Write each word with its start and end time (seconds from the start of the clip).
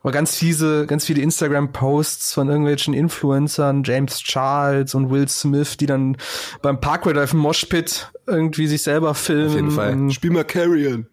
Aber 0.00 0.12
ganz 0.12 0.36
fiese, 0.36 0.86
ganz 0.86 1.04
viele 1.04 1.22
Instagram-Posts 1.22 2.32
von 2.32 2.48
irgendwelchen 2.48 2.94
Influencern, 2.94 3.82
James 3.84 4.20
Charles 4.20 4.94
und 4.94 5.10
Will 5.10 5.28
Smith, 5.28 5.76
die 5.76 5.86
dann 5.86 6.16
beim 6.62 6.80
Parkway 6.80 7.18
auf 7.18 7.30
dem 7.30 7.40
Moshpit 7.40 8.12
irgendwie 8.26 8.68
sich 8.68 8.82
selber 8.82 9.14
filmen. 9.14 9.48
Auf 9.48 9.54
jeden 9.54 9.70
Fall. 9.72 10.10
Spiel 10.12 10.30
mal 10.30 10.44
Carrion. 10.44 11.08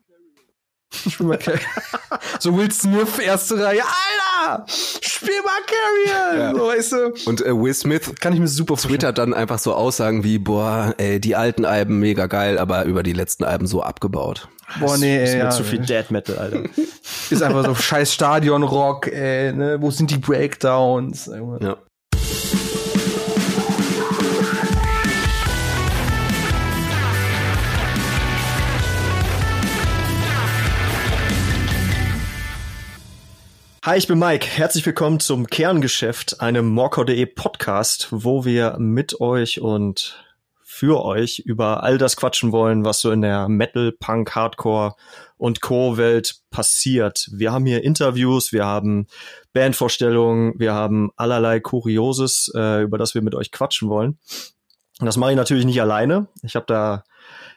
Spiel 0.92 1.26
mal 1.26 1.38
Carrion. 1.38 1.66
so 2.40 2.56
Will 2.56 2.72
Smith, 2.72 3.18
erste 3.18 3.56
Reihe. 3.56 3.82
Alter! 3.82 4.25
Spiel 4.68 5.42
mal 5.44 5.60
Carrion! 5.66 6.40
Ja. 6.40 6.56
So, 6.56 6.68
weißt 6.68 6.92
du? 6.92 7.30
Und 7.30 7.42
äh, 7.46 7.56
Will 7.56 7.74
Smith 7.74 8.14
kann 8.20 8.34
ich 8.34 8.40
mir 8.40 8.48
super 8.48 8.76
twittert 8.76 9.18
dann 9.18 9.34
einfach 9.34 9.60
so 9.60 9.74
Aussagen 9.74 10.24
wie, 10.24 10.40
boah, 10.40 10.94
ey, 10.98 11.20
die 11.20 11.36
alten 11.36 11.66
Alben 11.66 12.00
mega 12.00 12.28
geil, 12.28 12.58
aber 12.58 12.86
über 12.86 13.04
die 13.04 13.14
letzten 13.14 13.44
Alben 13.44 13.68
so 13.68 13.82
abgebaut. 13.82 14.48
Boah, 14.80 14.98
nee, 14.98 15.24
ist 15.24 15.34
ey, 15.34 15.40
ja. 15.40 15.50
zu 15.50 15.64
viel 15.64 15.80
Dead 15.80 16.10
Metal, 16.12 16.38
Alter. 16.38 16.64
ist 17.30 17.44
einfach 17.44 17.66
so 17.66 17.76
scheiß 17.76 18.14
Stadion-Rock, 18.14 19.08
ey, 19.12 19.54
ne? 19.54 19.78
Wo 19.82 19.92
sind 19.92 20.12
die 20.12 20.18
Breakdowns? 20.18 21.30
Ja. 21.60 21.78
Hi, 33.86 34.00
ich 34.00 34.08
bin 34.08 34.18
Mike. 34.18 34.48
Herzlich 34.48 34.84
willkommen 34.84 35.20
zum 35.20 35.46
Kerngeschäft, 35.46 36.42
einem 36.42 36.70
Morcor.de 36.70 37.24
Podcast, 37.28 38.08
wo 38.10 38.44
wir 38.44 38.78
mit 38.80 39.22
euch 39.22 39.62
und 39.62 40.26
für 40.64 41.06
euch 41.06 41.44
über 41.46 41.84
all 41.84 42.00
das 42.00 42.18
quatschen 42.18 42.52
wollen, 42.52 42.84
was 42.84 43.02
so 43.02 43.12
in 43.12 43.22
der 43.22 43.48
Metal, 43.48 43.92
Punk, 43.92 44.34
Hardcore 44.34 44.96
und 45.38 45.62
Co-Welt 45.62 46.38
passiert. 46.50 47.30
Wir 47.32 47.52
haben 47.52 47.68
hier 47.68 47.84
Interviews, 47.84 48.52
wir 48.52 48.66
haben 48.66 49.06
Bandvorstellungen, 49.54 50.56
wir 50.58 50.74
haben 50.74 51.12
allerlei 51.16 51.60
Kurioses, 51.60 52.52
äh, 52.56 52.82
über 52.82 52.98
das 52.98 53.14
wir 53.14 53.22
mit 53.22 53.36
euch 53.36 53.52
quatschen 53.52 53.88
wollen. 53.88 54.18
Und 55.00 55.06
das 55.06 55.16
mache 55.16 55.30
ich 55.30 55.38
natürlich 55.38 55.66
nicht 55.66 55.80
alleine. 55.80 56.26
Ich 56.42 56.56
habe 56.56 56.66
da 56.66 57.04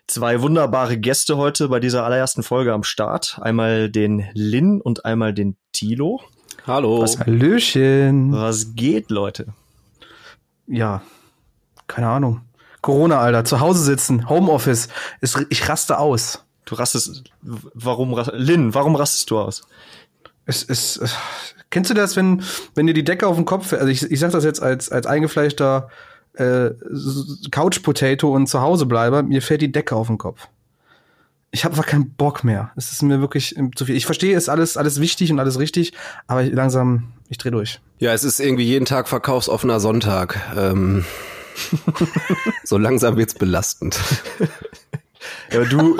zwei 0.09 0.43
wunderbare 0.43 0.99
Gäste 0.99 1.37
heute 1.37 1.69
bei 1.69 1.79
dieser 1.79 2.05
allerersten 2.05 2.43
Folge 2.43 2.73
am 2.73 2.83
Start. 2.83 3.39
Einmal 3.41 3.89
den 3.91 4.27
Lin 4.33 4.81
und 4.81 5.05
einmal 5.05 5.33
den 5.33 5.57
Tilo. 5.73 6.21
Hallo. 6.67 7.03
Was, 7.03 7.21
Hallöchen. 7.21 8.33
Was 8.33 8.75
geht, 8.75 9.11
Leute? 9.11 9.55
Ja, 10.67 11.03
keine 11.87 12.09
Ahnung. 12.09 12.41
Corona, 12.81 13.21
Alter, 13.21 13.45
zu 13.45 13.61
Hause 13.61 13.83
sitzen, 13.83 14.29
Homeoffice, 14.29 14.89
ist, 15.21 15.47
ich 15.51 15.69
raste 15.69 15.99
aus. 15.99 16.45
Du 16.65 16.75
rastest, 16.75 17.25
warum, 17.43 18.19
Lin, 18.33 18.75
warum 18.75 18.95
rastest 18.97 19.31
du 19.31 19.39
aus? 19.39 19.63
Es 20.45 20.63
ist, 20.63 21.01
kennst 21.71 21.91
du 21.91 21.95
das, 21.95 22.17
wenn, 22.17 22.43
wenn 22.75 22.87
dir 22.87 22.95
die 22.95 23.05
Decke 23.05 23.27
auf 23.27 23.37
den 23.37 23.45
Kopf, 23.45 23.73
also 23.73 23.87
ich, 23.87 24.11
ich 24.11 24.21
sag 24.21 24.31
das 24.33 24.45
jetzt 24.45 24.63
als, 24.63 24.91
als 24.91 25.07
eingefleischter 25.07 25.89
äh, 26.39 26.71
Couch 27.51 27.83
Potato 27.83 28.35
und 28.35 28.47
zu 28.47 28.61
Hause 28.61 28.87
bleibe, 28.87 29.23
mir 29.23 29.43
fällt 29.43 29.63
die 29.63 29.73
Decke 29.73 29.97
auf 29.97 30.07
den 30.07 30.19
Kopf. 30.19 30.49
Ich 31.51 31.65
habe 31.65 31.73
einfach 31.73 31.87
keinen 31.87 32.11
Bock 32.11 32.45
mehr. 32.45 32.73
Es 32.77 32.93
ist 32.93 33.03
mir 33.03 33.21
wirklich 33.21 33.57
zu 33.75 33.87
viel. 33.87 33.97
Ich 33.97 34.05
verstehe, 34.07 34.37
es 34.37 34.45
ist 34.45 34.49
alles 34.49 34.77
alles 34.77 35.01
wichtig 35.01 35.33
und 35.33 35.41
alles 35.41 35.59
richtig, 35.59 35.93
aber 36.27 36.43
ich, 36.43 36.53
langsam 36.53 37.13
ich 37.29 37.39
drehe 37.39 37.53
durch. 37.53 37.81
Ja, 37.99 38.13
es 38.13 38.23
ist 38.23 38.39
irgendwie 38.39 38.65
jeden 38.65 38.85
Tag 38.85 39.09
verkaufsoffener 39.09 39.81
Sonntag. 39.81 40.41
Ähm 40.57 41.05
so 42.65 42.79
langsam 42.79 43.17
wird's 43.17 43.35
belastend. 43.35 43.99
Ja, 45.51 45.61
aber 45.61 45.67
du. 45.67 45.97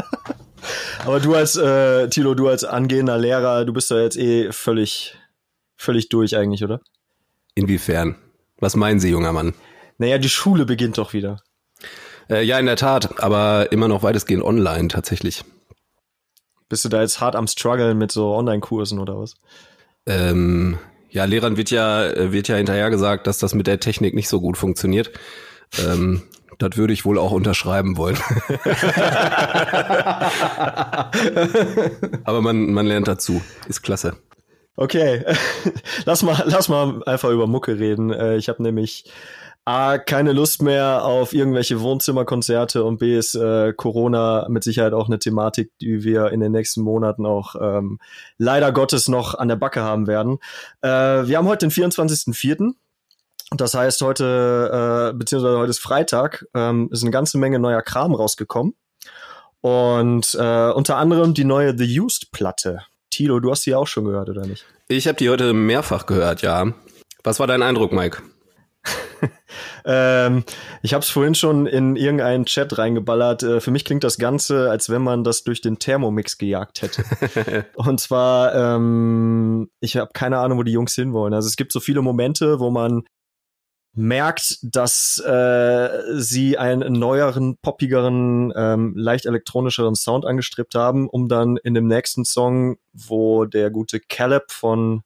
aber 1.04 1.20
du 1.20 1.34
als 1.34 1.56
äh, 1.56 2.08
Tilo, 2.08 2.34
du 2.34 2.48
als 2.48 2.64
angehender 2.64 3.18
Lehrer, 3.18 3.64
du 3.64 3.72
bist 3.72 3.90
da 3.90 4.00
jetzt 4.00 4.16
eh 4.16 4.50
völlig, 4.50 5.16
völlig 5.76 6.08
durch 6.08 6.36
eigentlich, 6.36 6.64
oder? 6.64 6.80
Inwiefern? 7.54 8.16
Was 8.62 8.76
meinen 8.76 9.00
Sie, 9.00 9.10
junger 9.10 9.32
Mann? 9.32 9.54
Naja, 9.98 10.18
die 10.18 10.28
Schule 10.28 10.64
beginnt 10.64 10.96
doch 10.96 11.12
wieder. 11.12 11.42
Äh, 12.30 12.44
ja, 12.44 12.60
in 12.60 12.66
der 12.66 12.76
Tat, 12.76 13.20
aber 13.20 13.72
immer 13.72 13.88
noch 13.88 14.04
weitestgehend 14.04 14.44
online 14.44 14.86
tatsächlich. 14.86 15.44
Bist 16.68 16.84
du 16.84 16.88
da 16.88 17.00
jetzt 17.00 17.20
hart 17.20 17.34
am 17.34 17.48
struggeln 17.48 17.98
mit 17.98 18.12
so 18.12 18.32
Online-Kursen 18.32 19.00
oder 19.00 19.18
was? 19.18 19.34
Ähm, 20.06 20.78
ja, 21.10 21.24
Lehrern 21.24 21.56
wird 21.56 21.72
ja, 21.72 22.06
äh, 22.06 22.30
wird 22.30 22.46
ja 22.46 22.54
hinterher 22.54 22.90
gesagt, 22.90 23.26
dass 23.26 23.38
das 23.38 23.52
mit 23.52 23.66
der 23.66 23.80
Technik 23.80 24.14
nicht 24.14 24.28
so 24.28 24.40
gut 24.40 24.56
funktioniert. 24.56 25.10
Ähm, 25.84 26.22
das 26.58 26.76
würde 26.76 26.92
ich 26.92 27.04
wohl 27.04 27.18
auch 27.18 27.32
unterschreiben 27.32 27.96
wollen. 27.96 28.16
Aber 32.24 32.40
man, 32.40 32.72
man 32.72 32.86
lernt 32.86 33.08
dazu. 33.08 33.42
Ist 33.66 33.82
klasse. 33.82 34.16
Okay, 34.76 35.24
lass 36.06 36.22
mal, 36.22 36.42
lass 36.46 36.68
mal 36.68 37.02
einfach 37.04 37.30
über 37.30 37.46
Mucke 37.46 37.78
reden. 37.78 38.10
Äh, 38.10 38.36
ich 38.36 38.48
habe 38.48 38.62
nämlich 38.62 39.04
A, 39.64 39.98
keine 39.98 40.32
Lust 40.32 40.60
mehr 40.60 41.04
auf 41.04 41.32
irgendwelche 41.32 41.80
Wohnzimmerkonzerte 41.80 42.82
und 42.82 42.98
B 42.98 43.16
ist 43.16 43.36
äh, 43.36 43.72
Corona 43.72 44.46
mit 44.48 44.64
Sicherheit 44.64 44.92
auch 44.92 45.06
eine 45.06 45.20
Thematik, 45.20 45.70
die 45.80 46.02
wir 46.02 46.30
in 46.30 46.40
den 46.40 46.50
nächsten 46.50 46.82
Monaten 46.82 47.26
auch 47.26 47.54
ähm, 47.60 48.00
leider 48.38 48.72
Gottes 48.72 49.06
noch 49.06 49.34
an 49.36 49.46
der 49.46 49.56
Backe 49.56 49.82
haben 49.82 50.08
werden. 50.08 50.38
Äh, 50.80 50.88
wir 50.88 51.38
haben 51.38 51.46
heute 51.46 51.68
den 51.68 51.70
24.04. 51.70 52.72
Das 53.52 53.74
heißt, 53.74 54.00
heute, 54.00 55.12
äh, 55.12 55.16
beziehungsweise 55.16 55.58
heute 55.58 55.70
ist 55.70 55.78
Freitag, 55.78 56.44
ähm, 56.54 56.88
ist 56.90 57.02
eine 57.02 57.12
ganze 57.12 57.38
Menge 57.38 57.60
neuer 57.60 57.82
Kram 57.82 58.14
rausgekommen. 58.14 58.74
Und 59.60 60.34
äh, 60.34 60.70
unter 60.70 60.96
anderem 60.96 61.34
die 61.34 61.44
neue 61.44 61.76
The 61.78 62.00
Used-Platte. 62.00 62.80
Tilo, 63.12 63.38
du 63.38 63.50
hast 63.50 63.64
die 63.66 63.74
auch 63.74 63.86
schon 63.86 64.04
gehört, 64.04 64.28
oder 64.28 64.46
nicht? 64.46 64.66
Ich 64.88 65.06
habe 65.06 65.16
die 65.16 65.30
heute 65.30 65.52
mehrfach 65.52 66.06
gehört, 66.06 66.42
ja. 66.42 66.72
Was 67.22 67.38
war 67.38 67.46
dein 67.46 67.62
Eindruck, 67.62 67.92
Mike? 67.92 68.22
ähm, 69.84 70.44
ich 70.82 70.94
habe 70.94 71.02
es 71.02 71.10
vorhin 71.10 71.34
schon 71.34 71.66
in 71.66 71.94
irgendeinen 71.94 72.46
Chat 72.46 72.76
reingeballert. 72.78 73.42
Äh, 73.42 73.60
für 73.60 73.70
mich 73.70 73.84
klingt 73.84 74.02
das 74.02 74.18
Ganze, 74.18 74.70
als 74.70 74.90
wenn 74.90 75.02
man 75.02 75.22
das 75.22 75.44
durch 75.44 75.60
den 75.60 75.78
Thermomix 75.78 76.38
gejagt 76.38 76.82
hätte. 76.82 77.04
Und 77.76 78.00
zwar, 78.00 78.54
ähm, 78.54 79.70
ich 79.80 79.96
habe 79.96 80.10
keine 80.12 80.38
Ahnung, 80.38 80.58
wo 80.58 80.62
die 80.62 80.72
Jungs 80.72 80.94
hinwollen. 80.94 81.34
Also 81.34 81.46
es 81.46 81.56
gibt 81.56 81.72
so 81.72 81.80
viele 81.80 82.02
Momente, 82.02 82.58
wo 82.58 82.70
man 82.70 83.04
merkt, 83.94 84.58
dass 84.62 85.18
äh, 85.18 86.02
sie 86.14 86.56
einen 86.56 86.92
neueren, 86.94 87.58
poppigeren, 87.58 88.52
ähm, 88.56 88.94
leicht 88.96 89.26
elektronischeren 89.26 89.94
Sound 89.94 90.24
angestrebt 90.24 90.74
haben, 90.74 91.08
um 91.08 91.28
dann 91.28 91.58
in 91.58 91.74
dem 91.74 91.86
nächsten 91.86 92.24
Song, 92.24 92.78
wo 92.92 93.44
der 93.44 93.70
gute 93.70 94.00
Caleb 94.00 94.50
von 94.50 95.02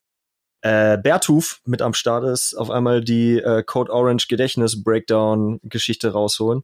äh, 0.62 0.98
Bertuf 0.98 1.60
mit 1.64 1.82
am 1.82 1.94
Start 1.94 2.24
ist, 2.24 2.54
auf 2.54 2.70
einmal 2.70 3.02
die 3.02 3.38
äh, 3.38 3.62
Code 3.64 3.92
Orange 3.92 4.28
Gedächtnis 4.28 4.82
Breakdown 4.82 5.60
Geschichte 5.64 6.12
rausholen. 6.12 6.62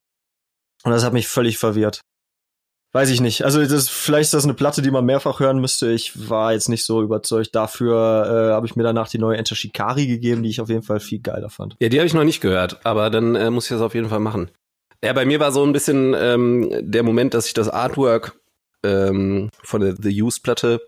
Und 0.84 0.90
das 0.90 1.04
hat 1.04 1.12
mich 1.12 1.28
völlig 1.28 1.58
verwirrt. 1.58 2.02
Weiß 2.94 3.08
ich 3.08 3.22
nicht. 3.22 3.44
Also 3.44 3.64
das, 3.64 3.88
vielleicht 3.88 4.24
ist 4.24 4.34
das 4.34 4.44
eine 4.44 4.52
Platte, 4.52 4.82
die 4.82 4.90
man 4.90 5.06
mehrfach 5.06 5.40
hören 5.40 5.60
müsste. 5.60 5.90
Ich 5.90 6.28
war 6.28 6.52
jetzt 6.52 6.68
nicht 6.68 6.84
so 6.84 7.02
überzeugt. 7.02 7.54
Dafür 7.54 8.50
äh, 8.50 8.52
habe 8.52 8.66
ich 8.66 8.76
mir 8.76 8.82
danach 8.82 9.08
die 9.08 9.18
neue 9.18 9.38
Enter 9.38 9.54
Shikari 9.54 10.06
gegeben, 10.06 10.42
die 10.42 10.50
ich 10.50 10.60
auf 10.60 10.68
jeden 10.68 10.82
Fall 10.82 11.00
viel 11.00 11.20
geiler 11.20 11.48
fand. 11.48 11.74
Ja, 11.80 11.88
die 11.88 11.98
habe 11.98 12.06
ich 12.06 12.12
noch 12.12 12.24
nicht 12.24 12.42
gehört, 12.42 12.84
aber 12.84 13.08
dann 13.08 13.34
äh, 13.34 13.50
muss 13.50 13.64
ich 13.64 13.70
das 13.70 13.80
auf 13.80 13.94
jeden 13.94 14.10
Fall 14.10 14.20
machen. 14.20 14.50
Ja, 15.02 15.14
bei 15.14 15.24
mir 15.24 15.40
war 15.40 15.52
so 15.52 15.64
ein 15.64 15.72
bisschen 15.72 16.14
ähm, 16.16 16.70
der 16.80 17.02
Moment, 17.02 17.32
dass 17.32 17.46
ich 17.46 17.54
das 17.54 17.70
Artwork 17.70 18.38
ähm, 18.84 19.48
von 19.62 19.80
der 19.80 19.96
The 19.96 20.22
Used 20.22 20.42
Platte 20.42 20.82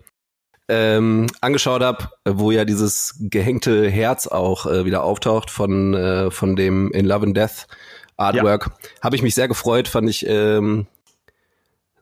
ähm, 0.69 1.27
angeschaut 1.41 1.81
habe, 1.81 2.09
wo 2.27 2.51
ja 2.51 2.65
dieses 2.65 3.15
gehängte 3.19 3.89
Herz 3.89 4.27
auch 4.27 4.67
äh, 4.67 4.85
wieder 4.85 5.03
auftaucht 5.03 5.49
von, 5.49 5.93
äh, 5.95 6.29
von 6.29 6.55
dem 6.55 6.91
In 6.91 7.05
Love 7.05 7.25
and 7.25 7.37
Death 7.37 7.67
Artwork, 8.17 8.67
ja. 8.67 8.89
habe 9.03 9.15
ich 9.15 9.21
mich 9.21 9.35
sehr 9.35 9.47
gefreut, 9.47 9.87
fand 9.87 10.09
ich 10.09 10.25
ähm, 10.27 10.87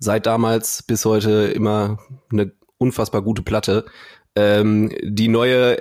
seit 0.03 0.25
damals 0.25 0.83
bis 0.83 1.05
heute 1.05 1.47
immer 1.47 1.99
eine 2.31 2.51
unfassbar 2.77 3.21
gute 3.21 3.41
Platte. 3.41 3.85
Ähm, 4.35 4.91
die 5.01 5.27
neue 5.27 5.77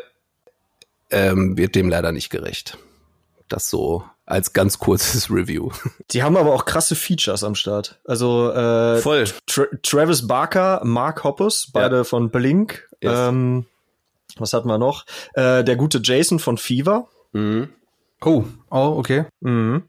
ähm, 1.10 1.56
wird 1.56 1.74
dem 1.74 1.88
leider 1.88 2.12
nicht 2.12 2.30
gerecht. 2.30 2.78
Das 3.48 3.68
so 3.68 4.04
als 4.24 4.52
ganz 4.52 4.78
kurzes 4.78 5.30
Review. 5.30 5.70
Die 6.12 6.22
haben 6.22 6.36
aber 6.36 6.54
auch 6.54 6.64
krasse 6.64 6.94
Features 6.94 7.44
am 7.44 7.54
Start. 7.54 8.00
Also 8.04 8.50
äh, 8.52 8.98
Voll. 8.98 9.24
Tra 9.46 9.64
Travis 9.82 10.26
Barker, 10.26 10.80
Mark 10.84 11.24
Hoppus, 11.24 11.70
beide 11.72 11.96
ja. 11.96 12.04
von 12.04 12.30
Blink. 12.30 12.88
Yes. 13.02 13.28
Ähm, 13.28 13.66
was 14.36 14.52
hatten 14.52 14.68
wir 14.68 14.78
noch? 14.78 15.04
Äh, 15.34 15.64
der 15.64 15.76
gute 15.76 16.00
Jason 16.02 16.38
von 16.38 16.56
Fever. 16.56 17.08
Mhm. 17.32 17.68
Oh, 18.24 18.44
oh, 18.70 18.94
okay. 18.96 19.26
Mhm. 19.40 19.84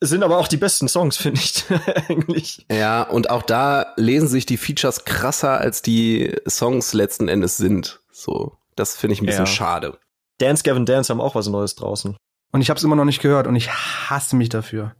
Sind 0.00 0.22
aber 0.22 0.38
auch 0.38 0.48
die 0.48 0.56
besten 0.56 0.88
Songs, 0.88 1.16
finde 1.18 1.40
ich, 1.40 1.64
eigentlich. 2.08 2.66
Ja, 2.70 3.02
und 3.02 3.30
auch 3.30 3.42
da 3.42 3.94
lesen 3.96 4.28
sich 4.28 4.46
die 4.46 4.56
Features 4.56 5.04
krasser, 5.04 5.58
als 5.58 5.82
die 5.82 6.34
Songs 6.48 6.92
letzten 6.92 7.28
Endes 7.28 7.56
sind. 7.56 8.00
So, 8.10 8.56
das 8.76 8.96
finde 8.96 9.14
ich 9.14 9.22
ein 9.22 9.26
bisschen 9.26 9.46
ja. 9.46 9.50
schade. 9.50 9.98
Dance 10.38 10.62
Gavin 10.62 10.86
Dance 10.86 11.12
haben 11.12 11.20
auch 11.20 11.34
was 11.34 11.48
Neues 11.48 11.74
draußen. 11.74 12.16
Und 12.52 12.60
ich 12.60 12.70
habe 12.70 12.78
es 12.78 12.84
immer 12.84 12.96
noch 12.96 13.04
nicht 13.04 13.20
gehört 13.20 13.46
und 13.46 13.56
ich 13.56 13.70
hasse 13.70 14.36
mich 14.36 14.48
dafür. 14.48 14.94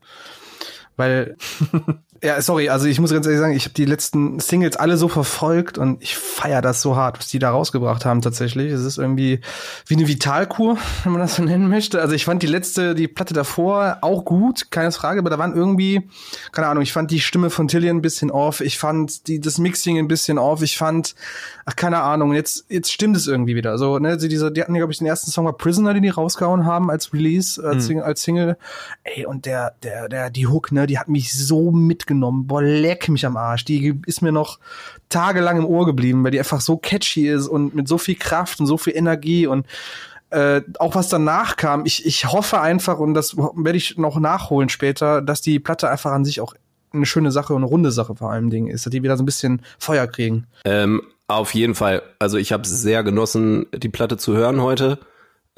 Weil 0.97 1.37
Ja, 2.21 2.43
sorry, 2.43 2.69
also 2.69 2.87
ich 2.87 2.99
muss 2.99 3.13
ganz 3.13 3.27
ehrlich 3.27 3.39
sagen, 3.39 3.55
ich 3.55 3.65
habe 3.65 3.75
die 3.75 3.85
letzten 3.85 4.41
Singles 4.41 4.77
alle 4.77 4.97
so 4.97 5.07
verfolgt 5.07 5.79
und 5.79 6.03
ich 6.03 6.17
feier 6.17 6.61
das 6.61 6.83
so 6.83 6.97
hart, 6.97 7.19
was 7.19 7.29
die 7.29 7.39
da 7.39 7.51
rausgebracht 7.51 8.05
haben 8.05 8.23
tatsächlich. 8.23 8.73
Es 8.73 8.83
ist 8.83 8.99
irgendwie 8.99 9.41
wie 9.87 9.95
eine 9.95 10.09
Vitalkur, 10.09 10.79
wenn 11.05 11.13
man 11.13 11.21
das 11.21 11.37
so 11.37 11.45
nennen 11.45 11.69
möchte. 11.69 12.01
Also 12.01 12.15
ich 12.15 12.25
fand 12.25 12.43
die 12.43 12.49
letzte, 12.49 12.97
die 12.97 13.07
Platte 13.07 13.35
davor 13.35 13.99
auch 14.01 14.25
gut, 14.25 14.73
keine 14.73 14.91
Frage, 14.91 15.21
aber 15.21 15.31
da 15.31 15.39
waren 15.39 15.55
irgendwie, 15.55 16.09
keine 16.51 16.67
Ahnung, 16.67 16.83
ich 16.83 16.93
fand 16.93 17.13
die 17.13 17.21
Stimme 17.21 17.51
von 17.51 17.69
Tillian 17.69 17.99
ein 17.99 18.03
bisschen 18.03 18.33
off, 18.33 18.63
ich 18.63 18.79
fand 18.79 19.29
die, 19.29 19.39
das 19.39 19.59
Mixing 19.59 19.97
ein 19.97 20.09
bisschen 20.09 20.39
off, 20.39 20.63
ich 20.63 20.77
fand, 20.77 21.15
ach, 21.67 21.77
keine 21.77 22.01
Ahnung, 22.01 22.33
jetzt, 22.33 22.67
jetzt 22.69 22.91
stimmt 22.91 23.17
es 23.17 23.29
irgendwie 23.29 23.55
wieder. 23.55 23.79
So, 23.79 24.01
ne, 24.01 24.19
sie, 24.19 24.29
diese, 24.29 24.51
die 24.51 24.61
hatten, 24.61 24.75
glaube 24.75 24.93
ich, 24.93 24.99
den 24.99 25.07
ersten 25.07 25.31
Song 25.31 25.45
war 25.45 25.53
Prisoner, 25.53 25.95
den 25.95 26.03
die 26.03 26.09
rausgehauen 26.09 26.67
haben 26.67 26.91
als 26.91 27.13
Release, 27.13 27.63
als, 27.65 27.85
mhm. 27.85 27.89
Single, 27.89 28.03
als 28.03 28.23
Single. 28.23 28.57
Ey, 29.05 29.25
und 29.25 29.47
der, 29.47 29.75
der, 29.85 30.09
der, 30.09 30.31
die 30.31 30.49
Hook, 30.49 30.73
ne, 30.73 30.89
die 30.89 30.99
hat 30.99 31.09
mich 31.09 31.33
so 31.33 31.71
mit 31.71 32.08
mitgenommen. 32.09 32.47
Boah, 32.47 32.63
leck 32.63 33.09
mich 33.09 33.27
am 33.27 33.37
Arsch. 33.37 33.65
Die 33.65 34.01
ist 34.07 34.23
mir 34.23 34.33
noch 34.33 34.59
tagelang 35.09 35.59
im 35.59 35.67
Ohr 35.67 35.87
geblieben, 35.87 36.25
weil 36.25 36.31
die 36.31 36.39
einfach 36.39 36.61
so 36.61 36.77
catchy 36.77 37.29
ist 37.29 37.49
und 37.49 37.75
mit 37.75 37.89
so 37.89 37.99
viel 37.99 38.17
Kraft 38.17 38.61
und 38.61 38.67
so 38.67 38.79
viel 38.79 38.97
Energie 38.97 39.47
und 39.47 39.67
äh, 40.31 40.63
auch 40.79 40.95
was 40.95 41.09
danach 41.09 41.57
kam. 41.57 41.87
Ich, 41.87 42.05
ich 42.05 42.27
hoffe 42.27 42.61
einfach, 42.61 42.99
und 42.99 43.15
das 43.15 43.37
werde 43.37 43.79
ich 43.79 43.97
noch 43.97 44.19
nachholen 44.19 44.69
später, 44.69 45.23
dass 45.23 45.41
die 45.41 45.59
Platte 45.59 45.89
einfach 45.89 46.13
an 46.13 46.25
sich 46.25 46.41
auch 46.41 46.55
eine 46.93 47.07
schöne 47.07 47.31
Sache 47.31 47.55
und 47.55 47.63
eine 47.63 47.71
runde 47.71 47.93
Sache 47.93 48.15
vor 48.17 48.33
allem 48.33 48.51
Ding 48.51 48.67
ist, 48.67 48.87
dass 48.87 48.91
die 48.91 49.03
wieder 49.03 49.17
so 49.17 49.23
ein 49.23 49.27
bisschen 49.27 49.63
Feuer 49.79 50.07
kriegen. 50.07 50.47
Ähm, 50.65 51.03
auf 51.29 51.55
jeden 51.55 51.75
Fall. 51.75 52.03
Also 52.19 52.39
ich 52.39 52.53
habe 52.53 52.67
sehr 52.67 53.05
genossen, 53.05 53.67
die 53.75 53.91
Platte 53.91 54.17
zu 54.17 54.35
hören 54.35 54.63
heute. 54.63 54.99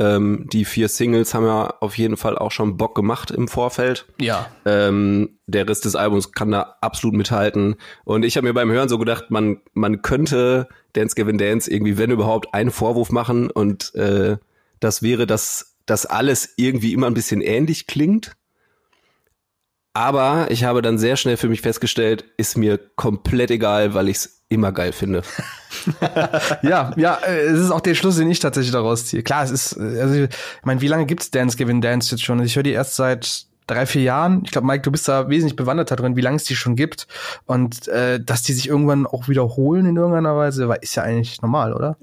Ähm, 0.01 0.47
die 0.51 0.65
vier 0.65 0.89
Singles 0.89 1.35
haben 1.35 1.45
ja 1.45 1.75
auf 1.81 1.99
jeden 1.99 2.17
Fall 2.17 2.39
auch 2.39 2.51
schon 2.51 2.79
Bock 2.79 2.95
gemacht 2.95 3.31
im 3.31 3.49
Vorfeld. 3.49 4.07
Ja. 4.19 4.51
Ähm, 4.65 5.39
der 5.47 5.69
Rest 5.69 5.85
des 5.85 5.95
Albums 5.95 6.33
kann 6.33 6.51
da 6.51 6.79
absolut 6.81 7.15
mithalten. 7.15 7.77
Und 8.05 8.25
ich 8.25 8.39
habe 8.39 8.47
mir 8.47 8.55
beim 8.55 8.71
Hören 8.71 8.89
so 8.89 8.97
gedacht, 8.97 9.31
man, 9.31 9.61
man 9.75 10.01
könnte 10.01 10.69
Dance 10.95 11.15
Gavin 11.15 11.37
Dance 11.37 11.71
irgendwie, 11.71 11.99
wenn 11.99 12.11
überhaupt, 12.11 12.55
einen 12.55 12.71
Vorwurf 12.71 13.13
machen 13.13 13.51
und 13.51 13.95
äh, 13.95 14.39
das 14.81 15.03
wäre, 15.03 15.27
dass 15.27 15.77
das 15.85 16.07
alles 16.07 16.55
irgendwie 16.57 16.95
immer 16.95 17.07
ein 17.07 17.15
bisschen 17.15 17.43
ähnlich 17.43 17.87
klingt. 17.87 18.33
Aber 19.93 20.47
ich 20.51 20.65
habe 20.65 20.81
dann 20.81 20.97
sehr 20.97 21.17
schnell 21.17 21.37
für 21.37 21.49
mich 21.49 21.61
festgestellt, 21.61 22.25
ist 22.39 22.57
mir 22.57 22.79
komplett 22.97 23.51
egal, 23.51 23.93
weil 23.93 24.09
ich 24.09 24.17
es 24.17 24.40
immer 24.51 24.73
geil 24.73 24.93
finde. 24.93 25.23
ja, 26.63 26.93
ja, 26.97 27.15
äh, 27.27 27.47
es 27.47 27.59
ist 27.59 27.71
auch 27.71 27.81
der 27.81 27.95
Schluss, 27.95 28.17
den 28.17 28.31
ich 28.31 28.39
tatsächlich 28.39 28.73
daraus 28.73 29.07
ziehe. 29.07 29.23
Klar, 29.23 29.45
es 29.45 29.51
ist, 29.51 29.77
äh, 29.79 30.01
also 30.01 30.15
ich 30.25 30.29
meine, 30.65 30.83
wie 30.83 30.89
lange 30.89 31.07
gibt's 31.07 31.31
Dance 31.31 31.57
Giving 31.57 31.81
Dance 31.81 32.11
jetzt 32.11 32.23
schon? 32.23 32.43
Ich 32.43 32.57
höre 32.57 32.63
die 32.63 32.73
erst 32.73 32.97
seit 32.97 33.47
drei, 33.67 33.87
vier 33.87 34.03
Jahren. 34.03 34.43
Ich 34.45 34.51
glaube, 34.51 34.67
Mike, 34.67 34.83
du 34.83 34.91
bist 34.91 35.09
da 35.09 35.29
wesentlich 35.29 35.57
bewanderter 35.57 35.97
drin, 35.97 36.17
wie 36.17 36.21
lange 36.21 36.37
es 36.37 36.45
die 36.45 36.57
schon 36.57 36.77
gibt. 36.77 37.07
Und 37.47 37.89
äh, 37.89 38.21
dass 38.23 38.43
die 38.43 38.53
sich 38.53 38.69
irgendwann 38.69 39.07
auch 39.07 39.29
wiederholen 39.29 39.87
in 39.87 39.97
irgendeiner 39.97 40.37
Weise, 40.37 40.69
ist 40.81 40.97
ja 40.97 41.05
eigentlich 41.05 41.41
normal, 41.41 41.73
oder? 41.73 41.97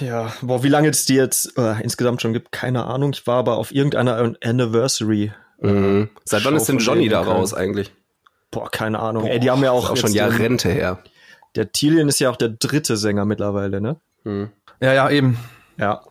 Ja, 0.00 0.32
boah, 0.40 0.64
wie 0.64 0.68
lange 0.68 0.88
es 0.88 1.04
die 1.04 1.14
jetzt 1.14 1.56
äh, 1.58 1.82
insgesamt 1.82 2.22
schon 2.22 2.32
gibt, 2.32 2.50
keine 2.50 2.86
Ahnung. 2.86 3.12
Ich 3.12 3.26
war 3.26 3.36
aber 3.36 3.58
auf 3.58 3.72
irgendeiner 3.72 4.34
Anniversary 4.42 5.32
Mhm. 5.62 6.10
Seit 6.24 6.44
wann 6.44 6.56
ist 6.56 6.68
denn 6.68 6.78
Johnny 6.78 7.08
da 7.08 7.20
raus 7.20 7.54
eigentlich? 7.54 7.92
Boah, 8.50 8.70
keine 8.70 8.98
Ahnung. 8.98 9.22
Boah, 9.22 9.30
Ey, 9.30 9.40
die 9.40 9.50
haben 9.50 9.62
ja 9.62 9.70
auch, 9.70 9.90
auch 9.90 9.96
schon 9.96 10.12
Jahr 10.12 10.36
Rente 10.36 10.68
her. 10.68 10.98
Der 11.54 11.72
Tilian 11.72 12.08
ist 12.08 12.20
ja 12.20 12.30
auch 12.30 12.36
der 12.36 12.48
dritte 12.50 12.96
Sänger 12.96 13.24
mittlerweile, 13.24 13.80
ne? 13.80 13.96
Mhm. 14.24 14.50
Ja, 14.80 14.92
ja, 14.94 15.10
eben. 15.10 15.38
Ja. 15.76 16.02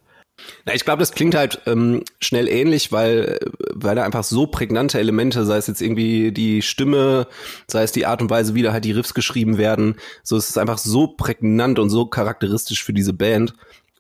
Na, 0.65 0.73
ich 0.73 0.85
glaube, 0.85 0.99
das 0.99 1.11
klingt 1.11 1.35
halt 1.35 1.61
ähm, 1.65 2.03
schnell 2.19 2.47
ähnlich, 2.47 2.91
weil, 2.91 3.39
weil 3.73 3.95
da 3.95 4.03
einfach 4.03 4.23
so 4.23 4.47
prägnante 4.47 4.99
Elemente, 4.99 5.45
sei 5.45 5.57
es 5.57 5.67
jetzt 5.67 5.81
irgendwie 5.81 6.31
die 6.31 6.61
Stimme, 6.61 7.27
sei 7.67 7.83
es 7.83 7.91
die 7.91 8.05
Art 8.05 8.21
und 8.21 8.29
Weise, 8.29 8.55
wie 8.55 8.63
da 8.63 8.73
halt 8.73 8.85
die 8.85 8.91
Riffs 8.91 9.13
geschrieben 9.13 9.57
werden, 9.57 9.95
so 10.23 10.37
es 10.37 10.49
ist 10.49 10.57
einfach 10.57 10.77
so 10.77 11.07
prägnant 11.07 11.79
und 11.79 11.89
so 11.89 12.05
charakteristisch 12.05 12.83
für 12.83 12.93
diese 12.93 13.13
Band. 13.13 13.53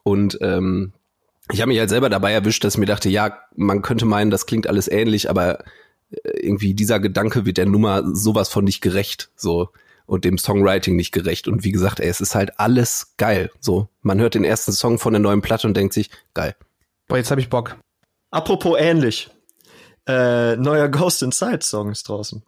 Und 0.03 0.39
ähm, 0.41 0.93
ich 1.51 1.61
habe 1.61 1.69
mich 1.69 1.79
halt 1.79 1.89
selber 1.89 2.09
dabei 2.09 2.31
erwischt, 2.31 2.63
dass 2.63 2.75
ich 2.75 2.79
mir 2.79 2.85
dachte, 2.85 3.09
ja, 3.09 3.37
man 3.55 3.81
könnte 3.81 4.05
meinen, 4.05 4.31
das 4.31 4.45
klingt 4.45 4.67
alles 4.67 4.87
ähnlich, 4.87 5.29
aber 5.29 5.59
äh, 6.11 6.39
irgendwie 6.41 6.73
dieser 6.73 6.99
Gedanke 6.99 7.45
wird 7.45 7.57
der 7.57 7.65
Nummer 7.65 8.03
sowas 8.15 8.49
von 8.49 8.63
nicht 8.63 8.81
gerecht, 8.81 9.29
so 9.35 9.69
und 10.11 10.25
dem 10.25 10.37
Songwriting 10.37 10.97
nicht 10.97 11.13
gerecht. 11.13 11.47
Und 11.47 11.63
wie 11.63 11.71
gesagt, 11.71 12.01
ey, 12.01 12.09
es 12.09 12.19
ist 12.19 12.35
halt 12.35 12.59
alles 12.59 13.13
geil. 13.15 13.49
So, 13.61 13.87
man 14.01 14.19
hört 14.19 14.35
den 14.35 14.43
ersten 14.43 14.73
Song 14.73 14.99
von 14.99 15.13
der 15.13 15.21
neuen 15.21 15.41
Platte 15.41 15.65
und 15.65 15.77
denkt 15.77 15.93
sich, 15.93 16.09
geil. 16.33 16.53
Boah, 17.07 17.15
jetzt 17.15 17.31
habe 17.31 17.39
ich 17.39 17.49
Bock. 17.49 17.77
Apropos 18.29 18.77
ähnlich. 18.77 19.29
Äh, 20.05 20.57
neuer 20.57 20.89
Ghost 20.89 21.23
Inside 21.23 21.61
Song 21.61 21.91
ist 21.91 22.09
draußen. 22.09 22.43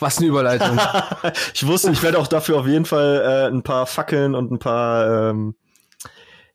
Was 0.00 0.18
eine 0.18 0.26
Überleitung. 0.26 0.76
ich 1.54 1.64
wusste, 1.64 1.92
ich 1.92 2.02
werde 2.02 2.18
auch 2.18 2.26
dafür 2.26 2.58
auf 2.58 2.66
jeden 2.66 2.84
Fall 2.84 3.22
äh, 3.24 3.46
ein 3.46 3.62
paar 3.62 3.86
Fackeln 3.86 4.34
und 4.34 4.50
ein 4.50 4.58
paar 4.58 5.30
ähm, 5.30 5.54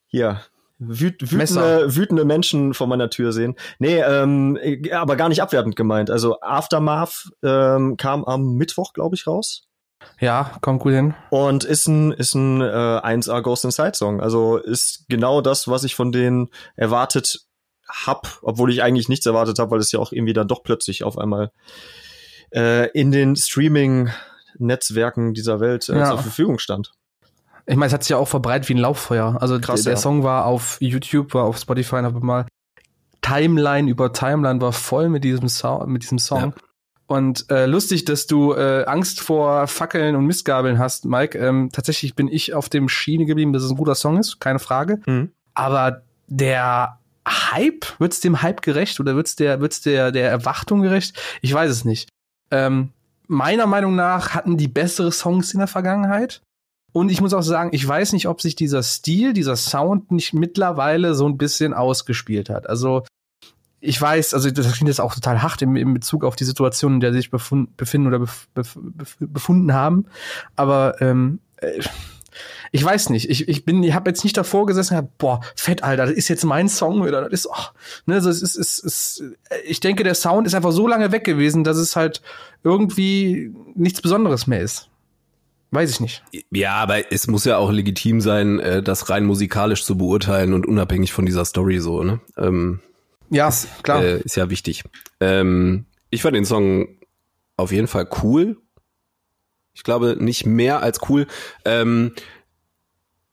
hier 0.08 0.42
wüt 0.78 1.32
wütende, 1.32 1.96
wütende 1.96 2.26
Menschen 2.26 2.74
vor 2.74 2.88
meiner 2.88 3.10
Tür 3.10 3.32
sehen. 3.32 3.56
Nee, 3.80 4.02
ähm, 4.02 4.60
aber 4.92 5.16
gar 5.16 5.30
nicht 5.30 5.42
abwertend 5.42 5.78
gemeint. 5.78 6.12
Also 6.12 6.42
Aftermath 6.42 7.30
ähm, 7.44 7.96
kam 7.96 8.26
am 8.26 8.56
Mittwoch, 8.56 8.92
glaube 8.92 9.16
ich, 9.16 9.26
raus. 9.26 9.69
Ja, 10.20 10.52
kommt 10.62 10.82
gut 10.82 10.94
hin. 10.94 11.14
Und 11.30 11.64
ist 11.64 11.88
ein, 11.88 12.12
ist 12.12 12.36
ein 12.36 12.62
äh, 12.62 12.66
1A 12.66 13.42
Ghost 13.42 13.66
Inside 13.66 13.96
Song. 13.96 14.22
Also 14.22 14.58
ist 14.58 15.06
genau 15.10 15.42
das, 15.42 15.68
was 15.68 15.84
ich 15.84 15.96
von 15.96 16.12
denen 16.12 16.50
erwartet 16.76 17.46
hab, 17.88 18.40
obwohl 18.42 18.72
ich 18.72 18.84
eigentlich 18.84 19.10
nichts 19.10 19.26
erwartet 19.26 19.60
habe, 19.60 19.72
weil 19.72 19.80
es 19.80 19.92
ja 19.92 20.00
auch 20.00 20.12
irgendwie 20.12 20.34
dann 20.34 20.48
doch 20.48 20.64
plötzlich 20.64 21.04
auf 21.04 21.18
einmal 21.18 21.52
äh, 22.54 22.90
in 22.92 23.12
den 23.12 23.36
Streaming-Netzwerken 23.36 25.34
dieser 25.34 25.60
Welt 25.60 25.90
äh, 25.90 25.98
ja. 25.98 26.10
zur 26.10 26.20
Verfügung 26.20 26.60
stand. 26.60 26.92
Ich 27.66 27.76
meine, 27.76 27.88
es 27.88 27.94
hat 27.94 28.04
sich 28.04 28.12
ja 28.12 28.18
auch 28.18 28.28
verbreitet 28.28 28.70
wie 28.70 28.74
ein 28.74 28.80
Lauffeuer. 28.80 29.38
Also 29.40 29.60
Krass, 29.60 29.84
der, 29.84 29.92
der 29.92 29.98
ja. 29.98 30.02
Song 30.02 30.24
war 30.24 30.46
auf 30.46 30.78
YouTube, 30.80 31.34
war 31.34 31.44
auf 31.46 31.58
Spotify, 31.58 31.98
habe 31.98 32.20
mal 32.20 32.46
Timeline 33.22 33.90
über 33.90 34.14
Timeline 34.14 34.62
war 34.62 34.74
voll 34.74 35.10
mit 35.10 35.24
diesem, 35.24 35.50
so 35.50 35.84
mit 35.86 36.04
diesem 36.04 36.20
Song. 36.20 36.40
Ja. 36.40 36.54
Und 37.10 37.50
äh, 37.50 37.66
lustig, 37.66 38.06
dass 38.06 38.28
du 38.28 38.54
äh, 38.54 38.86
Angst 38.86 39.20
vor 39.20 39.66
Fackeln 39.66 40.16
und 40.16 40.28
Mistgabeln 40.28 40.78
hast, 40.78 41.06
Mike. 41.06 41.40
Ähm, 41.40 41.72
tatsächlich 41.74 42.14
bin 42.14 42.28
ich 42.28 42.54
auf 42.54 42.70
dem 42.70 42.88
Schiene 42.88 43.26
geblieben, 43.26 43.52
dass 43.52 43.64
es 43.64 43.72
ein 43.72 43.78
guter 43.78 43.96
Song 43.96 44.20
ist, 44.20 44.40
keine 44.40 44.60
Frage. 44.60 45.02
Mhm. 45.08 45.32
Aber 45.56 46.04
der 46.28 47.00
Hype, 47.28 48.00
wird's 48.00 48.20
dem 48.20 48.44
Hype 48.44 48.62
gerecht 48.62 49.00
oder 49.00 49.16
wird's 49.16 49.36
der, 49.36 49.60
wird's 49.60 49.82
der, 49.82 50.12
der 50.12 50.30
Erwartung 50.30 50.84
gerecht? 50.84 51.20
Ich 51.42 51.52
weiß 51.52 51.72
es 51.72 51.84
nicht. 51.84 52.10
Ähm, 52.52 52.90
meiner 53.26 53.66
Meinung 53.66 53.96
nach 53.96 54.36
hatten 54.36 54.58
die 54.58 54.68
bessere 54.68 55.12
Songs 55.12 55.52
in 55.52 55.58
der 55.58 55.68
Vergangenheit. 55.68 56.44
Und 56.92 57.10
ich 57.10 57.22
muss 57.22 57.34
auch 57.34 57.42
sagen, 57.42 57.72
ich 57.74 57.88
weiß 57.88 58.14
nicht, 58.14 58.28
ob 58.28 58.40
sich 58.40 58.56
dieser 58.56 58.84
Stil, 58.84 59.34
dieser 59.34 59.56
Sound 59.56 60.12
nicht 60.12 60.34
mittlerweile 60.34 61.16
so 61.16 61.28
ein 61.28 61.40
bisschen 61.40 61.74
ausgespielt 61.74 62.52
hat. 62.52 62.70
Also 62.70 63.04
ich 63.82 64.02
weiß, 64.02 64.34
also 64.34 64.52
das 64.52 64.72
klingt 64.74 64.90
jetzt 64.90 65.02
auch 65.02 65.14
total 65.14 65.42
hart 65.42 65.62
im, 65.62 65.76
im 65.76 65.94
Bezug 65.94 66.24
auf 66.24 66.36
die 66.36 66.44
Situation, 66.44 66.96
in 66.96 67.00
der 67.00 67.12
sie 67.12 67.20
sich 67.20 67.32
befund, 67.32 67.76
befinden 67.78 68.08
oder 68.08 68.20
bef, 68.20 68.48
bef, 68.54 68.78
befunden 69.20 69.74
haben. 69.74 70.06
Aber 70.56 71.02
ähm, 71.02 71.40
äh, 71.58 71.82
ich 72.72 72.84
weiß 72.84 73.10
nicht. 73.10 73.30
Ich, 73.30 73.48
ich 73.48 73.66
bin, 73.66 73.82
ich 73.84 73.94
habe 73.94 74.10
jetzt 74.10 74.24
nicht 74.24 74.38
davor 74.38 74.66
gesessen, 74.66 74.96
hab, 74.96 75.18
boah, 75.18 75.42
fett, 75.56 75.84
Alter, 75.84 76.06
das 76.06 76.16
ist 76.16 76.28
jetzt 76.28 76.44
mein 76.44 76.70
Song 76.70 77.02
oder 77.02 77.24
das 77.24 77.32
ist, 77.32 77.48
oh, 77.48 77.66
ne, 78.06 78.22
so, 78.22 78.30
es 78.30 78.42
ist, 78.42 78.56
es 78.58 78.80
ist, 78.80 79.24
ich 79.66 79.80
denke, 79.80 80.04
der 80.04 80.16
Sound 80.16 80.46
ist 80.46 80.54
einfach 80.54 80.72
so 80.72 80.88
lange 80.88 81.12
weg 81.12 81.24
gewesen, 81.24 81.64
dass 81.64 81.78
es 81.78 81.96
halt 81.96 82.22
irgendwie 82.64 83.54
nichts 83.76 84.02
Besonderes 84.02 84.48
mehr 84.48 84.62
ist. 84.62 84.90
Weiß 85.72 85.92
ich 85.92 86.00
nicht. 86.00 86.24
Ja, 86.50 86.76
aber 86.76 87.12
es 87.12 87.28
muss 87.28 87.46
ja 87.46 87.58
auch 87.58 87.72
legitim 87.72 88.22
sein, 88.22 88.60
äh, 88.60 88.82
das 88.82 89.10
rein 89.10 89.26
musikalisch 89.26 89.84
zu 89.84 89.98
beurteilen 89.98 90.54
und 90.54 90.66
unabhängig 90.66 91.14
von 91.14 91.28
dieser 91.28 91.46
Story 91.46 91.80
so, 91.80 92.04
ne? 92.04 92.20
Ähm, 92.38 92.80
ja, 93.30 93.48
ist, 93.48 93.84
klar. 93.84 94.04
Äh, 94.04 94.22
ist 94.22 94.36
ja 94.36 94.50
wichtig. 94.50 94.84
Ähm, 95.20 95.86
ich 96.10 96.22
fand 96.22 96.36
den 96.36 96.46
Song 96.46 96.88
auf 97.58 97.72
jeden 97.72 97.88
Fall 97.88 98.08
cool. 98.24 98.58
Ich 99.74 99.84
glaube, 99.84 100.18
nicht 100.20 100.46
mehr 100.46 100.82
als 100.82 101.00
cool. 101.10 101.28
Ähm, 101.66 102.14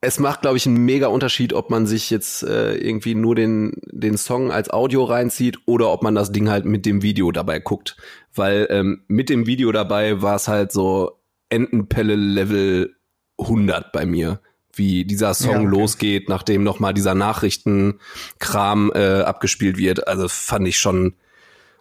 es 0.01 0.21
macht, 0.21 0.43
glaube 0.43 0.57
ich, 0.57 0.67
einen 0.67 0.85
mega 0.85 1.09
Unterschied, 1.09 1.53
ob 1.53 1.71
man 1.71 1.87
sich 1.87 2.11
jetzt 2.11 2.43
äh, 2.43 2.77
irgendwie 2.77 3.15
nur 3.15 3.35
den, 3.35 3.73
den 3.87 4.17
Song 4.17 4.53
als 4.53 4.71
Audio 4.71 5.05
reinzieht 5.05 5.59
oder 5.67 5.91
ob 5.91 6.03
man 6.03 6.15
das 6.15 6.31
Ding 6.31 6.49
halt 6.49 6.65
mit 6.65 6.87
dem 6.87 7.03
Video 7.03 7.33
dabei 7.33 7.59
guckt. 7.59 7.97
Weil 8.35 8.67
ähm, 8.71 9.03
mit 9.09 9.31
dem 9.31 9.47
Video 9.47 9.73
dabei 9.73 10.23
war 10.23 10.37
es 10.37 10.49
halt 10.49 10.71
so, 10.71 11.19
Entenpelle 11.49 12.17
Level 12.17 12.97
100 13.39 13.93
bei 13.93 14.07
mir, 14.07 14.41
wie 14.77 15.05
dieser 15.05 15.35
Song 15.35 15.51
ja, 15.51 15.59
okay. 15.59 15.67
losgeht, 15.69 16.29
nachdem 16.29 16.63
noch 16.63 16.81
mal 16.81 16.93
dieser 16.93 17.15
Nachrichtenkram 17.15 18.93
äh, 18.95 19.21
abgespielt 19.23 19.77
wird. 19.77 20.07
Also 20.07 20.29
fand 20.29 20.69
ich 20.69 20.79
schon, 20.79 21.15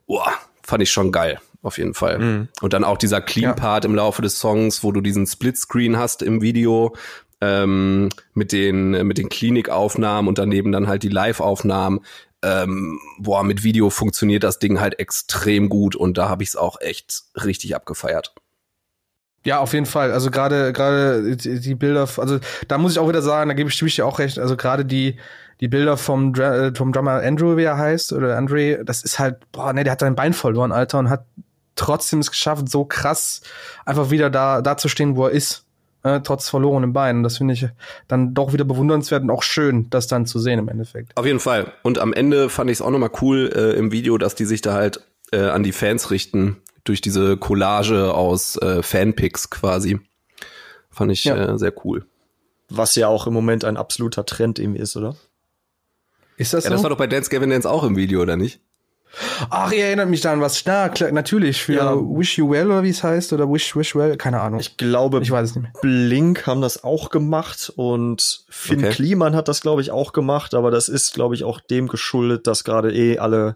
boah, 0.07 0.27
fand 0.63 0.83
ich 0.83 0.91
schon 0.91 1.11
geil, 1.11 1.39
auf 1.61 1.77
jeden 1.77 1.93
Fall. 1.93 2.19
Mhm. 2.19 2.47
Und 2.61 2.73
dann 2.73 2.83
auch 2.83 2.97
dieser 2.97 3.21
Clean 3.21 3.55
Part 3.55 3.83
ja. 3.83 3.89
im 3.89 3.95
Laufe 3.95 4.21
des 4.21 4.39
Songs, 4.39 4.83
wo 4.83 4.91
du 4.91 5.01
diesen 5.01 5.27
Splitscreen 5.27 5.97
hast 5.97 6.21
im 6.21 6.41
Video 6.41 6.95
ähm, 7.41 8.09
mit 8.33 8.51
den 8.51 9.05
mit 9.05 9.17
den 9.17 9.29
Klinikaufnahmen 9.29 10.27
und 10.29 10.37
daneben 10.37 10.71
dann 10.71 10.87
halt 10.87 11.03
die 11.03 11.09
Live-Aufnahmen. 11.09 11.99
ähm, 12.43 12.99
boah, 13.17 13.43
mit 13.43 13.63
Video 13.63 13.89
funktioniert 13.89 14.43
das 14.43 14.59
Ding 14.59 14.79
halt 14.79 14.99
extrem 14.99 15.67
gut 15.67 15.95
und 15.95 16.17
da 16.17 16.29
habe 16.29 16.43
ich 16.43 16.49
es 16.49 16.55
auch 16.55 16.79
echt 16.79 17.23
richtig 17.35 17.75
abgefeiert. 17.75 18.35
Ja, 19.45 19.59
auf 19.59 19.73
jeden 19.73 19.85
Fall. 19.85 20.11
Also 20.11 20.31
gerade 20.31 20.73
gerade 20.73 21.37
die, 21.37 21.75
Bilder, 21.75 22.09
also 22.17 22.39
da 22.67 22.77
muss 22.77 22.93
ich 22.93 22.99
auch 22.99 23.07
wieder 23.07 23.21
sagen, 23.21 23.47
da 23.47 23.53
gebe 23.53 23.69
ich, 23.69 23.95
dir 23.95 24.05
auch 24.05 24.19
recht. 24.19 24.39
Also 24.39 24.57
gerade 24.57 24.83
die 24.83 25.17
die 25.61 25.67
Bilder 25.69 25.95
vom 25.95 26.33
Dra 26.33 26.71
vom 26.73 26.91
Drummer 26.91 27.21
Andrew, 27.21 27.55
wie 27.55 27.63
er 27.63 27.77
heißt, 27.77 28.11
oder 28.11 28.35
Andre, 28.37 28.83
das 28.83 29.03
ist 29.03 29.19
halt, 29.19 29.37
boah, 29.51 29.71
ne, 29.71 29.83
der 29.83 29.93
hat 29.93 30.01
sein 30.01 30.15
Bein 30.15 30.33
verloren, 30.33 30.73
Alter, 30.73 30.99
und 30.99 31.09
hat 31.09 31.25
trotzdem 31.75 32.19
es 32.19 32.31
geschafft, 32.31 32.67
so 32.69 32.85
krass 32.85 33.41
einfach 33.85 34.09
wieder 34.09 34.29
da 34.29 34.61
da 34.61 34.77
zu 34.77 34.89
stehen, 34.89 35.15
wo 35.15 35.25
er 35.27 35.31
ist, 35.31 35.63
äh, 36.01 36.21
trotz 36.21 36.49
verlorenem 36.49 36.91
Bein. 36.91 37.21
Das 37.21 37.37
finde 37.37 37.53
ich 37.53 37.67
dann 38.07 38.33
doch 38.33 38.51
wieder 38.51 38.65
bewundernswert 38.65 39.21
und 39.21 39.29
auch 39.29 39.43
schön, 39.43 39.89
das 39.91 40.07
dann 40.07 40.25
zu 40.25 40.39
sehen 40.39 40.57
im 40.57 40.69
Endeffekt. 40.69 41.15
Auf 41.15 41.25
jeden 41.25 41.39
Fall. 41.39 41.71
Und 41.83 41.99
am 41.99 42.13
Ende 42.13 42.49
fand 42.49 42.71
ich 42.71 42.77
es 42.77 42.81
auch 42.81 42.89
nochmal 42.91 43.11
cool 43.21 43.51
äh, 43.55 43.77
im 43.77 43.91
Video, 43.91 44.17
dass 44.17 44.33
die 44.33 44.45
sich 44.45 44.61
da 44.61 44.73
halt 44.73 45.01
äh, 45.31 45.41
an 45.41 45.61
die 45.61 45.71
Fans 45.71 46.09
richten 46.09 46.57
durch 46.85 47.01
diese 47.01 47.35
Collage 47.35 48.13
aus 48.13 48.55
äh, 48.57 48.81
Fanpics 48.81 49.49
quasi. 49.49 49.99
Fand 50.89 51.11
ich 51.11 51.25
ja. 51.25 51.35
äh, 51.35 51.57
sehr 51.57 51.73
cool. 51.83 52.05
Was 52.69 52.95
ja 52.95 53.09
auch 53.09 53.27
im 53.27 53.33
Moment 53.33 53.65
ein 53.65 53.75
absoluter 53.75 54.25
Trend 54.25 54.57
irgendwie 54.59 54.79
ist, 54.79 54.95
oder? 54.95 55.15
Ist 56.37 56.53
das 56.53 56.63
ja, 56.63 56.69
so? 56.69 56.75
das 56.75 56.83
war 56.83 56.89
doch 56.89 56.97
bei 56.97 57.07
Dance 57.07 57.29
Gavin 57.29 57.49
Dance 57.49 57.69
auch 57.69 57.83
im 57.83 57.95
Video, 57.95 58.21
oder 58.21 58.37
nicht? 58.37 58.59
Ach, 59.49 59.71
ihr 59.71 59.85
erinnert 59.85 60.09
mich 60.09 60.21
daran, 60.21 60.41
was. 60.41 60.63
Na, 60.65 60.89
klar, 60.89 61.11
natürlich, 61.11 61.61
für 61.61 61.73
ja. 61.73 61.95
Wish 61.95 62.37
You 62.37 62.49
Well 62.49 62.67
oder 62.67 62.83
wie 62.83 62.89
es 62.89 63.03
heißt, 63.03 63.31
oder 63.33 63.49
Wish, 63.49 63.75
Wish 63.75 63.95
Well, 63.95 64.17
keine 64.17 64.41
Ahnung. 64.41 64.59
Ich 64.59 64.77
glaube, 64.77 65.21
ich 65.21 65.31
weiß 65.31 65.49
es 65.49 65.55
nicht 65.55 65.63
mehr. 65.63 65.71
Blink 65.81 66.45
haben 66.47 66.61
das 66.61 66.83
auch 66.83 67.09
gemacht 67.09 67.71
und 67.75 68.45
Finn 68.49 68.79
okay. 68.79 68.93
Kliman 68.93 69.35
hat 69.35 69.47
das, 69.47 69.61
glaube 69.61 69.81
ich, 69.81 69.91
auch 69.91 70.11
gemacht, 70.11 70.53
aber 70.53 70.69
das 70.69 70.89
ist, 70.89 71.13
glaube 71.13 71.35
ich, 71.35 71.43
auch 71.43 71.61
dem 71.61 71.87
geschuldet, 71.87 72.47
dass 72.47 72.63
gerade 72.63 72.93
eh 72.93 73.19
alle 73.19 73.53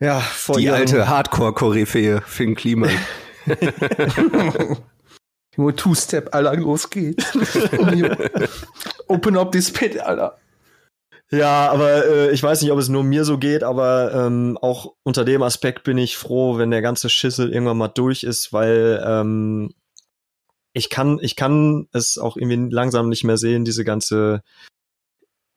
ja, 0.00 0.20
vor 0.20 0.58
Die 0.58 0.70
alte 0.70 1.08
Hardcore-Koryphäe, 1.08 2.22
Finn 2.26 2.54
Kliman. 2.54 2.90
Nur 5.56 5.74
Two-Step, 5.74 6.34
Alter, 6.34 6.56
los 6.56 6.90
geht's. 6.90 7.24
Open 9.08 9.36
up 9.38 9.52
this 9.52 9.72
pit, 9.72 9.98
Alter. 9.98 10.36
Ja, 11.30 11.70
aber 11.70 12.06
äh, 12.06 12.30
ich 12.30 12.42
weiß 12.42 12.62
nicht, 12.62 12.70
ob 12.70 12.78
es 12.78 12.88
nur 12.88 13.02
mir 13.02 13.24
so 13.24 13.36
geht, 13.38 13.64
aber 13.64 14.12
ähm, 14.14 14.56
auch 14.60 14.94
unter 15.02 15.24
dem 15.24 15.42
Aspekt 15.42 15.82
bin 15.82 15.98
ich 15.98 16.16
froh, 16.16 16.56
wenn 16.56 16.70
der 16.70 16.82
ganze 16.82 17.10
Schissel 17.10 17.52
irgendwann 17.52 17.78
mal 17.78 17.88
durch 17.88 18.22
ist, 18.22 18.52
weil 18.52 19.02
ähm, 19.04 19.74
ich 20.72 20.88
kann, 20.88 21.18
ich 21.20 21.34
kann 21.34 21.88
es 21.92 22.18
auch 22.18 22.36
irgendwie 22.36 22.72
langsam 22.72 23.08
nicht 23.08 23.24
mehr 23.24 23.38
sehen, 23.38 23.64
diese 23.64 23.82
ganze 23.84 24.42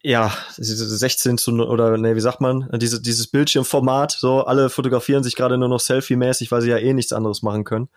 ja, 0.01 0.34
diese 0.58 0.86
16 0.98 1.38
zu, 1.38 1.51
oder 1.51 1.98
nee, 1.98 2.15
wie 2.15 2.22
sagt 2.22 2.39
man, 2.39 2.70
diese, 2.74 3.01
dieses 3.01 3.27
Bildschirmformat, 3.27 4.12
so, 4.12 4.46
alle 4.46 4.70
fotografieren 4.70 5.24
sich 5.24 5.36
gerade 5.36 5.58
nur 5.58 5.68
noch 5.68 5.79
Selfie-mäßig, 5.79 6.51
weil 6.51 6.62
sie 6.62 6.70
ja 6.70 6.77
eh 6.77 6.94
nichts 6.94 7.12
anderes 7.12 7.41
machen 7.41 7.65
können. 7.65 7.89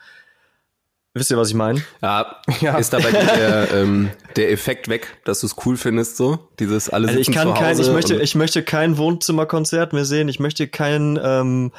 Wisst 1.14 1.30
ihr, 1.30 1.36
was 1.36 1.50
ich 1.50 1.54
meine? 1.54 1.82
Ja, 2.00 2.36
ja, 2.60 2.78
ist 2.78 2.92
dabei 2.92 3.10
der, 3.12 3.70
ähm, 3.74 4.10
der 4.36 4.50
Effekt 4.50 4.88
weg, 4.88 5.18
dass 5.24 5.40
du 5.40 5.46
es 5.46 5.56
cool 5.66 5.76
findest, 5.76 6.16
so? 6.16 6.38
Dieses 6.58 6.88
alles 6.88 7.10
also 7.10 7.20
ich 7.20 7.30
kann 7.30 7.52
kein, 7.52 7.78
ich 7.78 7.90
möchte, 7.90 8.14
ich 8.16 8.34
möchte 8.34 8.62
kein 8.62 8.96
Wohnzimmerkonzert 8.96 9.92
mehr 9.92 10.06
sehen, 10.06 10.28
ich 10.28 10.40
möchte 10.40 10.68
kein 10.68 11.20
ähm, 11.22 11.70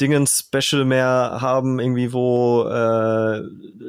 Dingen-Special 0.00 0.84
mehr 0.84 1.38
haben, 1.40 1.80
irgendwie, 1.80 2.12
wo 2.12 2.64
äh, 2.68 3.42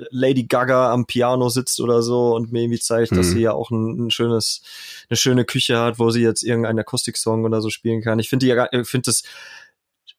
Lady 0.10 0.44
Gaga 0.44 0.92
am 0.92 1.06
Piano 1.06 1.50
sitzt 1.50 1.80
oder 1.80 2.01
so 2.01 2.36
und 2.36 2.51
mir 2.51 2.62
irgendwie 2.62 2.80
zeigt, 2.80 3.12
mhm. 3.12 3.18
dass 3.18 3.27
sie 3.27 3.42
ja 3.42 3.51
auch 3.51 3.70
ein, 3.70 4.08
ein, 4.08 4.12
schönes, 4.12 4.63
eine 5.10 5.18
schöne 5.18 5.46
Küche 5.46 5.80
hat, 5.80 6.00
wo 6.00 6.10
sie 6.10 6.22
jetzt 6.22 6.44
irgendeinen 6.44 6.80
Akustik-Song 6.80 7.44
oder 7.46 7.62
so 7.62 7.70
spielen 7.70 8.01
kann. 8.01 8.20
Ich 8.20 8.30
finde 8.30 8.48
ja, 8.48 8.68
ich 8.72 8.88
finde 8.88 9.08
das 9.08 9.24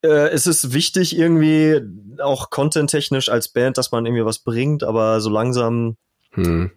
äh, 0.02 0.28
es 0.28 0.46
ist 0.46 0.72
wichtig 0.72 1.16
irgendwie 1.16 1.80
auch 2.20 2.50
content-technisch 2.50 3.28
als 3.28 3.48
Band, 3.48 3.78
dass 3.78 3.92
man 3.92 4.06
irgendwie 4.06 4.24
was 4.24 4.38
bringt, 4.38 4.84
aber 4.84 5.20
so 5.20 5.30
langsam 5.30 5.96
hm. 6.32 6.70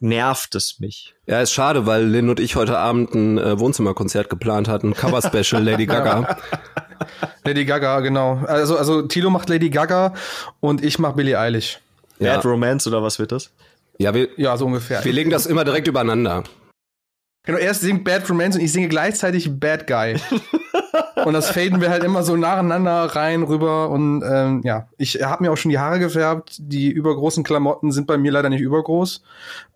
nervt 0.00 0.54
es 0.54 0.78
mich. 0.78 1.14
Ja, 1.26 1.40
ist 1.40 1.52
schade, 1.52 1.86
weil 1.86 2.04
Lynn 2.04 2.28
und 2.28 2.40
ich 2.40 2.56
heute 2.56 2.78
Abend 2.78 3.14
ein 3.14 3.38
äh, 3.38 3.58
Wohnzimmerkonzert 3.58 4.30
geplant 4.30 4.68
hatten, 4.68 4.94
Cover-Special 4.94 5.62
Lady 5.62 5.86
Gaga. 5.86 6.38
Lady 7.44 7.64
Gaga, 7.64 8.00
genau. 8.00 8.42
Also, 8.46 8.76
also 8.76 9.02
Tilo 9.02 9.30
macht 9.30 9.48
Lady 9.48 9.70
Gaga 9.70 10.14
und 10.60 10.84
ich 10.84 10.98
mach 10.98 11.14
Billie 11.14 11.38
Eilish. 11.38 11.80
Ja. 12.18 12.36
Bad 12.36 12.44
Romance 12.44 12.86
oder 12.86 13.02
was 13.02 13.18
wird 13.18 13.32
das? 13.32 13.50
Ja, 13.98 14.14
wir, 14.14 14.28
ja, 14.36 14.56
so 14.56 14.66
ungefähr. 14.66 15.04
Wir 15.04 15.12
legen 15.12 15.30
das 15.30 15.46
immer 15.46 15.64
direkt 15.64 15.88
übereinander. 15.88 16.44
Genau, 17.44 17.58
erst 17.58 17.80
singt 17.80 18.04
Bad 18.04 18.28
Romance 18.28 18.58
und 18.58 18.64
ich 18.64 18.72
singe 18.72 18.88
gleichzeitig 18.88 19.58
Bad 19.58 19.86
Guy. 19.86 20.16
und 21.24 21.32
das 21.32 21.50
faden 21.50 21.80
wir 21.80 21.90
halt 21.90 22.04
immer 22.04 22.22
so 22.22 22.36
nacheinander 22.36 23.04
rein 23.16 23.42
rüber 23.42 23.90
und 23.90 24.22
ähm, 24.22 24.62
ja, 24.64 24.88
ich 24.98 25.22
habe 25.22 25.44
mir 25.44 25.52
auch 25.52 25.56
schon 25.56 25.70
die 25.70 25.78
Haare 25.78 25.98
gefärbt. 25.98 26.56
Die 26.58 26.90
übergroßen 26.90 27.44
Klamotten 27.44 27.92
sind 27.92 28.06
bei 28.06 28.18
mir 28.18 28.32
leider 28.32 28.48
nicht 28.48 28.60
übergroß. 28.60 29.22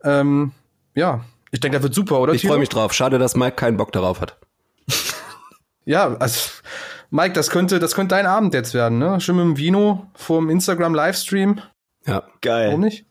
Ähm, 0.03 0.53
ja, 0.95 1.25
ich 1.51 1.61
denke, 1.61 1.77
das 1.77 1.83
wird 1.85 1.95
super, 1.95 2.21
oder? 2.21 2.33
Ich 2.33 2.47
freue 2.47 2.59
mich 2.59 2.69
drauf. 2.69 2.93
Schade, 2.93 3.19
dass 3.19 3.37
Mike 3.37 3.57
keinen 3.57 3.77
Bock 3.77 3.93
darauf 3.93 4.21
hat. 4.21 4.39
ja, 5.85 6.17
also 6.19 6.51
Mike, 7.11 7.33
das 7.33 7.51
könnte, 7.51 7.79
das 7.79 7.95
könnte 7.95 8.17
dein 8.17 8.27
Abend 8.27 8.55
jetzt 8.55 8.75
werden, 8.75 8.99
ne? 8.99 9.21
Schön 9.21 9.37
mit 9.37 9.45
dem 9.45 9.57
Vino 9.57 10.07
vorm 10.15 10.51
Instagram 10.51 10.95
Livestream. 10.95 11.61
Ja, 12.07 12.25
geil. 12.41 12.69
Warum 12.69 12.81
nicht? 12.81 13.07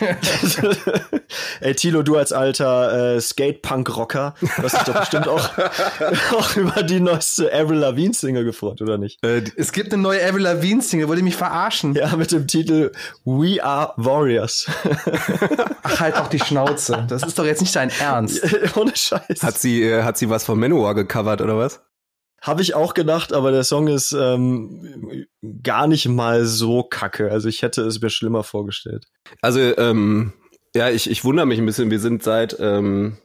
Ey, 1.60 1.74
Tilo, 1.74 2.02
du 2.02 2.16
als 2.16 2.32
alter 2.32 3.14
äh, 3.16 3.20
Skate-Punk-Rocker, 3.20 4.34
hast 4.62 4.76
dich 4.76 4.82
doch 4.82 5.00
bestimmt 5.00 5.28
auch, 5.28 5.50
auch 6.36 6.56
über 6.56 6.82
die 6.82 7.00
neueste 7.00 7.52
Avril 7.52 7.78
Lavigne-Single 7.78 8.44
gefreut, 8.44 8.80
oder 8.82 8.98
nicht? 8.98 9.24
Äh, 9.24 9.42
es 9.56 9.72
gibt 9.72 9.92
eine 9.92 10.02
neue 10.02 10.24
Avril 10.24 10.42
Lavigne-Single, 10.42 11.08
wollt 11.08 11.18
ihr 11.18 11.24
mich 11.24 11.36
verarschen? 11.36 11.94
Ja, 11.94 12.16
mit 12.16 12.32
dem 12.32 12.46
Titel 12.46 12.92
We 13.24 13.62
Are 13.62 13.92
Warriors. 13.96 14.66
Ach, 15.82 16.00
halt 16.00 16.16
doch 16.16 16.28
die 16.28 16.40
Schnauze. 16.40 17.04
Das 17.08 17.22
ist 17.22 17.38
doch 17.38 17.44
jetzt 17.44 17.60
nicht 17.60 17.74
dein 17.74 17.90
Ernst. 17.90 18.40
Ohne 18.76 18.94
Scheiß. 18.94 19.42
Hat 19.42 19.58
sie, 19.58 19.82
äh, 19.82 20.02
hat 20.02 20.18
sie 20.18 20.30
was 20.30 20.44
von 20.44 20.58
Manowar 20.58 20.94
gecovert, 20.94 21.40
oder 21.40 21.56
was? 21.56 21.80
Habe 22.40 22.62
ich 22.62 22.74
auch 22.74 22.94
gedacht, 22.94 23.32
aber 23.32 23.50
der 23.52 23.64
Song 23.64 23.86
ist 23.88 24.12
ähm, 24.12 25.26
gar 25.62 25.86
nicht 25.86 26.08
mal 26.08 26.46
so 26.46 26.82
kacke. 26.82 27.30
Also 27.30 27.48
ich 27.48 27.62
hätte 27.62 27.82
es 27.82 28.00
mir 28.00 28.10
schlimmer 28.10 28.44
vorgestellt. 28.44 29.06
Also 29.42 29.60
ähm, 29.60 30.32
ja, 30.74 30.88
ich, 30.88 31.10
ich 31.10 31.24
wundere 31.24 31.46
mich 31.46 31.58
ein 31.58 31.66
bisschen. 31.66 31.90
Wir 31.90 32.00
sind 32.00 32.22
seit 32.22 32.56
ähm, 32.58 33.18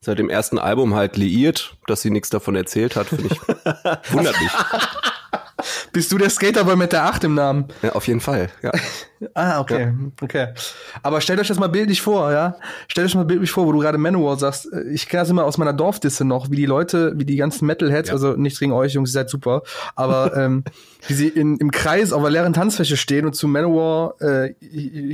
seit 0.00 0.18
dem 0.18 0.28
ersten 0.28 0.58
Album 0.58 0.94
halt 0.94 1.16
liiert, 1.16 1.76
dass 1.86 2.02
sie 2.02 2.10
nichts 2.10 2.30
davon 2.30 2.56
erzählt 2.56 2.96
hat. 2.96 3.08
Finde 3.08 3.28
ich 3.28 3.40
wundert 4.12 4.40
mich. 4.40 4.52
Bist 5.92 6.12
du 6.12 6.18
der 6.18 6.30
Skaterboy 6.30 6.76
mit 6.76 6.92
der 6.92 7.04
8 7.04 7.24
im 7.24 7.34
Namen? 7.34 7.68
Ja, 7.82 7.92
auf 7.92 8.06
jeden 8.06 8.20
Fall, 8.20 8.50
ja. 8.62 8.72
ah, 9.34 9.60
okay, 9.60 9.82
ja. 9.82 9.94
okay. 10.20 10.48
Aber 11.02 11.20
stellt 11.20 11.40
euch 11.40 11.48
das 11.48 11.58
mal 11.58 11.68
bildlich 11.68 12.02
vor, 12.02 12.32
ja? 12.32 12.56
Stellt 12.88 13.06
euch 13.06 13.14
mal 13.14 13.24
bildlich 13.24 13.50
vor, 13.50 13.66
wo 13.66 13.72
du 13.72 13.78
gerade 13.78 13.98
Manowar 13.98 14.38
sagst. 14.38 14.68
Ich 14.92 15.08
kenne 15.08 15.22
das 15.22 15.30
immer 15.30 15.44
aus 15.44 15.58
meiner 15.58 15.72
Dorfdisse 15.72 16.24
noch, 16.24 16.50
wie 16.50 16.56
die 16.56 16.66
Leute, 16.66 17.12
wie 17.16 17.24
die 17.24 17.36
ganzen 17.36 17.66
Metalheads, 17.66 18.08
ja. 18.08 18.14
also 18.14 18.32
nichts 18.32 18.58
gegen 18.60 18.72
euch, 18.72 18.94
Jungs, 18.94 19.10
ihr 19.10 19.14
seid 19.14 19.30
super, 19.30 19.62
aber 19.94 20.36
ähm, 20.36 20.64
wie 21.06 21.14
sie 21.14 21.28
in, 21.28 21.56
im 21.58 21.70
Kreis 21.70 22.12
auf 22.12 22.20
einer 22.20 22.30
leeren 22.30 22.52
Tanzfläche 22.52 22.96
stehen 22.96 23.26
und 23.26 23.34
zu 23.34 23.48
Manowar, 23.48 24.14
äh, 24.20 24.54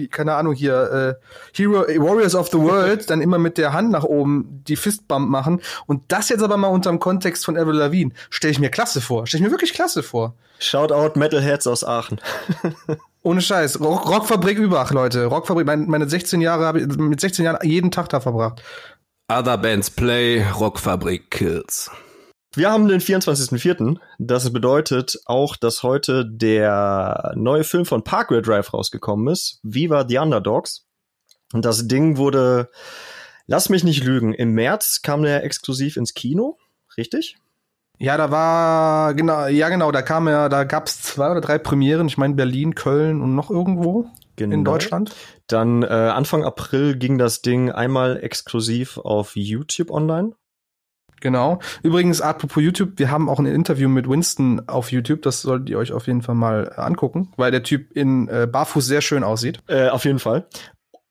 keine 0.08 0.34
Ahnung 0.34 0.54
hier, 0.54 1.18
äh, 1.20 1.26
Hero, 1.54 1.80
Warriors 1.80 2.34
of 2.34 2.48
the 2.48 2.58
World, 2.58 3.08
dann 3.10 3.20
immer 3.20 3.38
mit 3.38 3.58
der 3.58 3.72
Hand 3.72 3.90
nach 3.90 4.04
oben 4.04 4.62
die 4.66 4.76
Fistbump 4.76 5.28
machen. 5.28 5.60
Und 5.86 6.04
das 6.08 6.28
jetzt 6.28 6.42
aber 6.42 6.56
mal 6.56 6.68
unter 6.68 6.90
dem 6.90 6.98
Kontext 6.98 7.44
von 7.44 7.56
Avril 7.56 7.76
Lavigne, 7.76 8.12
stelle 8.30 8.52
ich 8.52 8.58
mir 8.58 8.70
klasse 8.70 9.00
vor. 9.00 9.26
Stelle 9.26 9.42
ich 9.42 9.46
mir 9.46 9.52
wirklich 9.52 9.72
klasse 9.72 10.02
vor. 10.02 10.34
Shoutout 10.58 11.18
Metalheads 11.18 11.66
aus 11.66 11.84
Aachen. 11.84 12.20
Ohne 13.22 13.40
Scheiß. 13.40 13.80
Rock, 13.80 14.08
Rockfabrik 14.08 14.58
Übach, 14.58 14.90
Leute. 14.90 15.26
Rockfabrik, 15.26 15.66
meine, 15.66 15.86
meine 15.86 16.08
16 16.08 16.40
Jahre 16.40 16.66
habe 16.66 16.80
ich 16.80 16.86
mit 16.86 17.20
16 17.20 17.44
Jahren 17.44 17.58
jeden 17.62 17.90
Tag 17.90 18.08
da 18.08 18.20
verbracht. 18.20 18.62
Other 19.30 19.58
Bands 19.58 19.90
Play, 19.90 20.44
Rockfabrik 20.58 21.30
Kills. 21.30 21.90
Wir 22.54 22.70
haben 22.70 22.88
den 22.88 23.00
24.04. 23.00 23.96
Das 24.18 24.52
bedeutet 24.52 25.18
auch, 25.24 25.56
dass 25.56 25.82
heute 25.82 26.26
der 26.26 27.32
neue 27.34 27.64
Film 27.64 27.86
von 27.86 28.04
Parkway 28.04 28.42
Drive 28.42 28.74
rausgekommen 28.74 29.28
ist. 29.28 29.60
Viva 29.62 30.06
the 30.06 30.18
Underdogs. 30.18 30.84
Und 31.54 31.64
das 31.64 31.86
Ding 31.86 32.18
wurde, 32.18 32.70
lass 33.46 33.68
mich 33.68 33.84
nicht 33.84 34.04
lügen, 34.04 34.34
im 34.34 34.52
März 34.52 35.00
kam 35.02 35.22
der 35.22 35.44
exklusiv 35.44 35.96
ins 35.96 36.14
Kino. 36.14 36.58
Richtig? 36.96 37.36
Ja, 38.02 38.16
da 38.16 38.32
war, 38.32 39.14
genau, 39.14 39.46
ja 39.46 39.68
genau, 39.68 39.92
da 39.92 40.02
kam 40.02 40.26
ja, 40.26 40.48
da 40.48 40.64
gab's 40.64 41.00
zwei 41.02 41.30
oder 41.30 41.40
drei 41.40 41.58
Premieren, 41.58 42.08
ich 42.08 42.18
meine 42.18 42.34
Berlin, 42.34 42.74
Köln 42.74 43.22
und 43.22 43.36
noch 43.36 43.48
irgendwo 43.48 44.06
genau. 44.34 44.54
in 44.54 44.64
Deutschland. 44.64 45.14
Dann 45.46 45.84
äh, 45.84 45.86
Anfang 45.86 46.42
April 46.42 46.96
ging 46.96 47.16
das 47.16 47.42
Ding 47.42 47.70
einmal 47.70 48.18
exklusiv 48.20 48.98
auf 48.98 49.36
YouTube 49.36 49.92
online. 49.92 50.32
Genau. 51.20 51.60
Übrigens, 51.84 52.20
apropos 52.20 52.60
YouTube, 52.60 52.94
wir 52.96 53.12
haben 53.12 53.28
auch 53.28 53.38
ein 53.38 53.46
Interview 53.46 53.88
mit 53.88 54.08
Winston 54.08 54.62
auf 54.66 54.90
YouTube. 54.90 55.22
Das 55.22 55.42
solltet 55.42 55.70
ihr 55.70 55.78
euch 55.78 55.92
auf 55.92 56.08
jeden 56.08 56.22
Fall 56.22 56.34
mal 56.34 56.72
angucken, 56.74 57.30
weil 57.36 57.52
der 57.52 57.62
Typ 57.62 57.92
in 57.92 58.26
äh, 58.26 58.48
Barfuß 58.50 58.84
sehr 58.84 59.02
schön 59.02 59.22
aussieht. 59.22 59.60
Äh, 59.68 59.90
auf 59.90 60.04
jeden 60.04 60.18
Fall. 60.18 60.48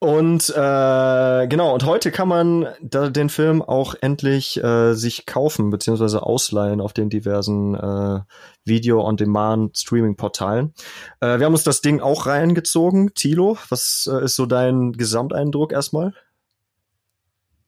Und 0.03 0.50
äh, 0.50 1.48
genau, 1.48 1.75
und 1.75 1.86
heute 1.86 2.10
kann 2.10 2.27
man 2.27 2.67
da 2.81 3.12
den 3.12 3.29
Film 3.29 3.62
auch 3.62 3.93
endlich 4.01 4.58
äh, 4.58 4.96
sich 4.96 5.27
kaufen 5.27 5.70
beziehungsweise 5.70 6.24
ausleihen 6.24 6.81
auf 6.81 6.93
den 6.93 7.12
diversen 7.12 7.75
äh, 7.75 8.22
Video-on-Demand-Streaming-Portalen. 8.65 10.74
Äh, 11.20 11.38
wir 11.38 11.46
haben 11.46 11.53
uns 11.53 11.63
das 11.63 11.81
Ding 11.81 12.01
auch 12.01 12.25
reingezogen. 12.25 13.13
Tilo, 13.13 13.60
was 13.70 14.10
äh, 14.12 14.25
ist 14.25 14.36
so 14.36 14.48
dein 14.48 14.93
Gesamteindruck 14.93 15.72
erstmal? 15.72 16.15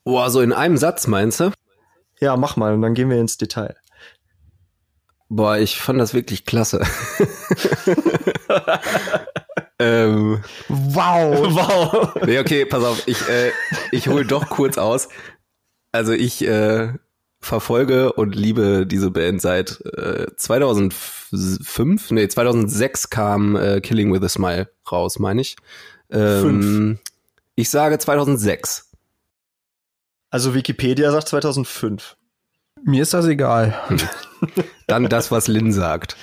Boah, 0.03 0.31
so 0.31 0.41
in 0.41 0.53
einem 0.53 0.77
Satz 0.77 1.05
meinst 1.05 1.39
du? 1.39 1.51
Ja, 2.19 2.35
mach 2.35 2.55
mal 2.55 2.73
und 2.73 2.81
dann 2.81 2.95
gehen 2.95 3.11
wir 3.11 3.21
ins 3.21 3.37
Detail. 3.37 3.75
Boah, 5.29 5.57
ich 5.57 5.79
fand 5.79 5.99
das 5.99 6.15
wirklich 6.15 6.47
klasse. 6.47 6.79
ähm, 9.83 10.43
Wow. 10.67 11.53
Wow. 12.15 12.25
nee, 12.25 12.39
okay, 12.39 12.65
pass 12.65 12.83
auf, 12.83 13.07
ich, 13.07 13.27
äh, 13.27 13.51
ich 13.91 14.07
hole 14.07 14.25
doch 14.25 14.49
kurz 14.49 14.77
aus. 14.77 15.09
Also 15.91 16.13
ich 16.13 16.45
äh, 16.45 16.93
verfolge 17.39 18.13
und 18.13 18.35
liebe 18.35 18.87
diese 18.87 19.11
Band 19.11 19.41
seit 19.41 19.81
äh, 19.85 20.27
2005, 20.35 22.11
nee, 22.11 22.27
2006 22.27 23.09
kam 23.09 23.55
äh, 23.55 23.81
Killing 23.81 24.13
with 24.13 24.23
a 24.23 24.29
Smile 24.29 24.69
raus, 24.91 25.19
meine 25.19 25.41
ich. 25.41 25.55
Ähm, 26.09 26.99
ich 27.55 27.69
sage 27.69 27.99
2006. 27.99 28.89
Also 30.29 30.55
Wikipedia 30.55 31.11
sagt 31.11 31.27
2005. 31.27 32.15
Mir 32.83 33.03
ist 33.03 33.13
das 33.13 33.27
egal. 33.27 33.79
Dann 34.87 35.07
das, 35.07 35.31
was 35.31 35.47
Lynn 35.47 35.71
sagt. 35.71 36.17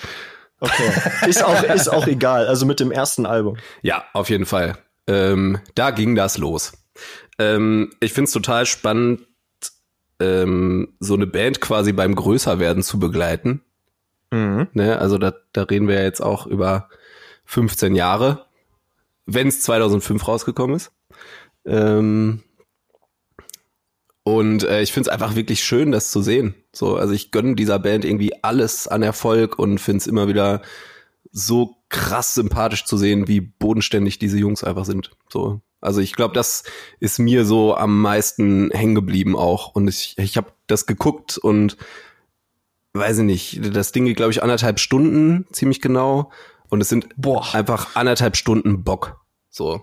Okay. 0.60 0.92
Ist 1.26 1.42
auch, 1.42 1.62
ist 1.62 1.88
auch 1.88 2.06
egal. 2.06 2.46
Also 2.46 2.66
mit 2.66 2.80
dem 2.80 2.92
ersten 2.92 3.24
Album. 3.24 3.56
Ja, 3.82 4.04
auf 4.12 4.28
jeden 4.28 4.44
Fall. 4.44 4.76
Ähm, 5.06 5.58
da 5.74 5.90
ging 5.90 6.14
das 6.14 6.36
los. 6.36 6.72
Ähm, 7.38 7.90
ich 8.00 8.12
find's 8.12 8.32
total 8.32 8.66
spannend, 8.66 9.22
ähm, 10.20 10.94
so 11.00 11.14
eine 11.14 11.26
Band 11.26 11.60
quasi 11.60 11.92
beim 11.92 12.14
Größerwerden 12.14 12.82
zu 12.82 12.98
begleiten. 12.98 13.62
Mhm. 14.30 14.68
Ne? 14.74 14.98
Also 14.98 15.18
da, 15.18 15.32
da 15.52 15.62
reden 15.62 15.88
wir 15.88 15.96
ja 15.96 16.02
jetzt 16.02 16.20
auch 16.20 16.46
über 16.46 16.88
15 17.46 17.94
Jahre, 17.94 18.46
wenn 19.26 19.48
es 19.48 19.62
2005 19.62 20.28
rausgekommen 20.28 20.76
ist. 20.76 20.92
Ähm, 21.64 22.42
und 24.22 24.64
äh, 24.64 24.82
ich 24.82 24.92
find's 24.92 25.08
einfach 25.08 25.34
wirklich 25.34 25.62
schön, 25.62 25.92
das 25.92 26.10
zu 26.10 26.22
sehen. 26.22 26.54
So, 26.72 26.96
also 26.96 27.12
ich 27.12 27.30
gönne 27.30 27.54
dieser 27.54 27.78
Band 27.78 28.04
irgendwie 28.04 28.32
alles 28.42 28.86
an 28.86 29.02
Erfolg 29.02 29.58
und 29.58 29.78
find's 29.78 30.06
immer 30.06 30.28
wieder 30.28 30.62
so 31.32 31.76
krass 31.88 32.34
sympathisch 32.34 32.84
zu 32.84 32.96
sehen, 32.96 33.28
wie 33.28 33.40
bodenständig 33.40 34.18
diese 34.18 34.38
Jungs 34.38 34.64
einfach 34.64 34.84
sind. 34.84 35.10
So, 35.28 35.60
also 35.80 36.00
ich 36.00 36.14
glaube, 36.14 36.34
das 36.34 36.64
ist 36.98 37.18
mir 37.18 37.44
so 37.44 37.74
am 37.74 38.00
meisten 38.00 38.70
hängen 38.72 38.94
geblieben 38.94 39.36
auch. 39.36 39.74
Und 39.74 39.88
ich, 39.88 40.14
ich 40.18 40.36
habe 40.36 40.52
das 40.66 40.86
geguckt 40.86 41.38
und 41.38 41.76
weiß 42.92 43.18
ich 43.18 43.24
nicht, 43.24 43.76
das 43.76 43.92
Ding 43.92 44.04
geht, 44.04 44.16
glaube 44.16 44.32
ich, 44.32 44.42
anderthalb 44.42 44.80
Stunden, 44.80 45.46
ziemlich 45.52 45.80
genau. 45.80 46.30
Und 46.68 46.80
es 46.80 46.88
sind 46.88 47.08
Boah. 47.16 47.54
einfach 47.54 47.96
anderthalb 47.96 48.36
Stunden 48.36 48.84
Bock. 48.84 49.24
So. 49.48 49.82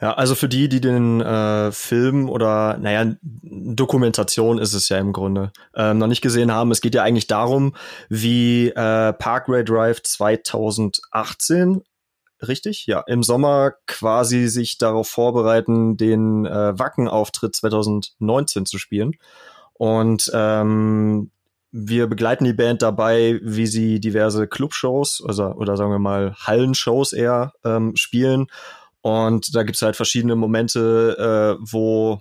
Ja, 0.00 0.12
also 0.14 0.34
für 0.34 0.48
die, 0.48 0.68
die 0.68 0.80
den 0.80 1.20
äh, 1.20 1.70
Film 1.70 2.28
oder, 2.28 2.78
naja, 2.78 3.14
Dokumentation 3.22 4.58
ist 4.58 4.74
es 4.74 4.88
ja 4.88 4.98
im 4.98 5.12
Grunde, 5.12 5.52
ähm, 5.74 5.98
noch 5.98 6.08
nicht 6.08 6.20
gesehen 6.20 6.50
haben, 6.50 6.72
es 6.72 6.80
geht 6.80 6.96
ja 6.96 7.04
eigentlich 7.04 7.28
darum, 7.28 7.74
wie 8.08 8.70
äh, 8.70 9.12
Parkway 9.12 9.64
Drive 9.64 10.02
2018, 10.02 11.82
richtig? 12.46 12.86
Ja, 12.86 13.04
im 13.06 13.22
Sommer 13.22 13.74
quasi 13.86 14.48
sich 14.48 14.78
darauf 14.78 15.08
vorbereiten, 15.08 15.96
den 15.96 16.44
äh, 16.44 16.78
Wacken-Auftritt 16.78 17.54
2019 17.54 18.66
zu 18.66 18.78
spielen. 18.78 19.12
Und 19.74 20.30
ähm, 20.34 21.30
wir 21.70 22.06
begleiten 22.06 22.44
die 22.44 22.52
Band 22.52 22.82
dabei, 22.82 23.40
wie 23.42 23.66
sie 23.66 23.98
diverse 24.00 24.46
Clubshows, 24.46 25.22
also, 25.26 25.46
oder 25.46 25.76
sagen 25.76 25.90
wir 25.90 25.98
mal 25.98 26.34
Hallenshows 26.34 27.12
eher 27.12 27.52
ähm, 27.64 27.96
spielen. 27.96 28.46
Und 29.04 29.54
da 29.54 29.64
gibt's 29.64 29.82
halt 29.82 29.96
verschiedene 29.96 30.34
Momente, 30.34 31.58
äh, 31.60 31.62
wo, 31.70 32.20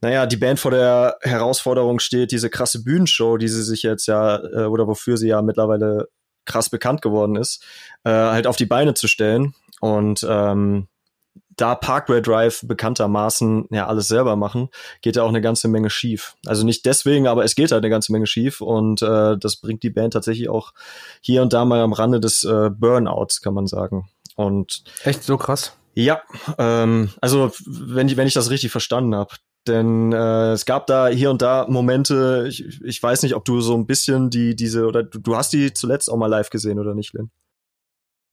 naja, 0.00 0.24
die 0.26 0.36
Band 0.36 0.60
vor 0.60 0.70
der 0.70 1.18
Herausforderung 1.22 1.98
steht, 1.98 2.30
diese 2.30 2.50
krasse 2.50 2.84
Bühnenshow, 2.84 3.36
die 3.36 3.48
sie 3.48 3.64
sich 3.64 3.82
jetzt 3.82 4.06
ja, 4.06 4.36
äh, 4.36 4.66
oder 4.66 4.86
wofür 4.86 5.16
sie 5.16 5.26
ja 5.26 5.42
mittlerweile 5.42 6.06
krass 6.44 6.70
bekannt 6.70 7.02
geworden 7.02 7.34
ist, 7.34 7.64
äh, 8.04 8.10
halt 8.10 8.46
auf 8.46 8.54
die 8.54 8.66
Beine 8.66 8.94
zu 8.94 9.08
stellen. 9.08 9.54
Und 9.80 10.24
ähm, 10.28 10.86
da 11.56 11.74
Parkway 11.74 12.22
Drive 12.22 12.60
bekanntermaßen 12.62 13.66
ja 13.70 13.88
alles 13.88 14.06
selber 14.06 14.36
machen, 14.36 14.68
geht 15.02 15.16
da 15.16 15.24
auch 15.24 15.30
eine 15.30 15.40
ganze 15.40 15.66
Menge 15.66 15.90
schief. 15.90 16.36
Also 16.46 16.64
nicht 16.64 16.86
deswegen, 16.86 17.26
aber 17.26 17.42
es 17.42 17.56
geht 17.56 17.72
halt 17.72 17.82
eine 17.82 17.90
ganze 17.90 18.12
Menge 18.12 18.28
schief 18.28 18.60
und 18.60 19.02
äh, 19.02 19.36
das 19.36 19.56
bringt 19.56 19.82
die 19.82 19.90
Band 19.90 20.12
tatsächlich 20.12 20.48
auch 20.48 20.72
hier 21.20 21.42
und 21.42 21.52
da 21.52 21.64
mal 21.64 21.80
am 21.80 21.92
Rande 21.92 22.20
des 22.20 22.44
äh, 22.44 22.70
Burnouts, 22.70 23.40
kann 23.40 23.54
man 23.54 23.66
sagen. 23.66 24.08
Und 24.36 24.84
Echt 25.02 25.24
so 25.24 25.36
krass. 25.36 25.76
ja, 25.94 26.22
ähm, 26.58 27.10
also 27.20 27.50
wenn 27.66 28.08
ich, 28.08 28.16
wenn 28.16 28.28
ich 28.28 28.34
das 28.34 28.50
richtig 28.50 28.70
verstanden 28.70 29.14
habe. 29.14 29.34
Denn 29.66 30.12
äh, 30.12 30.52
es 30.52 30.64
gab 30.64 30.86
da 30.86 31.08
hier 31.08 31.30
und 31.30 31.42
da 31.42 31.66
Momente, 31.68 32.46
ich, 32.48 32.80
ich 32.84 33.02
weiß 33.02 33.24
nicht, 33.24 33.34
ob 33.34 33.44
du 33.44 33.60
so 33.60 33.74
ein 33.74 33.86
bisschen 33.86 34.30
die, 34.30 34.54
diese, 34.54 34.86
oder 34.86 35.02
du, 35.02 35.18
du 35.18 35.36
hast 35.36 35.52
die 35.52 35.72
zuletzt 35.72 36.08
auch 36.08 36.16
mal 36.16 36.28
live 36.28 36.50
gesehen, 36.50 36.78
oder 36.78 36.94
nicht, 36.94 37.12
Lynn? 37.14 37.30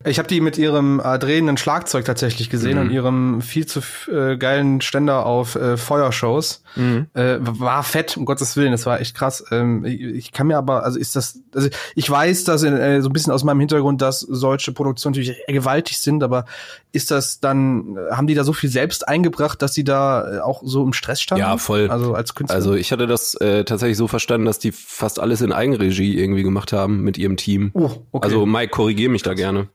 Ich 0.06 0.20
habe 0.20 0.28
die 0.28 0.42
mit 0.42 0.58
ihrem 0.58 1.00
äh, 1.04 1.18
drehenden 1.20 1.58
Schlagzeug 1.58 2.06
tatsächlich 2.06 2.50
gesehen 2.50 2.78
Mhm. 2.78 2.82
und 2.86 2.92
ihrem 2.92 3.42
viel 3.42 3.66
zu 3.66 3.82
äh, 4.12 4.38
geilen 4.38 4.82
Ständer 4.82 5.26
auf 5.26 5.56
äh, 5.56 5.78
Feuershows. 5.78 6.64
Äh, 6.76 7.38
war 7.40 7.84
fett, 7.84 8.18
um 8.18 8.26
Gottes 8.26 8.58
Willen, 8.58 8.72
das 8.72 8.86
war 8.86 9.00
echt 9.00 9.16
krass. 9.16 9.44
Ähm, 9.52 9.86
ich, 9.86 10.02
ich 10.02 10.32
kann 10.32 10.48
mir 10.48 10.58
aber, 10.58 10.84
also 10.84 10.98
ist 10.98 11.16
das, 11.16 11.40
also 11.54 11.70
ich 11.96 12.10
weiß, 12.10 12.44
dass 12.46 12.64
äh, 12.64 13.02
so 13.02 13.10
ein 13.10 13.14
bisschen 13.14 13.32
aus 13.32 13.44
meinem 13.44 13.60
Hintergrund, 13.60 14.02
dass 14.02 14.20
solche 14.22 14.72
Produktionen 14.72 15.14
natürlich 15.16 15.38
gewaltig 15.48 16.00
sind, 16.00 16.24
aber 16.24 16.46
ist 16.92 17.12
das 17.12 17.40
dann, 17.40 17.98
haben 18.12 18.28
die 18.28 18.34
da 18.36 18.44
so 18.44 18.54
viel 18.54 18.70
selbst 18.70 19.08
eingebracht, 19.08 19.62
dass 19.62 19.74
sie 19.74 19.84
da 19.84 20.38
äh, 20.38 20.40
auch 20.40 20.62
so 20.66 20.84
im 20.84 20.94
Stress 20.94 21.22
standen? 21.22 21.42
Ja, 21.42 21.58
voll. 21.58 21.90
Also 21.90 22.14
als 22.16 22.34
Künstler. 22.36 22.56
Also 22.56 22.74
ich 22.74 22.92
hatte 22.92 23.06
das 23.08 23.36
äh, 23.36 23.64
tatsächlich 23.64 23.98
so 23.98 24.08
verstanden, 24.08 24.46
dass 24.46 24.60
die 24.60 24.72
fast 24.72 25.20
alles 25.20 25.42
in 25.42 25.52
Eigenregie 25.52 26.18
irgendwie 26.20 26.44
gemacht 26.44 26.74
haben 26.74 27.02
mit 27.04 27.18
ihrem 27.18 27.38
Team. 27.38 27.72
oh, 27.74 27.92
okay. 28.12 28.26
Also 28.26 28.46
Mike, 28.46 28.72
korrigier 28.72 29.10
mich 29.10 29.22
da 29.24 29.34
gerne. 29.36 29.68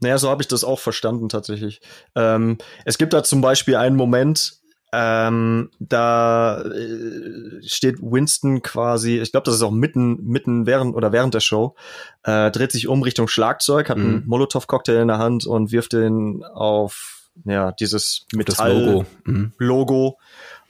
Naja, 0.00 0.18
so 0.18 0.28
habe 0.30 0.42
ich 0.42 0.48
das 0.48 0.64
auch 0.64 0.78
verstanden 0.78 1.28
tatsächlich. 1.28 1.80
Ähm, 2.14 2.58
es 2.84 2.98
gibt 2.98 3.12
da 3.12 3.22
zum 3.22 3.40
Beispiel 3.40 3.76
einen 3.76 3.96
Moment, 3.96 4.60
ähm, 4.92 5.70
da 5.78 6.62
äh, 6.62 7.62
steht 7.62 7.98
Winston 8.00 8.62
quasi, 8.62 9.18
ich 9.18 9.30
glaube, 9.30 9.44
das 9.44 9.54
ist 9.54 9.62
auch 9.62 9.70
mitten, 9.70 10.16
mitten 10.24 10.66
während 10.66 10.96
oder 10.96 11.12
während 11.12 11.34
der 11.34 11.40
Show, 11.40 11.76
äh, 12.24 12.50
dreht 12.50 12.72
sich 12.72 12.88
um 12.88 13.02
Richtung 13.02 13.28
Schlagzeug, 13.28 13.88
hat 13.88 13.98
einen 13.98 14.22
Mhm. 14.22 14.22
Molotow-Cocktail 14.26 15.02
in 15.02 15.08
der 15.08 15.18
Hand 15.18 15.46
und 15.46 15.70
wirft 15.70 15.92
den 15.92 16.42
auf 16.42 17.28
ja 17.44 17.70
dieses 17.72 18.26
Das 18.30 18.36
Metall 18.36 18.72
Logo. 18.72 19.06
Mhm. 19.24 19.52
Logo, 19.58 20.18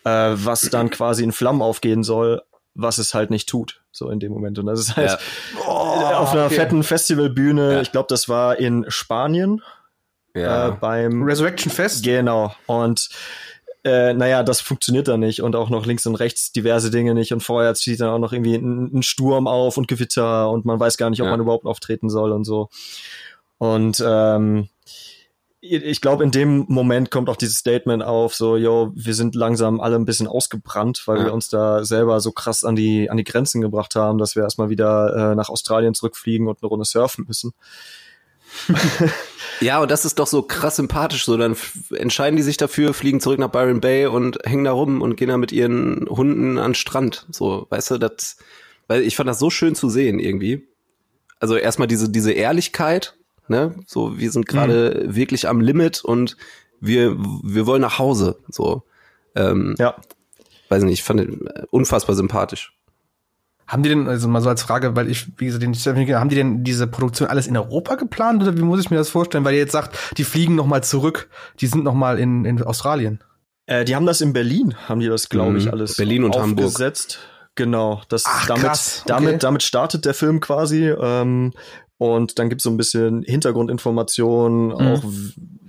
äh, 0.04 0.32
was 0.34 0.68
dann 0.70 0.90
quasi 0.90 1.24
in 1.24 1.32
Flammen 1.32 1.62
aufgehen 1.62 2.02
soll, 2.02 2.42
was 2.74 2.98
es 2.98 3.14
halt 3.14 3.30
nicht 3.30 3.48
tut, 3.48 3.79
so 3.92 4.08
in 4.10 4.20
dem 4.20 4.32
Moment. 4.32 4.58
Und 4.58 4.66
das 4.66 4.80
ist 4.80 4.96
halt 4.96 5.10
Ja. 5.10 6.12
äh, 6.12 6.14
auf 6.14 6.32
einer 6.32 6.46
okay. 6.46 6.54
fetten 6.56 6.82
Festivalbühne, 6.82 7.72
Ja. 7.74 7.80
ich 7.80 7.92
glaube, 7.92 8.06
das 8.08 8.28
war 8.28 8.58
in 8.58 8.84
Spanien 8.88 9.62
äh, 10.34 10.42
Ja. 10.42 10.70
beim 10.70 11.22
Resurrection 11.24 11.72
Fest. 11.72 12.04
Genau. 12.04 12.54
Und 12.66 13.08
äh, 13.82 14.12
naja, 14.12 14.42
das 14.42 14.60
funktioniert 14.60 15.08
dann 15.08 15.20
nicht 15.20 15.40
und 15.42 15.56
auch 15.56 15.70
noch 15.70 15.86
links 15.86 16.04
und 16.06 16.14
rechts 16.16 16.52
diverse 16.52 16.90
Dinge 16.90 17.14
nicht 17.14 17.32
und 17.32 17.40
vorher 17.42 17.74
zieht 17.74 17.98
dann 18.00 18.10
auch 18.10 18.18
noch 18.18 18.32
irgendwie 18.34 18.54
ein, 18.54 18.98
ein 18.98 19.02
Sturm 19.02 19.46
auf 19.48 19.76
und 19.78 19.88
Gewitter 19.88 20.50
und 20.50 20.66
man 20.66 20.78
weiß 20.78 20.98
gar 20.98 21.08
nicht, 21.08 21.20
ob 21.22 21.26
Ja. 21.26 21.30
man 21.30 21.40
überhaupt 21.40 21.64
auftreten 21.64 22.10
soll 22.10 22.32
und 22.32 22.44
so. 22.44 22.68
Und 23.58 24.02
ähm, 24.06 24.68
ich 25.62 26.00
glaube, 26.00 26.24
in 26.24 26.30
dem 26.30 26.64
Moment 26.68 27.10
kommt 27.10 27.28
auch 27.28 27.36
dieses 27.36 27.58
Statement 27.58 28.02
auf, 28.02 28.34
so, 28.34 28.56
yo, 28.56 28.92
wir 28.94 29.14
sind 29.14 29.34
langsam 29.34 29.78
alle 29.80 29.96
ein 29.96 30.06
bisschen 30.06 30.26
ausgebrannt, 30.26 31.02
weil 31.06 31.18
Ja. 31.18 31.24
wir 31.26 31.34
uns 31.34 31.48
da 31.48 31.84
selber 31.84 32.20
so 32.20 32.32
krass 32.32 32.64
an 32.64 32.76
die, 32.76 33.10
an 33.10 33.18
die 33.18 33.24
Grenzen 33.24 33.60
gebracht 33.60 33.94
haben, 33.94 34.18
dass 34.18 34.36
wir 34.36 34.42
erstmal 34.42 34.70
wieder 34.70 35.32
äh, 35.32 35.34
nach 35.34 35.50
Australien 35.50 35.92
zurückfliegen 35.94 36.48
und 36.48 36.62
eine 36.62 36.68
Runde 36.68 36.86
surfen 36.86 37.26
müssen. 37.28 37.52
ja, 39.60 39.80
und 39.80 39.90
das 39.90 40.04
ist 40.04 40.18
doch 40.18 40.26
so 40.26 40.42
krass 40.42 40.76
sympathisch. 40.76 41.24
So, 41.24 41.36
dann 41.36 41.56
entscheiden 41.90 42.36
die 42.36 42.42
sich 42.42 42.56
dafür, 42.56 42.94
fliegen 42.94 43.20
zurück 43.20 43.38
nach 43.38 43.50
Byron 43.50 43.80
Bay 43.80 44.06
und 44.06 44.38
hängen 44.44 44.64
da 44.64 44.72
rum 44.72 45.02
und 45.02 45.16
gehen 45.16 45.28
da 45.28 45.36
mit 45.36 45.52
ihren 45.52 46.06
Hunden 46.08 46.58
an 46.58 46.70
den 46.70 46.74
Strand. 46.74 47.26
So, 47.30 47.66
weißt 47.70 47.92
du, 47.92 47.98
das, 47.98 48.38
weil 48.88 49.02
ich 49.02 49.14
fand 49.16 49.28
das 49.28 49.38
so 49.38 49.50
schön 49.50 49.74
zu 49.74 49.88
sehen 49.88 50.18
irgendwie. 50.18 50.66
Also 51.38 51.56
erstmal 51.56 51.88
diese, 51.88 52.08
diese 52.10 52.32
Ehrlichkeit, 52.32 53.14
ne? 53.50 53.74
So, 53.86 54.18
wir 54.18 54.30
sind 54.30 54.46
gerade 54.46 55.14
wirklich 55.14 55.48
am 55.48 55.60
Limit 55.60 56.02
und 56.02 56.36
wir, 56.80 57.16
wir 57.18 57.66
wollen 57.66 57.82
nach 57.82 57.98
Hause. 57.98 58.38
So, 58.48 58.84
ähm, 59.34 59.74
Ja. 59.78 59.96
weiß 60.70 60.84
nicht, 60.84 60.94
ich 60.94 61.02
fand 61.02 61.20
den, 61.20 61.46
äh, 61.46 61.64
unfassbar 61.70 62.16
sympathisch. 62.16 62.72
Haben 63.66 63.82
die 63.82 63.88
denn, 63.88 64.08
also 64.08 64.26
mal 64.26 64.40
so 64.40 64.48
als 64.48 64.62
Frage, 64.62 64.96
weil 64.96 65.08
ich, 65.08 65.28
wie 65.36 65.46
gesagt, 65.46 65.62
den, 65.62 65.74
haben 65.74 66.28
die 66.28 66.34
denn 66.34 66.64
diese 66.64 66.86
Produktion 66.86 67.28
alles 67.28 67.46
in 67.46 67.56
Europa 67.56 67.96
geplant 67.96 68.42
oder 68.42 68.56
wie 68.56 68.62
muss 68.62 68.80
ich 68.80 68.90
mir 68.90 68.96
das 68.96 69.10
vorstellen? 69.10 69.44
Weil 69.44 69.54
ihr 69.54 69.60
jetzt 69.60 69.72
sagt, 69.72 70.16
die 70.16 70.24
fliegen 70.24 70.54
noch 70.54 70.66
mal 70.66 70.82
zurück, 70.82 71.28
die 71.60 71.66
sind 71.66 71.84
noch 71.84 71.94
mal 71.94 72.18
in, 72.18 72.44
in 72.44 72.62
Australien. 72.62 73.22
Äh, 73.66 73.84
die 73.84 73.94
haben 73.94 74.06
das 74.06 74.20
in 74.20 74.32
Berlin, 74.32 74.74
haben 74.88 75.00
die 75.00 75.06
das, 75.06 75.28
glaube 75.28 75.58
ich, 75.58 75.66
mhm. 75.66 75.72
alles 75.72 75.96
Berlin 75.96 76.24
und 76.24 76.36
aufgesetzt. 76.36 77.18
Hamburg. 77.18 77.30
Genau, 77.56 78.02
das 78.08 78.24
Ach, 78.26 78.46
damit, 78.46 78.64
krass, 78.64 79.02
okay. 79.02 79.08
damit, 79.08 79.42
damit 79.42 79.62
startet 79.62 80.04
der 80.04 80.14
Film 80.14 80.40
quasi. 80.40 80.88
Ähm, 80.88 81.52
und 82.00 82.38
dann 82.38 82.48
gibt's 82.48 82.64
so 82.64 82.70
ein 82.70 82.78
bisschen 82.78 83.24
Hintergrundinformationen, 83.24 84.68
mhm. 84.68 84.74
auch 84.74 85.04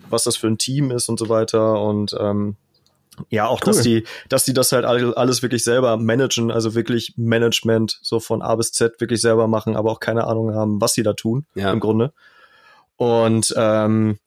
was 0.10 0.24
das 0.24 0.38
für 0.38 0.48
ein 0.48 0.58
Team 0.58 0.90
ist 0.90 1.10
und 1.10 1.20
so 1.20 1.28
weiter. 1.28 1.82
Und 1.82 2.16
ähm, 2.18 2.56
ja, 3.30 3.48
auch, 3.48 3.60
cool. 3.60 3.66
dass 3.66 3.82
die, 3.82 4.06
dass 4.30 4.46
die 4.46 4.54
das 4.54 4.72
halt 4.72 4.86
alles 4.86 5.42
wirklich 5.42 5.66
selber 5.66 5.98
managen, 5.98 6.50
also 6.50 6.74
wirklich 6.74 7.16
Management 7.18 8.00
so 8.02 8.22
von 8.22 8.42
A 8.42 8.56
bis 8.56 8.72
Z 8.72 9.02
wirklich 9.02 9.20
selber 9.20 9.50
machen, 9.50 9.76
aber 9.76 9.92
auch 9.92 10.00
keine 10.00 10.24
Ahnung 10.24 10.56
haben, 10.56 10.80
was 10.80 10.94
sie 10.94 11.04
da 11.04 11.12
tun, 11.12 11.46
ja. 11.54 11.70
im 11.70 11.82
Grunde. 11.82 12.14
Und 12.96 13.54
ähm, 13.58 14.18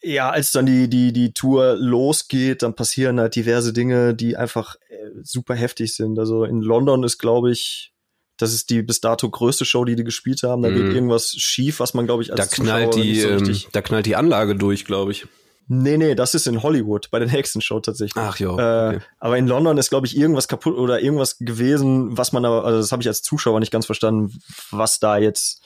ja, 0.00 0.30
als 0.30 0.52
dann 0.52 0.64
die, 0.64 0.88
die, 0.88 1.12
die 1.12 1.34
Tour 1.34 1.76
losgeht, 1.76 2.62
dann 2.62 2.74
passieren 2.74 3.20
halt 3.20 3.36
diverse 3.36 3.74
Dinge, 3.74 4.14
die 4.14 4.38
einfach 4.38 4.76
äh, 4.88 5.10
super 5.22 5.54
heftig 5.54 5.94
sind. 5.94 6.18
Also 6.18 6.44
in 6.44 6.62
London 6.62 7.04
ist, 7.04 7.18
glaube 7.18 7.52
ich, 7.52 7.92
das 8.40 8.52
ist 8.52 8.70
die 8.70 8.82
bis 8.82 9.00
dato 9.00 9.28
größte 9.28 9.64
Show, 9.64 9.84
die 9.84 9.96
die 9.96 10.04
gespielt 10.04 10.42
haben. 10.42 10.62
Da 10.62 10.70
mm. 10.70 10.74
geht 10.74 10.84
mhm. 10.84 10.94
irgendwas 10.94 11.30
schief, 11.30 11.80
was 11.80 11.94
man, 11.94 12.06
glaube 12.06 12.22
ich, 12.22 12.32
als 12.32 12.40
da 12.40 12.46
knallt 12.46 12.94
Zuschauer 12.94 13.04
die, 13.04 13.20
so 13.20 13.28
ähm, 13.28 13.56
Da 13.72 13.82
knallt 13.82 14.06
die 14.06 14.16
Anlage 14.16 14.56
durch, 14.56 14.84
glaube 14.84 15.12
ich. 15.12 15.26
Nee, 15.72 15.98
nee, 15.98 16.16
das 16.16 16.34
ist 16.34 16.48
in 16.48 16.64
Hollywood, 16.64 17.10
bei 17.12 17.20
der 17.20 17.28
nächsten 17.28 17.60
Show 17.60 17.78
tatsächlich. 17.78 18.20
Ach 18.20 18.36
ja. 18.38 18.50
Okay. 18.50 18.96
Äh, 18.96 19.00
aber 19.20 19.38
in 19.38 19.46
London 19.46 19.78
ist, 19.78 19.90
glaube 19.90 20.06
ich, 20.06 20.16
irgendwas 20.16 20.48
kaputt 20.48 20.76
oder 20.76 21.00
irgendwas 21.00 21.38
gewesen, 21.38 22.16
was 22.18 22.32
man 22.32 22.44
aber, 22.44 22.64
also 22.64 22.80
das 22.80 22.90
habe 22.90 23.02
ich 23.02 23.08
als 23.08 23.22
Zuschauer 23.22 23.60
nicht 23.60 23.70
ganz 23.70 23.86
verstanden, 23.86 24.40
was 24.70 24.98
da 24.98 25.16
jetzt 25.16 25.62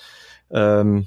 ähm, 0.50 1.06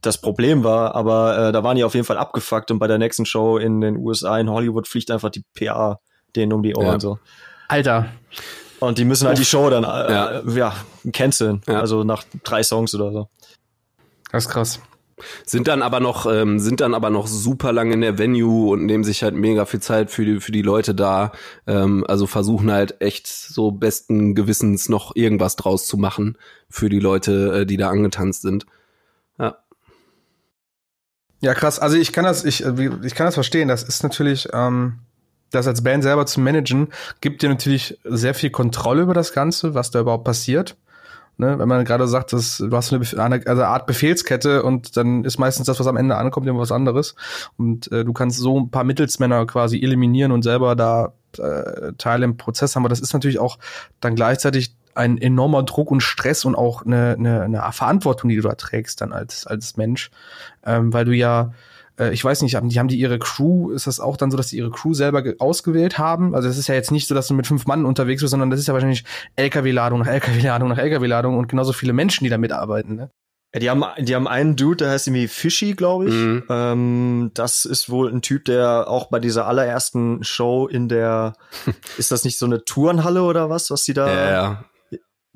das 0.00 0.18
Problem 0.18 0.64
war. 0.64 0.94
Aber 0.94 1.48
äh, 1.48 1.52
da 1.52 1.62
waren 1.62 1.76
die 1.76 1.84
auf 1.84 1.94
jeden 1.94 2.06
Fall 2.06 2.16
abgefuckt 2.16 2.70
und 2.70 2.78
bei 2.78 2.86
der 2.86 2.98
nächsten 2.98 3.26
Show 3.26 3.58
in 3.58 3.82
den 3.82 3.96
USA, 3.98 4.38
in 4.38 4.48
Hollywood, 4.48 4.88
fliegt 4.88 5.10
einfach 5.10 5.30
die 5.30 5.44
PA 5.54 6.00
denen 6.36 6.52
um 6.52 6.62
die 6.62 6.74
Ohren 6.74 6.86
ja. 6.86 7.00
so. 7.00 7.18
Alter. 7.68 8.06
Und 8.80 8.98
die 8.98 9.04
müssen 9.04 9.26
halt 9.26 9.38
die 9.38 9.44
Show 9.44 9.70
dann 9.70 9.84
äh, 9.84 10.12
ja. 10.12 10.42
ja 10.44 10.74
canceln. 11.12 11.62
Ja. 11.66 11.80
Also 11.80 12.04
nach 12.04 12.24
drei 12.44 12.62
Songs 12.62 12.94
oder 12.94 13.12
so. 13.12 13.28
Das 14.30 14.44
ist 14.44 14.50
krass. 14.50 14.80
Sind 15.46 15.66
dann 15.66 15.80
aber 15.80 16.00
noch, 16.00 16.26
ähm, 16.26 16.58
sind 16.58 16.82
dann 16.82 16.92
aber 16.92 17.08
noch 17.08 17.26
super 17.26 17.72
lang 17.72 17.90
in 17.90 18.02
der 18.02 18.18
Venue 18.18 18.70
und 18.70 18.84
nehmen 18.84 19.02
sich 19.02 19.22
halt 19.22 19.34
mega 19.34 19.64
viel 19.64 19.80
Zeit 19.80 20.10
für 20.10 20.26
die, 20.26 20.40
für 20.40 20.52
die 20.52 20.60
Leute 20.60 20.94
da. 20.94 21.32
Ähm, 21.66 22.04
also 22.06 22.26
versuchen 22.26 22.70
halt 22.70 23.00
echt 23.00 23.26
so 23.26 23.70
besten 23.70 24.34
Gewissens 24.34 24.90
noch 24.90 25.16
irgendwas 25.16 25.56
draus 25.56 25.86
zu 25.86 25.96
machen 25.96 26.36
für 26.68 26.90
die 26.90 27.00
Leute, 27.00 27.60
äh, 27.60 27.66
die 27.66 27.78
da 27.78 27.88
angetanzt 27.88 28.42
sind. 28.42 28.66
Ja. 29.38 29.56
Ja, 31.40 31.54
krass. 31.54 31.78
Also 31.78 31.96
ich 31.96 32.12
kann 32.12 32.24
das, 32.24 32.44
ich, 32.44 32.64
äh, 32.64 32.90
ich 33.02 33.14
kann 33.14 33.26
das 33.26 33.34
verstehen. 33.34 33.68
Das 33.68 33.84
ist 33.84 34.02
natürlich, 34.02 34.48
ähm, 34.52 34.98
das 35.50 35.66
als 35.66 35.82
Band 35.82 36.02
selber 36.02 36.26
zu 36.26 36.40
managen, 36.40 36.88
gibt 37.20 37.42
dir 37.42 37.48
natürlich 37.48 37.98
sehr 38.04 38.34
viel 38.34 38.50
Kontrolle 38.50 39.02
über 39.02 39.14
das 39.14 39.32
Ganze, 39.32 39.74
was 39.74 39.90
da 39.90 40.00
überhaupt 40.00 40.24
passiert. 40.24 40.76
Ne, 41.38 41.58
wenn 41.58 41.68
man 41.68 41.84
gerade 41.84 42.08
sagt, 42.08 42.32
dass 42.32 42.56
du 42.56 42.74
hast 42.74 42.94
eine, 42.94 43.04
eine, 43.22 43.46
also 43.46 43.60
eine 43.60 43.66
Art 43.66 43.86
Befehlskette 43.86 44.62
und 44.62 44.96
dann 44.96 45.22
ist 45.22 45.38
meistens 45.38 45.66
das, 45.66 45.78
was 45.78 45.86
am 45.86 45.98
Ende 45.98 46.16
ankommt, 46.16 46.46
immer 46.46 46.60
was 46.60 46.72
anderes. 46.72 47.14
Und 47.58 47.92
äh, 47.92 48.06
du 48.06 48.14
kannst 48.14 48.38
so 48.38 48.58
ein 48.58 48.70
paar 48.70 48.84
Mittelsmänner 48.84 49.44
quasi 49.44 49.82
eliminieren 49.82 50.32
und 50.32 50.42
selber 50.42 50.74
da 50.74 51.12
äh, 51.36 51.92
Teile 51.98 52.24
im 52.24 52.38
Prozess 52.38 52.74
haben. 52.74 52.84
Aber 52.84 52.88
das 52.88 53.00
ist 53.00 53.12
natürlich 53.12 53.38
auch 53.38 53.58
dann 54.00 54.14
gleichzeitig 54.14 54.74
ein 54.94 55.18
enormer 55.18 55.62
Druck 55.62 55.90
und 55.90 56.00
Stress 56.00 56.46
und 56.46 56.54
auch 56.54 56.86
eine, 56.86 57.16
eine, 57.18 57.42
eine 57.42 57.72
Verantwortung, 57.72 58.30
die 58.30 58.36
du 58.36 58.42
da 58.42 58.54
trägst 58.54 59.02
dann 59.02 59.12
als, 59.12 59.46
als 59.46 59.76
Mensch. 59.76 60.10
Ähm, 60.64 60.94
weil 60.94 61.04
du 61.04 61.12
ja 61.12 61.52
äh, 61.98 62.12
ich 62.12 62.24
weiß 62.24 62.42
nicht, 62.42 62.54
haben 62.54 62.68
die, 62.68 62.78
haben 62.78 62.88
die 62.88 62.98
ihre 62.98 63.18
Crew, 63.18 63.70
ist 63.70 63.86
das 63.86 64.00
auch 64.00 64.16
dann 64.16 64.30
so, 64.30 64.36
dass 64.36 64.48
die 64.48 64.56
ihre 64.56 64.70
Crew 64.70 64.94
selber 64.94 65.22
ausgewählt 65.38 65.98
haben? 65.98 66.34
Also 66.34 66.48
es 66.48 66.58
ist 66.58 66.68
ja 66.68 66.74
jetzt 66.74 66.90
nicht 66.90 67.06
so, 67.06 67.14
dass 67.14 67.28
du 67.28 67.34
mit 67.34 67.46
fünf 67.46 67.66
Mann 67.66 67.84
unterwegs 67.84 68.22
bist, 68.22 68.30
sondern 68.30 68.50
das 68.50 68.60
ist 68.60 68.68
ja 68.68 68.74
wahrscheinlich 68.74 69.04
LKW-Ladung 69.36 70.00
nach 70.00 70.06
LKW-Ladung 70.06 70.68
nach 70.68 70.78
LKW-Ladung 70.78 71.36
und 71.36 71.48
genauso 71.48 71.72
viele 71.72 71.92
Menschen, 71.92 72.24
die 72.24 72.30
da 72.30 72.38
mitarbeiten, 72.38 72.96
ne? 72.96 73.10
Ja, 73.54 73.60
die 73.60 73.70
haben, 73.70 73.84
die 74.04 74.14
haben 74.14 74.26
einen 74.26 74.56
Dude, 74.56 74.84
der 74.84 74.90
heißt 74.90 75.06
irgendwie 75.06 75.28
Fishy, 75.28 75.74
glaube 75.74 76.08
ich. 76.08 76.14
Mhm. 76.14 76.44
Ähm, 76.50 77.30
das 77.32 77.64
ist 77.64 77.88
wohl 77.88 78.12
ein 78.12 78.20
Typ, 78.20 78.44
der 78.44 78.88
auch 78.88 79.08
bei 79.08 79.20
dieser 79.20 79.46
allerersten 79.46 80.22
Show 80.24 80.66
in 80.66 80.88
der, 80.88 81.34
ist 81.96 82.10
das 82.10 82.24
nicht 82.24 82.38
so 82.38 82.44
eine 82.44 82.64
Turnhalle 82.64 83.22
oder 83.22 83.48
was, 83.48 83.70
was 83.70 83.84
die 83.84 83.94
da? 83.94 84.08
Ja, 84.08 84.30
ja 84.30 84.64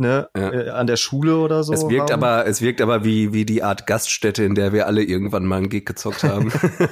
ne, 0.00 0.28
ja. 0.36 0.52
äh, 0.52 0.68
an 0.70 0.86
der 0.86 0.96
Schule 0.96 1.36
oder 1.38 1.62
so. 1.62 1.72
Es 1.72 1.88
wirkt 1.88 2.10
haben. 2.10 2.22
aber, 2.22 2.46
es 2.46 2.60
wirkt 2.60 2.80
aber 2.80 3.04
wie, 3.04 3.32
wie 3.32 3.44
die 3.44 3.62
Art 3.62 3.86
Gaststätte, 3.86 4.42
in 4.42 4.54
der 4.54 4.72
wir 4.72 4.86
alle 4.86 5.02
irgendwann 5.02 5.44
mal 5.44 5.58
einen 5.58 5.68
Gig 5.68 5.84
gezockt 5.84 6.24
haben. 6.24 6.50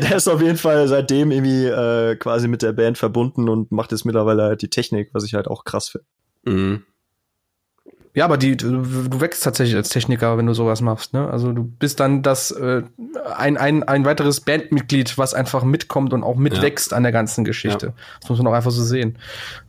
der 0.00 0.16
ist 0.16 0.28
auf 0.28 0.40
jeden 0.40 0.58
Fall 0.58 0.86
seitdem 0.88 1.30
irgendwie 1.30 1.66
äh, 1.66 2.16
quasi 2.16 2.46
mit 2.48 2.62
der 2.62 2.72
Band 2.72 2.98
verbunden 2.98 3.48
und 3.48 3.72
macht 3.72 3.92
jetzt 3.92 4.04
mittlerweile 4.04 4.42
halt 4.44 4.62
die 4.62 4.70
Technik, 4.70 5.10
was 5.12 5.24
ich 5.24 5.34
halt 5.34 5.48
auch 5.48 5.64
krass 5.64 5.88
finde. 5.88 6.06
Mhm. 6.44 6.82
Ja, 8.12 8.24
aber 8.24 8.38
die, 8.38 8.56
du, 8.56 8.82
du 8.82 9.20
wächst 9.20 9.44
tatsächlich 9.44 9.76
als 9.76 9.88
Techniker, 9.88 10.36
wenn 10.36 10.46
du 10.46 10.52
sowas 10.52 10.80
machst. 10.80 11.12
Ne? 11.12 11.30
Also 11.30 11.52
du 11.52 11.62
bist 11.62 12.00
dann 12.00 12.22
das 12.22 12.50
äh, 12.50 12.82
ein, 13.36 13.56
ein, 13.56 13.84
ein 13.84 14.04
weiteres 14.04 14.40
Bandmitglied, 14.40 15.16
was 15.16 15.32
einfach 15.32 15.62
mitkommt 15.62 16.12
und 16.12 16.24
auch 16.24 16.34
mitwächst 16.34 16.90
ja. 16.90 16.96
an 16.96 17.04
der 17.04 17.12
ganzen 17.12 17.44
Geschichte. 17.44 17.86
Ja. 17.86 17.92
Das 18.20 18.30
muss 18.30 18.38
man 18.38 18.48
auch 18.48 18.56
einfach 18.56 18.72
so 18.72 18.82
sehen. 18.82 19.16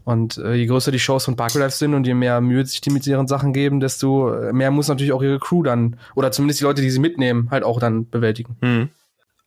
Und 0.06 0.38
äh, 0.38 0.54
je 0.54 0.66
größer 0.66 0.92
die 0.92 1.00
Shows 1.00 1.26
von 1.26 1.36
Park 1.36 1.54
Life 1.54 1.78
sind 1.78 1.94
und 1.94 2.08
je 2.08 2.16
mehr 2.16 2.42
Mühe 2.42 2.66
sich 2.66 2.82
die 2.82 2.90
mit 2.90 3.06
ihren 3.06 3.28
Sachen 3.28 3.54
geben, 3.54 3.80
desto 3.80 4.52
mehr 4.52 4.72
muss 4.72 4.88
natürlich 4.88 5.14
auch 5.14 5.22
ihre 5.22 5.38
Crew 5.38 5.62
dann, 5.62 5.98
oder 6.16 6.32
zumindest 6.32 6.62
die 6.62 6.66
Leute, 6.66 6.82
die 6.82 6.90
sie 6.90 7.00
mitnehmen, 7.00 7.50
halt 7.52 7.64
auch 7.64 7.80
dann 7.80 8.10
bewältigen. 8.10 8.58
Mhm. 8.62 8.90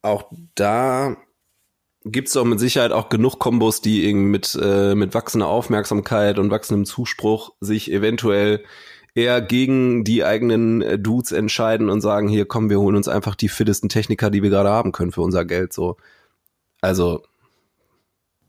Auch 0.03 0.27
da 0.55 1.17
gibt's 2.05 2.35
doch 2.35 2.45
mit 2.45 2.61
Sicherheit 2.61 2.93
auch 2.93 3.09
genug 3.09 3.39
Kombos, 3.39 3.81
die 3.81 4.07
irgendwie 4.07 4.29
mit, 4.29 4.59
äh, 4.61 4.95
mit 4.95 5.15
wachsender 5.15 5.49
Aufmerksamkeit 5.49 6.39
und 6.39 6.51
wachsendem 6.51 6.85
Zuspruch 6.85 7.53
sich 7.61 7.91
eventuell 7.91 8.65
eher 9.15 9.41
gegen 9.41 10.05
die 10.05 10.25
eigenen 10.25 10.83
äh, 10.83 10.99
Dudes 10.99 11.33
entscheiden 11.33 11.89
und 11.89 12.01
sagen, 12.01 12.29
hier 12.29 12.47
kommen, 12.47 12.71
wir 12.71 12.81
holen 12.81 12.97
uns 12.97 13.09
einfach 13.09 13.35
die 13.35 13.49
fittesten 13.49 13.89
Techniker, 13.89 14.31
die 14.31 14.43
wir 14.43 14.51
gerade 14.51 14.71
haben 14.71 14.93
können 14.93 15.13
für 15.13 15.23
unser 15.23 15.45
Geld. 15.45 15.73
So. 15.73 15.97
Also 16.81 17.23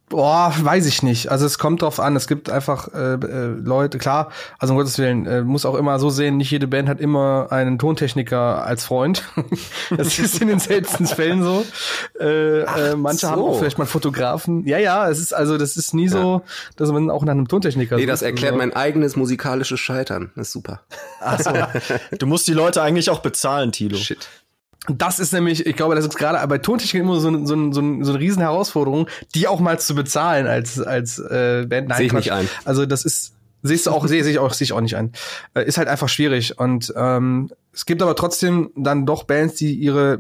Boah, 0.08 0.54
weiß 0.56 0.86
ich 0.86 1.02
nicht. 1.02 1.32
Also 1.32 1.48
es 1.48 1.58
kommt 1.58 1.82
drauf 1.82 2.00
an. 2.00 2.15
Es 2.15 2.28
gibt 2.28 2.52
einfach 2.52 2.94
äh, 2.94 3.15
äh, 3.15 3.46
Leute, 3.48 3.98
klar, 3.98 4.32
also 4.60 4.74
um 4.74 4.78
Gottes 4.78 5.00
Willen, 5.00 5.26
äh, 5.26 5.41
muss 5.41 5.65
auch 5.65 5.74
immer 5.74 5.98
so 5.98 6.12
sehen, 6.12 6.38
nicht 6.38 6.52
jede 6.52 6.68
Band 6.68 6.88
hat 6.88 7.00
immer 7.02 7.48
einen 7.50 7.80
Tontechniker 7.80 8.63
als 8.63 8.86
Freund. 8.86 9.24
das 9.98 10.20
ist 10.20 10.39
in 10.41 10.48
den 10.48 10.60
seltensten 10.60 11.08
Fällen 11.08 11.41
so. 11.41 11.65
Äh, 12.20 12.62
äh, 12.62 12.96
manche 12.96 13.22
so. 13.22 13.30
haben 13.30 13.41
auch 13.41 13.58
vielleicht 13.58 13.80
mal 13.80 13.86
Fotografen. 13.86 14.63
Ja, 14.68 14.78
ja, 14.78 15.10
es 15.10 15.20
ist 15.20 15.34
also, 15.34 15.58
das 15.58 15.76
ist 15.76 15.96
nie 15.96 16.08
so, 16.08 16.44
dass 16.76 16.91
man 16.91 17.10
auch 17.10 17.24
nach 17.26 17.34
einem 17.34 17.48
Tontechniker 17.48 17.96
Nee, 17.96 18.06
das 18.06 18.22
erklärt 18.22 18.54
so. 18.54 18.60
mein 18.60 18.74
eigenes 18.74 19.15
musikalisches 19.15 19.80
Scheitern. 19.80 20.32
Das 20.36 20.48
ist 20.48 20.54
super. 20.54 20.82
Ach 21.20 21.39
so. 21.39 21.52
du 22.20 22.28
musst 22.28 22.48
die 22.48 22.54
Leute 22.54 22.84
eigentlich 22.84 23.10
auch 23.10 23.20
bezahlen, 23.20 23.72
Tilo. 23.72 23.98
Shit. 23.98 24.28
Das 24.89 25.19
ist 25.19 25.34
nämlich, 25.34 25.65
ich 25.65 25.76
glaube, 25.76 25.95
das 25.95 26.06
ist 26.06 26.17
gerade 26.17 26.45
bei 26.48 26.58
Tontechnik 26.58 27.02
immer 27.04 27.19
so, 27.19 27.32
so, 27.45 27.71
so, 27.71 27.71
so 27.71 27.80
eine 27.82 28.19
riesen 28.19 28.41
Herausforderung, 28.41 29.08
die 29.34 29.48
auch 29.48 29.60
mal 29.60 29.80
zu 29.80 29.95
bezahlen 29.95 30.48
als, 30.48 30.80
als 30.80 31.19
äh, 31.19 31.65
Band. 31.67 31.89
Nein, 31.89 31.98
Sehe 31.98 32.08
ich 32.08 32.13
nicht 32.13 32.32
ein. 32.32 32.50
Also 32.63 32.86
das 32.86 33.06
ist, 33.06 33.34
siehst 33.63 33.88
du 33.88 33.91
auch, 33.91 34.08
sehe 34.08 34.24
ich 34.24 34.39
auch, 34.39 34.54
sehe 34.54 34.65
ich 34.65 34.74
auch 34.74 34.82
nicht 34.82 34.95
ein. 34.95 35.12
Äh, 35.54 35.65
ist 35.65 35.78
halt 35.78 35.88
einfach 35.88 36.10
schwierig. 36.10 36.60
Und 36.60 36.93
ähm, 36.95 37.52
es 37.74 37.86
gibt 37.86 38.02
aber 38.02 38.15
trotzdem 38.15 38.71
dann 38.76 39.06
doch 39.06 39.24
Bands, 39.24 39.56
die 39.56 39.74
ihre 39.74 40.19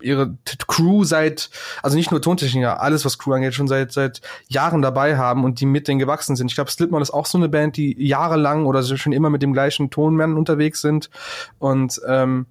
ihre 0.00 0.36
Crew 0.68 1.02
seit, 1.02 1.50
also 1.82 1.96
nicht 1.96 2.12
nur 2.12 2.22
Tontechniker, 2.22 2.80
alles 2.80 3.04
was 3.04 3.18
Crew 3.18 3.32
angeht, 3.32 3.54
schon 3.54 3.66
seit 3.66 3.92
seit 3.92 4.20
Jahren 4.46 4.80
dabei 4.80 5.16
haben 5.16 5.44
und 5.44 5.60
die 5.60 5.66
mit 5.66 5.88
denen 5.88 5.98
gewachsen 5.98 6.36
sind. 6.36 6.50
Ich 6.50 6.54
glaube, 6.54 6.70
Slipknot 6.70 7.02
ist 7.02 7.10
auch 7.10 7.26
so 7.26 7.38
eine 7.38 7.48
Band, 7.48 7.76
die 7.76 7.96
jahrelang 8.06 8.66
oder 8.66 8.82
schon 8.82 9.12
immer 9.12 9.30
mit 9.30 9.42
dem 9.42 9.52
gleichen 9.52 9.90
Tonmann 9.90 10.36
unterwegs 10.36 10.80
sind 10.80 11.10
und 11.58 12.00
ähm, 12.06 12.46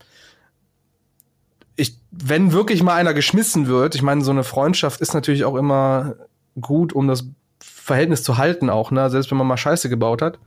ich, 1.78 2.00
wenn 2.12 2.52
wirklich 2.52 2.84
mal 2.84 2.96
einer 2.96 3.14
geschmissen 3.14 3.68
wird, 3.68 3.96
ich 3.96 4.02
meine, 4.02 4.24
so 4.24 4.32
eine 4.32 4.44
Freundschaft 4.44 5.00
ist 5.00 5.14
natürlich 5.14 5.46
auch 5.46 5.56
immer 5.56 6.16
gut, 6.60 6.92
um 6.92 7.08
das 7.08 7.26
Verhältnis 7.62 8.24
zu 8.24 8.38
halten 8.38 8.70
auch, 8.70 8.92
ne? 8.92 9.10
Selbst 9.10 9.32
wenn 9.32 9.38
man 9.38 9.48
mal 9.48 9.58
Scheiße 9.58 9.88
gebaut 9.88 10.22
hat. 10.22 10.40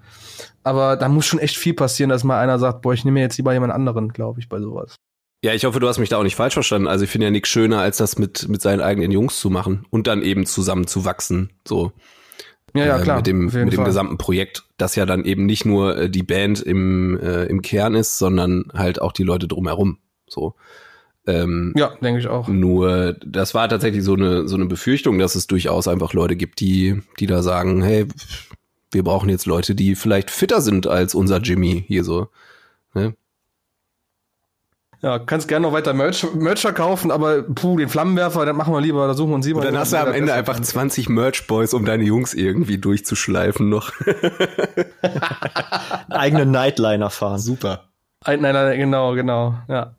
Aber 0.62 0.96
da 0.96 1.08
muss 1.08 1.26
schon 1.26 1.38
echt 1.38 1.56
viel 1.56 1.74
passieren, 1.74 2.10
dass 2.10 2.24
mal 2.24 2.40
einer 2.40 2.58
sagt, 2.58 2.82
boah, 2.82 2.92
ich 2.92 3.04
nehme 3.04 3.20
jetzt 3.20 3.38
lieber 3.38 3.52
jemand 3.52 3.72
anderen, 3.72 4.12
glaube 4.12 4.40
ich, 4.40 4.48
bei 4.48 4.60
sowas. 4.60 4.96
Ja, 5.42 5.54
ich 5.54 5.64
hoffe, 5.64 5.80
du 5.80 5.88
hast 5.88 5.98
mich 5.98 6.10
da 6.10 6.18
auch 6.18 6.22
nicht 6.22 6.36
falsch 6.36 6.52
verstanden. 6.54 6.86
Also 6.86 7.04
ich 7.04 7.10
finde 7.10 7.26
ja 7.26 7.30
nichts 7.30 7.48
schöner, 7.48 7.80
als 7.80 7.96
das 7.96 8.18
mit, 8.18 8.48
mit 8.48 8.60
seinen 8.60 8.82
eigenen 8.82 9.10
Jungs 9.10 9.40
zu 9.40 9.48
machen 9.48 9.86
und 9.88 10.06
dann 10.06 10.22
eben 10.22 10.44
zusammen 10.44 10.86
zu 10.86 11.06
wachsen. 11.06 11.50
So. 11.66 11.92
Ja, 12.74 12.84
ja, 12.84 12.98
äh, 12.98 13.02
klar. 13.02 13.16
Äh, 13.16 13.18
mit 13.20 13.26
dem, 13.26 13.44
mit 13.64 13.72
dem 13.72 13.84
gesamten 13.84 14.18
Projekt, 14.18 14.64
das 14.76 14.96
ja 14.96 15.06
dann 15.06 15.24
eben 15.24 15.46
nicht 15.46 15.64
nur 15.64 15.96
äh, 15.96 16.10
die 16.10 16.22
Band 16.22 16.60
im, 16.60 17.18
äh, 17.20 17.44
im 17.44 17.62
Kern 17.62 17.94
ist, 17.94 18.18
sondern 18.18 18.70
halt 18.74 19.00
auch 19.00 19.12
die 19.12 19.22
Leute 19.22 19.48
drumherum. 19.48 19.98
So. 20.28 20.54
Ähm, 21.26 21.72
ja, 21.76 21.92
denke 22.00 22.20
ich 22.20 22.28
auch. 22.28 22.48
Nur, 22.48 23.14
das 23.24 23.54
war 23.54 23.68
tatsächlich 23.68 24.02
so 24.04 24.14
eine, 24.14 24.48
so 24.48 24.56
eine 24.56 24.66
Befürchtung, 24.66 25.18
dass 25.18 25.34
es 25.34 25.46
durchaus 25.46 25.86
einfach 25.86 26.14
Leute 26.14 26.36
gibt, 26.36 26.60
die, 26.60 27.02
die 27.18 27.26
da 27.26 27.42
sagen, 27.42 27.82
hey, 27.82 28.06
wir 28.90 29.04
brauchen 29.04 29.28
jetzt 29.28 29.46
Leute, 29.46 29.74
die 29.74 29.94
vielleicht 29.94 30.30
fitter 30.30 30.60
sind 30.60 30.86
als 30.86 31.14
unser 31.14 31.38
Jimmy 31.38 31.84
hier 31.86 32.04
so. 32.04 32.28
Ne? 32.94 33.14
Ja, 35.02 35.18
kannst 35.18 35.48
gerne 35.48 35.66
noch 35.66 35.72
weiter 35.72 35.94
Merch, 35.94 36.26
Mercher 36.34 36.74
kaufen, 36.74 37.10
aber 37.10 37.42
puh, 37.42 37.78
den 37.78 37.88
Flammenwerfer, 37.88 38.44
dann 38.44 38.56
machen 38.56 38.74
wir 38.74 38.82
lieber, 38.82 39.06
da 39.06 39.14
suchen 39.14 39.30
wir 39.30 39.36
uns 39.36 39.46
lieber. 39.46 39.60
Und 39.60 39.66
dann 39.66 39.78
hast 39.78 39.94
du 39.94 39.98
am 39.98 40.12
Ende 40.12 40.34
einfach 40.34 40.60
20 40.60 41.08
Merch-Boys, 41.08 41.72
um 41.72 41.86
deine 41.86 42.04
Jungs 42.04 42.34
irgendwie 42.34 42.76
durchzuschleifen 42.76 43.70
noch. 43.70 43.92
Eigene 46.10 46.44
Nightliner 46.44 47.08
fahren. 47.08 47.38
Super. 47.38 47.84
Nein, 48.26 48.42
nein, 48.42 48.52
nein, 48.52 48.78
genau, 48.78 49.14
genau, 49.14 49.54
ja. 49.68 49.96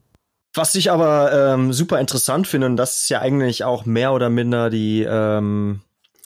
Was 0.54 0.76
ich 0.76 0.92
aber 0.92 1.32
ähm, 1.54 1.72
super 1.72 2.00
interessant 2.00 2.48
finde, 2.48 2.68
und 2.68 2.76
das 2.76 3.04
ist 3.04 3.10
ja 3.10 3.22
eigentlich 3.22 3.64
auch 3.64 3.86
mehr 3.86 4.12
oder 4.12 4.30
minder 4.30 4.70
die, 4.70 5.04
ähm, 5.08 5.82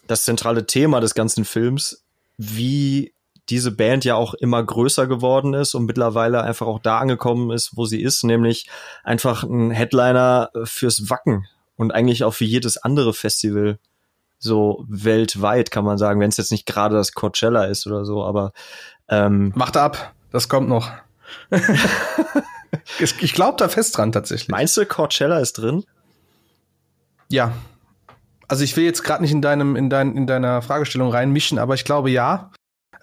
das 0.08 0.24
zentrale 0.24 0.66
Thema 0.66 1.00
des 1.00 1.14
ganzen 1.14 1.46
Films, 1.46 2.04
wie 2.38 3.14
diese 3.50 3.72
Band 3.72 4.04
ja 4.06 4.16
auch 4.16 4.34
immer 4.34 4.64
größer 4.64 5.06
geworden 5.06 5.54
ist 5.54 5.76
und 5.76 5.86
mittlerweile 5.86 6.42
einfach 6.42 6.66
auch 6.66 6.80
da 6.80 6.98
angekommen 6.98 7.52
ist, 7.52 7.78
wo 7.78 7.86
sie 7.86 8.02
ist, 8.02 8.24
nämlich 8.24 8.68
einfach 9.04 9.44
ein 9.44 9.70
Headliner 9.70 10.50
fürs 10.64 11.10
Wacken 11.10 11.48
und 11.76 11.92
eigentlich 11.92 12.24
auch 12.24 12.34
für 12.34 12.46
jedes 12.46 12.78
andere 12.78 13.14
Festival 13.14 13.78
so 14.40 14.84
weltweit 14.88 15.72
kann 15.72 15.86
man 15.86 15.98
sagen, 15.98 16.20
wenn 16.20 16.30
es 16.30 16.38
jetzt 16.38 16.52
nicht 16.52 16.66
gerade 16.66 16.96
das 16.96 17.14
Coachella 17.14 17.66
ist 17.66 17.88
oder 17.88 18.06
so, 18.06 18.24
aber 18.24 18.52
ähm, 19.08 19.54
macht 19.56 19.78
ab, 19.78 20.14
das 20.32 20.50
kommt 20.50 20.68
noch. 20.68 20.90
ich 23.00 23.34
glaube 23.34 23.58
da 23.58 23.70
fest 23.70 23.98
dran 23.98 24.12
tatsächlich. 24.12 24.50
Meinst 24.50 24.78
du, 24.78 24.86
Coachella 24.86 25.40
ist 25.40 25.54
drin? 25.54 25.84
Ja. 27.30 27.54
Also 28.48 28.64
ich 28.64 28.78
will 28.78 28.84
jetzt 28.84 29.04
gerade 29.04 29.24
nicht 29.24 29.32
in 29.32 29.42
deinem 29.42 29.76
in 29.76 29.90
dein, 29.90 30.16
in 30.16 30.28
deiner 30.28 30.62
Fragestellung 30.62 31.12
reinmischen, 31.12 31.58
aber 31.58 31.74
ich 31.74 31.84
glaube 31.86 32.12
ja. 32.12 32.52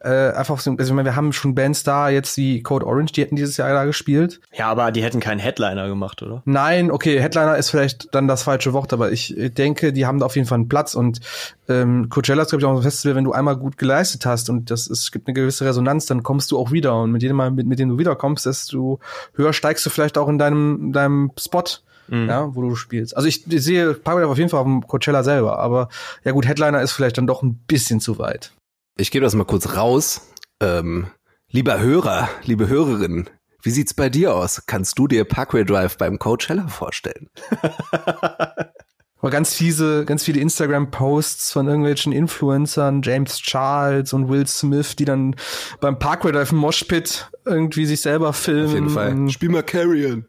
Äh, 0.05 0.33
einfach 0.33 0.59
so, 0.59 0.73
also 0.73 0.83
ich 0.83 0.97
meine, 0.97 1.11
wir 1.11 1.17
haben 1.17 1.33
schon 1.33 1.55
Bands 1.55 1.85
da, 1.85 2.09
jetzt 2.09 2.37
wie 2.37 2.61
Code 2.61 2.85
Orange, 2.87 3.13
die 3.13 3.21
hätten 3.21 3.37
dieses 3.37 3.57
Jahr 3.57 3.73
da 3.73 3.85
gespielt. 3.85 4.41
Ja, 4.53 4.67
aber 4.67 4.91
die 4.91 5.01
hätten 5.01 5.21
keinen 5.21 5.39
Headliner 5.39 5.87
gemacht, 5.87 6.23
oder? 6.23 6.43
Nein, 6.45 6.91
okay, 6.91 7.21
Headliner 7.21 7.57
ist 7.57 7.71
vielleicht 7.71 8.13
dann 8.13 8.27
das 8.27 8.43
falsche 8.43 8.73
Wort, 8.73 8.93
aber 8.93 9.13
ich 9.13 9.33
denke, 9.37 9.93
die 9.93 10.05
haben 10.05 10.19
da 10.19 10.27
auf 10.27 10.35
jeden 10.35 10.49
Fall 10.49 10.57
einen 10.57 10.69
Platz 10.69 10.97
und 10.97 11.21
ähm, 11.69 12.09
Coachella 12.09 12.43
ist, 12.43 12.49
glaube 12.49 12.63
ich, 12.63 12.67
auch 12.67 12.75
ein 12.75 12.83
Festival, 12.83 13.15
wenn 13.15 13.25
du 13.25 13.31
einmal 13.31 13.57
gut 13.57 13.79
geleistet 13.79 14.27
hast 14.27 14.51
und 14.51 14.73
das 14.73 14.89
ist, 14.89 15.03
es 15.03 15.13
gibt 15.13 15.29
eine 15.29 15.35
gewisse 15.35 15.65
Resonanz, 15.65 16.07
dann 16.07 16.25
kommst 16.25 16.51
du 16.51 16.59
auch 16.59 16.73
wieder 16.73 17.01
und 17.01 17.13
mit 17.13 17.23
jedem 17.23 17.37
Mal, 17.37 17.53
mit, 17.53 17.69
mit 17.69 17.79
dem 17.79 17.91
du 17.91 17.99
wiederkommst, 17.99 18.45
desto 18.45 18.99
höher 19.35 19.53
steigst 19.53 19.87
du 19.87 19.91
vielleicht 19.91 20.19
auch 20.19 20.29
in 20.29 20.39
deinem, 20.39 20.93
deinem 20.93 21.31
Spot. 21.39 21.63
Mhm. 22.09 22.29
Ja, 22.29 22.53
wo 22.53 22.63
du 22.63 22.75
spielst. 22.75 23.17
Also 23.17 23.29
ich, 23.29 23.47
ich 23.51 23.63
sehe 23.63 23.95
Parkway 23.95 24.25
auf 24.25 24.37
jeden 24.37 24.51
Fall 24.51 24.59
auf 24.59 24.67
dem 24.67 24.85
Coachella 24.85 25.23
selber, 25.23 25.61
aber 25.61 25.89
ja 26.25 26.33
gut, 26.33 26.49
Headliner 26.49 26.83
ist 26.83 26.91
vielleicht 26.91 27.17
dann 27.17 27.29
doch 27.29 27.43
ein 27.43 27.55
bisschen 27.69 28.01
zu 28.01 28.19
weit. 28.19 28.53
Ich 28.99 29.11
gebe 29.11 29.25
das 29.25 29.35
mal 29.35 29.45
kurz 29.45 29.75
raus. 29.75 30.29
Ähm, 30.61 31.07
lieber 31.49 31.81
Hörer, 31.81 32.29
liebe 32.45 32.69
Hörerin, 32.69 33.29
wie 33.63 33.71
sieht's 33.71 33.95
bei 33.95 34.11
dir 34.11 34.35
aus? 34.35 34.67
Kannst 34.67 34.99
du 34.99 35.09
dir 35.09 35.25
Parkway 35.25 35.65
Drive 35.65 35.97
beim 35.97 36.19
Coachella 36.19 36.69
vorstellen? 36.69 37.29
Aber 39.23 39.31
ganz 39.31 39.55
fiese, 39.55 40.05
ganz 40.05 40.25
viele 40.25 40.41
Instagram-Posts 40.41 41.53
von 41.53 41.69
irgendwelchen 41.69 42.13
Influencern, 42.13 43.03
James 43.03 43.39
Charles 43.39 44.13
und 44.13 44.29
Will 44.29 44.47
Smith, 44.49 44.97
die 44.97 45.05
dann 45.05 45.37
beim 45.81 45.99
Parkway 45.99 46.33
Drive 46.33 46.51
im 46.51 46.59
Moshpit 46.59 47.31
irgendwie 47.47 47.87
sich 47.87 48.01
selber 48.01 48.33
filmen. 48.33 48.67
Auf 48.67 48.75
jeden 48.75 48.91
Fall. 48.91 49.29
Spiel 49.31 49.49
mal 49.49 49.63
Carrion. 49.63 50.27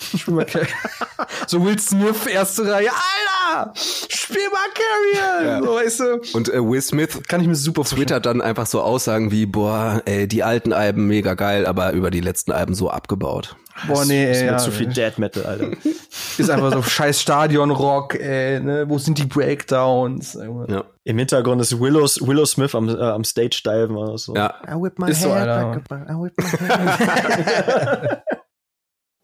Spiel 0.00 0.34
mal 0.34 0.44
Carrion. 0.44 0.68
so 1.46 1.64
Will 1.64 1.78
Smith, 1.78 2.26
erste 2.26 2.70
Reihe. 2.70 2.88
Alter! 2.88 3.72
Spiel 3.74 4.48
mal 4.52 4.68
Carrion! 4.74 5.46
Ja. 5.46 5.62
So, 5.62 5.74
weißt 5.74 6.00
du? 6.00 6.36
Und 6.36 6.48
äh, 6.48 6.62
Will 6.64 6.80
Smith 6.80 7.20
kann 7.26 7.40
ich 7.40 7.48
mir 7.48 7.56
super 7.56 7.82
twittert 7.82 8.24
dann 8.26 8.40
einfach 8.40 8.66
so 8.66 8.80
Aussagen 8.80 9.32
wie, 9.32 9.46
boah, 9.46 10.02
ey, 10.04 10.28
die 10.28 10.44
alten 10.44 10.72
Alben 10.72 11.06
mega 11.06 11.34
geil, 11.34 11.66
aber 11.66 11.92
über 11.92 12.10
die 12.10 12.20
letzten 12.20 12.52
Alben 12.52 12.74
so 12.74 12.90
abgebaut. 12.90 13.56
Boah, 13.86 14.04
nee, 14.04 14.24
ey, 14.24 14.32
ist 14.32 14.42
ja, 14.42 14.58
zu 14.58 14.70
viel 14.70 14.86
Dead 14.86 15.18
Metal, 15.18 15.44
Alter. 15.44 15.70
ist 16.38 16.50
einfach 16.50 16.72
so 16.72 16.82
scheiß 16.82 17.20
Stadion-Rock, 17.20 18.14
ey, 18.14 18.60
ne? 18.60 18.88
Wo 18.88 18.98
sind 18.98 19.18
die 19.18 19.26
Breakdowns? 19.26 20.38
Ja. 20.68 20.84
Im 21.04 21.18
Hintergrund 21.18 21.60
ist 21.60 21.80
Willow, 21.80 22.04
Willow 22.04 22.46
Smith 22.46 22.74
am, 22.74 22.88
äh, 22.88 23.00
am 23.00 23.24
Stage-Diven 23.24 23.96
oder 23.96 24.16
so. 24.18 24.34
Ja. 24.34 24.54
I 24.66 24.74
whip 24.74 24.98
my 24.98 25.10
ist 25.10 25.22
so, 25.22 25.32
Alter. 25.32 25.80
I 25.90 26.14
whip 26.14 26.34
my 26.38 26.46
head. 26.46 28.22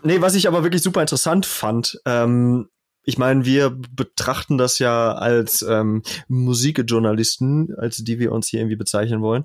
nee, 0.04 0.20
was 0.20 0.34
ich 0.34 0.46
aber 0.46 0.62
wirklich 0.62 0.82
super 0.82 1.00
interessant 1.00 1.46
fand, 1.46 2.00
ähm, 2.06 2.68
ich 3.06 3.18
meine, 3.18 3.44
wir 3.44 3.70
betrachten 3.70 4.56
das 4.56 4.78
ja 4.78 5.12
als 5.12 5.62
ähm, 5.62 6.02
Musikjournalisten, 6.28 7.74
als 7.76 7.98
die 7.98 8.18
wir 8.18 8.32
uns 8.32 8.48
hier 8.48 8.60
irgendwie 8.60 8.76
bezeichnen 8.76 9.20
wollen. 9.20 9.44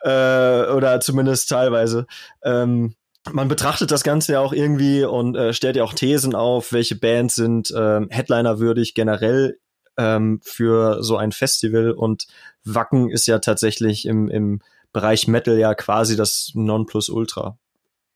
Äh, 0.00 0.70
oder 0.70 1.00
zumindest 1.00 1.48
teilweise. 1.48 2.06
Ähm, 2.44 2.94
man 3.30 3.48
betrachtet 3.48 3.90
das 3.90 4.04
Ganze 4.04 4.32
ja 4.32 4.40
auch 4.40 4.52
irgendwie 4.52 5.04
und 5.04 5.36
äh, 5.36 5.52
stellt 5.52 5.76
ja 5.76 5.84
auch 5.84 5.94
Thesen 5.94 6.34
auf, 6.34 6.72
welche 6.72 6.96
Bands 6.96 7.34
sind 7.34 7.72
ähm, 7.76 8.08
Headliner-würdig 8.10 8.94
generell 8.94 9.58
ähm, 9.96 10.40
für 10.42 11.02
so 11.02 11.16
ein 11.16 11.32
Festival. 11.32 11.92
Und 11.92 12.26
Wacken 12.64 13.10
ist 13.10 13.26
ja 13.26 13.38
tatsächlich 13.38 14.06
im, 14.06 14.28
im 14.28 14.60
Bereich 14.92 15.26
Metal 15.28 15.58
ja 15.58 15.74
quasi 15.74 16.16
das 16.16 16.52
Nonplusultra. 16.54 17.58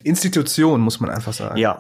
Institution, 0.03 0.81
muss 0.81 1.01
man 1.01 1.11
einfach 1.11 1.33
sagen. 1.33 1.57
Ja, 1.57 1.79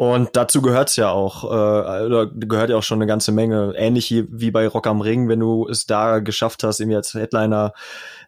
und 0.00 0.30
dazu 0.32 0.62
gehört's 0.62 0.96
ja 0.96 1.10
auch, 1.10 1.44
äh, 1.44 2.06
oder 2.06 2.26
gehört 2.26 2.70
ja 2.70 2.76
auch 2.78 2.82
schon 2.82 2.96
eine 2.96 3.06
ganze 3.06 3.32
Menge. 3.32 3.74
Ähnlich 3.76 4.10
wie 4.30 4.50
bei 4.50 4.66
Rock 4.66 4.86
am 4.86 5.02
Ring, 5.02 5.28
wenn 5.28 5.40
du 5.40 5.68
es 5.68 5.84
da 5.84 6.20
geschafft 6.20 6.64
hast, 6.64 6.80
irgendwie 6.80 6.96
als 6.96 7.12
Headliner 7.12 7.74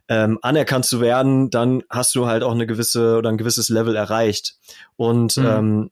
ähm, 0.07 0.39
anerkannt 0.43 0.85
zu 0.85 1.01
werden, 1.01 1.49
dann 1.49 1.83
hast 1.89 2.15
du 2.15 2.27
halt 2.27 2.43
auch 2.43 2.53
eine 2.53 2.67
gewisse 2.67 3.17
oder 3.17 3.31
ein 3.31 3.39
gewisses 3.39 3.71
Level 3.71 3.97
erreicht. 3.97 4.57
Und 4.97 5.39
mhm. 5.39 5.47
ähm, 5.47 5.91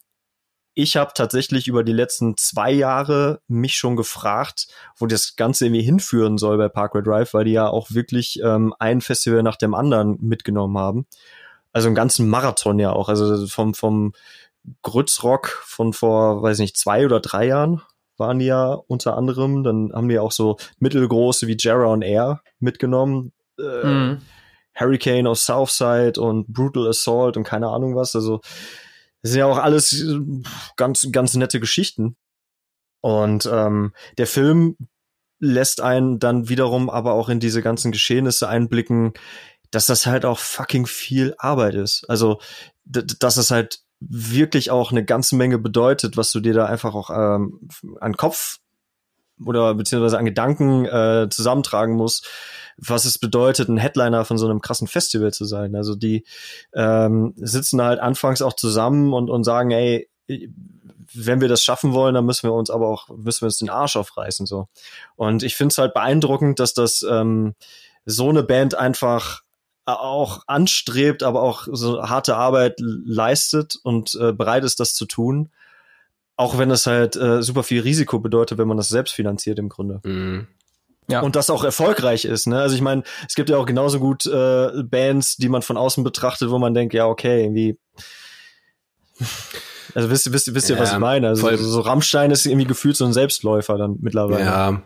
ich 0.74 0.98
habe 0.98 1.12
tatsächlich 1.14 1.66
über 1.66 1.82
die 1.82 1.94
letzten 1.94 2.36
zwei 2.36 2.70
Jahre 2.70 3.40
mich 3.48 3.76
schon 3.76 3.96
gefragt, 3.96 4.66
wo 4.98 5.06
das 5.06 5.34
Ganze 5.36 5.64
irgendwie 5.64 5.82
hinführen 5.82 6.36
soll 6.36 6.58
bei 6.58 6.68
Parkway 6.68 7.02
Drive, 7.02 7.32
weil 7.32 7.44
die 7.44 7.52
ja 7.52 7.68
auch 7.68 7.90
wirklich 7.90 8.38
ähm, 8.44 8.74
ein 8.78 9.00
Festival 9.00 9.42
nach 9.42 9.56
dem 9.56 9.72
anderen 9.72 10.18
mitgenommen 10.20 10.76
haben. 10.76 11.06
Also 11.72 11.88
einen 11.88 11.94
ganzen 11.94 12.28
Marathon 12.28 12.78
ja 12.78 12.92
auch. 12.92 13.08
Also 13.08 13.46
vom, 13.46 13.74
vom 13.74 14.12
Grützrock 14.82 15.48
von 15.64 15.92
vor, 15.92 16.42
weiß 16.42 16.58
nicht, 16.58 16.76
zwei 16.76 17.04
oder 17.04 17.20
drei 17.20 17.46
Jahren 17.46 17.82
waren 18.16 18.38
die 18.38 18.46
ja 18.46 18.72
unter 18.72 19.16
anderem. 19.16 19.64
Dann 19.64 19.92
haben 19.92 20.08
die 20.08 20.18
auch 20.18 20.32
so 20.32 20.56
mittelgroße 20.78 21.46
wie 21.46 21.56
Jera 21.58 21.86
und 21.86 22.02
Air 22.02 22.42
mitgenommen. 22.58 23.32
Äh, 23.58 23.86
mhm. 23.86 24.22
Hurricane 24.74 25.26
aus 25.26 25.44
Southside 25.44 26.20
und 26.20 26.46
Brutal 26.48 26.88
Assault 26.88 27.36
und 27.36 27.44
keine 27.44 27.68
Ahnung 27.68 27.96
was. 27.96 28.14
Also 28.14 28.40
das 29.22 29.32
sind 29.32 29.40
ja 29.40 29.46
auch 29.46 29.58
alles 29.58 29.92
äh, 29.92 30.18
ganz, 30.76 31.08
ganz 31.12 31.34
nette 31.34 31.60
Geschichten. 31.60 32.16
Und 33.00 33.48
ähm, 33.50 33.92
der 34.18 34.26
Film 34.26 34.76
lässt 35.38 35.80
einen 35.80 36.18
dann 36.18 36.48
wiederum 36.48 36.90
aber 36.90 37.14
auch 37.14 37.28
in 37.30 37.40
diese 37.40 37.62
ganzen 37.62 37.92
Geschehnisse 37.92 38.48
einblicken, 38.48 39.14
dass 39.70 39.86
das 39.86 40.06
halt 40.06 40.24
auch 40.24 40.38
fucking 40.38 40.86
viel 40.86 41.34
Arbeit 41.38 41.74
ist. 41.74 42.04
Also, 42.08 42.40
dass 42.84 43.36
es 43.36 43.50
halt 43.50 43.80
wirklich 44.00 44.70
auch 44.70 44.90
eine 44.90 45.04
ganze 45.04 45.36
Menge 45.36 45.58
bedeutet, 45.58 46.16
was 46.16 46.32
du 46.32 46.40
dir 46.40 46.54
da 46.54 46.66
einfach 46.66 46.94
auch 46.94 47.10
ähm, 47.10 47.68
an 48.00 48.16
Kopf 48.16 48.58
oder 49.44 49.74
beziehungsweise 49.74 50.18
an 50.18 50.24
Gedanken 50.24 50.86
äh, 50.86 51.28
zusammentragen 51.30 51.94
musst, 51.94 52.28
was 52.76 53.04
es 53.04 53.18
bedeutet, 53.18 53.68
ein 53.68 53.76
Headliner 53.76 54.24
von 54.24 54.38
so 54.38 54.46
einem 54.46 54.60
krassen 54.60 54.88
Festival 54.88 55.32
zu 55.32 55.44
sein. 55.44 55.74
Also 55.76 55.94
die 55.94 56.24
ähm, 56.74 57.34
sitzen 57.36 57.80
halt 57.82 58.00
anfangs 58.00 58.42
auch 58.42 58.54
zusammen 58.54 59.12
und, 59.12 59.30
und 59.30 59.44
sagen, 59.44 59.70
ey, 59.70 60.08
wenn 61.12 61.40
wir 61.40 61.48
das 61.48 61.64
schaffen 61.64 61.92
wollen, 61.92 62.14
dann 62.14 62.26
müssen 62.26 62.48
wir 62.48 62.54
uns 62.54 62.70
aber 62.70 62.88
auch, 62.88 63.08
müssen 63.08 63.42
wir 63.42 63.46
uns 63.46 63.58
den 63.58 63.70
Arsch 63.70 63.96
aufreißen. 63.96 64.46
so. 64.46 64.68
Und 65.16 65.42
ich 65.42 65.56
finde 65.56 65.72
es 65.72 65.78
halt 65.78 65.94
beeindruckend, 65.94 66.60
dass 66.60 66.72
das 66.74 67.04
ähm, 67.08 67.54
so 68.04 68.28
eine 68.28 68.42
Band 68.42 68.74
einfach 68.74 69.42
auch 69.86 70.42
anstrebt, 70.46 71.22
aber 71.22 71.42
auch 71.42 71.66
so 71.70 72.02
harte 72.02 72.36
Arbeit 72.36 72.76
leistet 72.78 73.76
und 73.82 74.14
äh, 74.20 74.32
bereit 74.32 74.64
ist, 74.64 74.80
das 74.80 74.94
zu 74.94 75.06
tun. 75.06 75.50
Auch 76.36 76.58
wenn 76.58 76.70
es 76.70 76.86
halt 76.86 77.16
äh, 77.16 77.42
super 77.42 77.62
viel 77.62 77.82
Risiko 77.82 78.18
bedeutet, 78.18 78.58
wenn 78.58 78.68
man 78.68 78.76
das 78.76 78.88
selbst 78.88 79.14
finanziert 79.14 79.58
im 79.58 79.68
Grunde. 79.68 80.00
Mhm. 80.04 80.46
Ja. 81.08 81.20
Und 81.20 81.34
das 81.34 81.50
auch 81.50 81.64
erfolgreich 81.64 82.24
ist. 82.24 82.46
Ne? 82.46 82.60
Also 82.60 82.76
ich 82.76 82.82
meine, 82.82 83.02
es 83.28 83.34
gibt 83.34 83.50
ja 83.50 83.56
auch 83.56 83.66
genauso 83.66 83.98
gut 83.98 84.26
äh, 84.26 84.82
Bands, 84.84 85.36
die 85.36 85.48
man 85.48 85.62
von 85.62 85.76
außen 85.76 86.04
betrachtet, 86.04 86.50
wo 86.50 86.58
man 86.58 86.72
denkt, 86.72 86.94
ja, 86.94 87.06
okay, 87.06 87.42
irgendwie. 87.42 87.78
Also 89.92 90.08
wisst, 90.08 90.32
wisst, 90.32 90.54
wisst 90.54 90.70
ihr, 90.70 90.76
ja, 90.76 90.82
was 90.82 90.92
ich 90.92 90.98
meine? 91.00 91.26
Also 91.26 91.56
so 91.56 91.80
Rammstein 91.80 92.30
ist 92.30 92.46
irgendwie 92.46 92.68
gefühlt 92.68 92.96
so 92.96 93.04
ein 93.04 93.12
Selbstläufer 93.12 93.76
dann 93.76 93.96
mittlerweile. 94.00 94.44
Ja, 94.44 94.82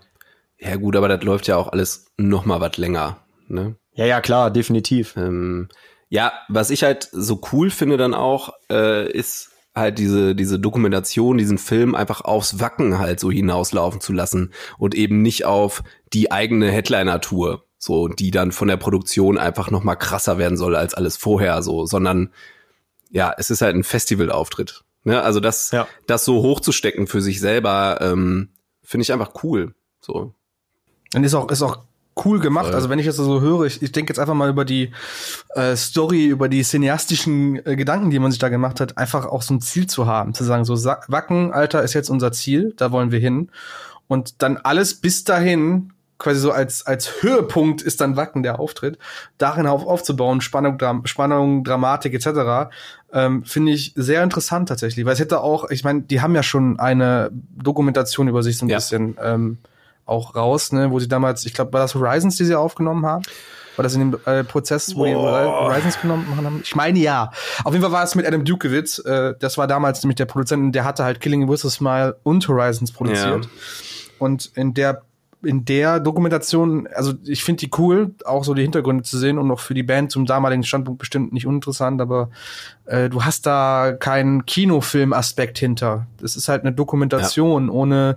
ja 0.58 0.76
gut, 0.76 0.96
aber 0.96 1.08
das 1.08 1.22
läuft 1.22 1.46
ja 1.46 1.58
auch 1.58 1.68
alles 1.68 2.06
noch 2.16 2.46
mal 2.46 2.62
was 2.62 2.78
länger. 2.78 3.18
Ne? 3.46 3.76
Ja, 3.94 4.06
ja, 4.06 4.20
klar, 4.20 4.50
definitiv. 4.50 5.16
Ähm, 5.16 5.68
ja, 6.08 6.32
was 6.48 6.70
ich 6.70 6.82
halt 6.82 7.08
so 7.12 7.40
cool 7.52 7.70
finde 7.70 7.96
dann 7.96 8.14
auch, 8.14 8.52
äh, 8.70 9.10
ist 9.10 9.50
halt 9.74 9.98
diese, 9.98 10.34
diese 10.34 10.58
Dokumentation, 10.58 11.38
diesen 11.38 11.58
Film 11.58 11.94
einfach 11.94 12.20
aufs 12.20 12.60
Wacken 12.60 12.98
halt 12.98 13.18
so 13.18 13.30
hinauslaufen 13.30 14.00
zu 14.00 14.12
lassen 14.12 14.52
und 14.78 14.94
eben 14.94 15.22
nicht 15.22 15.44
auf 15.44 15.82
die 16.12 16.30
eigene 16.30 16.70
Headliner-Tour. 16.70 17.64
so 17.76 18.08
die 18.08 18.30
dann 18.30 18.52
von 18.52 18.68
der 18.68 18.76
Produktion 18.76 19.36
einfach 19.36 19.70
noch 19.70 19.82
mal 19.84 19.96
krasser 19.96 20.38
werden 20.38 20.56
soll 20.56 20.74
als 20.74 20.94
alles 20.94 21.16
vorher, 21.16 21.62
so, 21.62 21.84
sondern 21.84 22.32
ja, 23.10 23.34
es 23.36 23.50
ist 23.50 23.60
halt 23.60 23.76
ein 23.76 23.84
Festivalauftritt. 23.84 24.84
Ne? 25.02 25.20
Also 25.20 25.38
das, 25.38 25.70
ja. 25.70 25.86
das 26.06 26.24
so 26.24 26.42
hochzustecken 26.42 27.06
für 27.06 27.20
sich 27.20 27.40
selber, 27.40 27.98
ähm, 28.00 28.50
finde 28.82 29.02
ich 29.02 29.12
einfach 29.12 29.42
cool. 29.42 29.74
So. 30.00 30.34
Und 31.14 31.24
ist 31.24 31.34
auch, 31.34 31.50
ist 31.50 31.62
auch 31.62 31.84
cool 32.24 32.40
gemacht. 32.40 32.66
Voll. 32.66 32.74
Also 32.74 32.90
wenn 32.90 32.98
ich 32.98 33.06
das 33.06 33.16
so 33.16 33.40
höre, 33.40 33.64
ich, 33.64 33.82
ich 33.82 33.92
denke 33.92 34.10
jetzt 34.10 34.18
einfach 34.18 34.34
mal 34.34 34.48
über 34.48 34.64
die 34.64 34.92
äh, 35.54 35.76
Story, 35.76 36.26
über 36.26 36.48
die 36.48 36.62
cineastischen 36.62 37.64
äh, 37.66 37.76
Gedanken, 37.76 38.10
die 38.10 38.18
man 38.18 38.30
sich 38.30 38.38
da 38.38 38.48
gemacht 38.48 38.80
hat, 38.80 38.98
einfach 38.98 39.26
auch 39.26 39.42
so 39.42 39.54
ein 39.54 39.60
Ziel 39.60 39.86
zu 39.86 40.06
haben, 40.06 40.34
zu 40.34 40.44
sagen, 40.44 40.64
so 40.64 40.74
Wacken, 40.74 41.52
Alter, 41.52 41.82
ist 41.82 41.94
jetzt 41.94 42.10
unser 42.10 42.32
Ziel, 42.32 42.74
da 42.76 42.92
wollen 42.92 43.10
wir 43.10 43.18
hin. 43.18 43.50
Und 44.06 44.42
dann 44.42 44.58
alles 44.58 44.94
bis 45.00 45.24
dahin 45.24 45.92
quasi 46.18 46.40
so 46.40 46.52
als, 46.52 46.86
als 46.86 47.22
Höhepunkt 47.22 47.82
ist 47.82 48.00
dann 48.00 48.16
Wacken 48.16 48.42
der 48.42 48.60
Auftritt, 48.60 48.98
darin 49.38 49.66
auf, 49.66 49.86
aufzubauen, 49.86 50.40
Spannung, 50.40 50.78
Dram 50.78 51.06
Spannung, 51.06 51.64
Dramatik 51.64 52.14
etc., 52.14 52.70
ähm, 53.12 53.44
finde 53.44 53.72
ich 53.72 53.92
sehr 53.96 54.22
interessant 54.22 54.68
tatsächlich, 54.68 55.04
weil 55.04 55.12
es 55.12 55.20
hätte 55.20 55.40
auch, 55.40 55.70
ich 55.70 55.84
meine, 55.84 56.02
die 56.02 56.20
haben 56.20 56.34
ja 56.34 56.42
schon 56.42 56.78
eine 56.78 57.30
Dokumentation 57.32 58.28
über 58.28 58.42
sich 58.42 58.58
so 58.58 58.66
ein 58.66 58.68
ja. 58.68 58.76
bisschen 58.76 59.16
ähm, 59.22 59.58
auch 60.06 60.34
raus, 60.34 60.72
ne, 60.72 60.90
wo 60.90 60.98
sie 60.98 61.08
damals, 61.08 61.46
ich 61.46 61.54
glaube, 61.54 61.72
war 61.72 61.80
das 61.80 61.94
Horizons, 61.94 62.36
die 62.36 62.44
sie 62.44 62.54
aufgenommen 62.54 63.06
haben? 63.06 63.24
War 63.76 63.82
das 63.82 63.94
in 63.94 64.10
dem 64.10 64.20
äh, 64.24 64.44
Prozess, 64.44 64.94
wo 64.94 65.00
Boah. 65.00 65.06
die 65.06 65.14
Horizons 65.14 66.00
genommen 66.00 66.26
haben? 66.36 66.60
Ich 66.62 66.76
meine 66.76 66.98
ja. 66.98 67.32
Auf 67.64 67.72
jeden 67.72 67.82
Fall 67.82 67.92
war 67.92 68.04
es 68.04 68.14
mit 68.14 68.26
Adam 68.26 68.44
Dukewitz. 68.44 69.00
Äh, 69.00 69.34
das 69.40 69.58
war 69.58 69.66
damals 69.66 70.02
nämlich 70.02 70.16
der 70.16 70.26
Produzent, 70.26 70.74
der 70.74 70.84
hatte 70.84 71.04
halt 71.04 71.20
Killing 71.20 71.48
with 71.48 71.64
a 71.64 71.70
Smile 71.70 72.16
und 72.22 72.46
Horizons 72.46 72.92
produziert. 72.92 73.44
Ja. 73.44 73.50
Und 74.18 74.52
in 74.54 74.74
der 74.74 75.02
in 75.42 75.64
der 75.66 76.00
Dokumentation, 76.00 76.88
also 76.94 77.12
ich 77.24 77.44
finde 77.44 77.60
die 77.60 77.70
cool, 77.78 78.14
auch 78.24 78.44
so 78.44 78.54
die 78.54 78.62
Hintergründe 78.62 79.04
zu 79.04 79.18
sehen 79.18 79.38
und 79.38 79.50
auch 79.50 79.60
für 79.60 79.74
die 79.74 79.82
Band 79.82 80.10
zum 80.10 80.24
damaligen 80.24 80.62
Standpunkt 80.62 80.98
bestimmt 80.98 81.34
nicht 81.34 81.46
uninteressant, 81.46 82.00
aber 82.00 82.30
äh, 82.86 83.10
du 83.10 83.24
hast 83.24 83.44
da 83.44 83.94
keinen 83.98 84.46
Kinofilm-Aspekt 84.46 85.58
hinter. 85.58 86.06
Das 86.18 86.36
ist 86.36 86.48
halt 86.48 86.62
eine 86.62 86.72
Dokumentation 86.72 87.66
ja. 87.66 87.72
ohne 87.72 88.16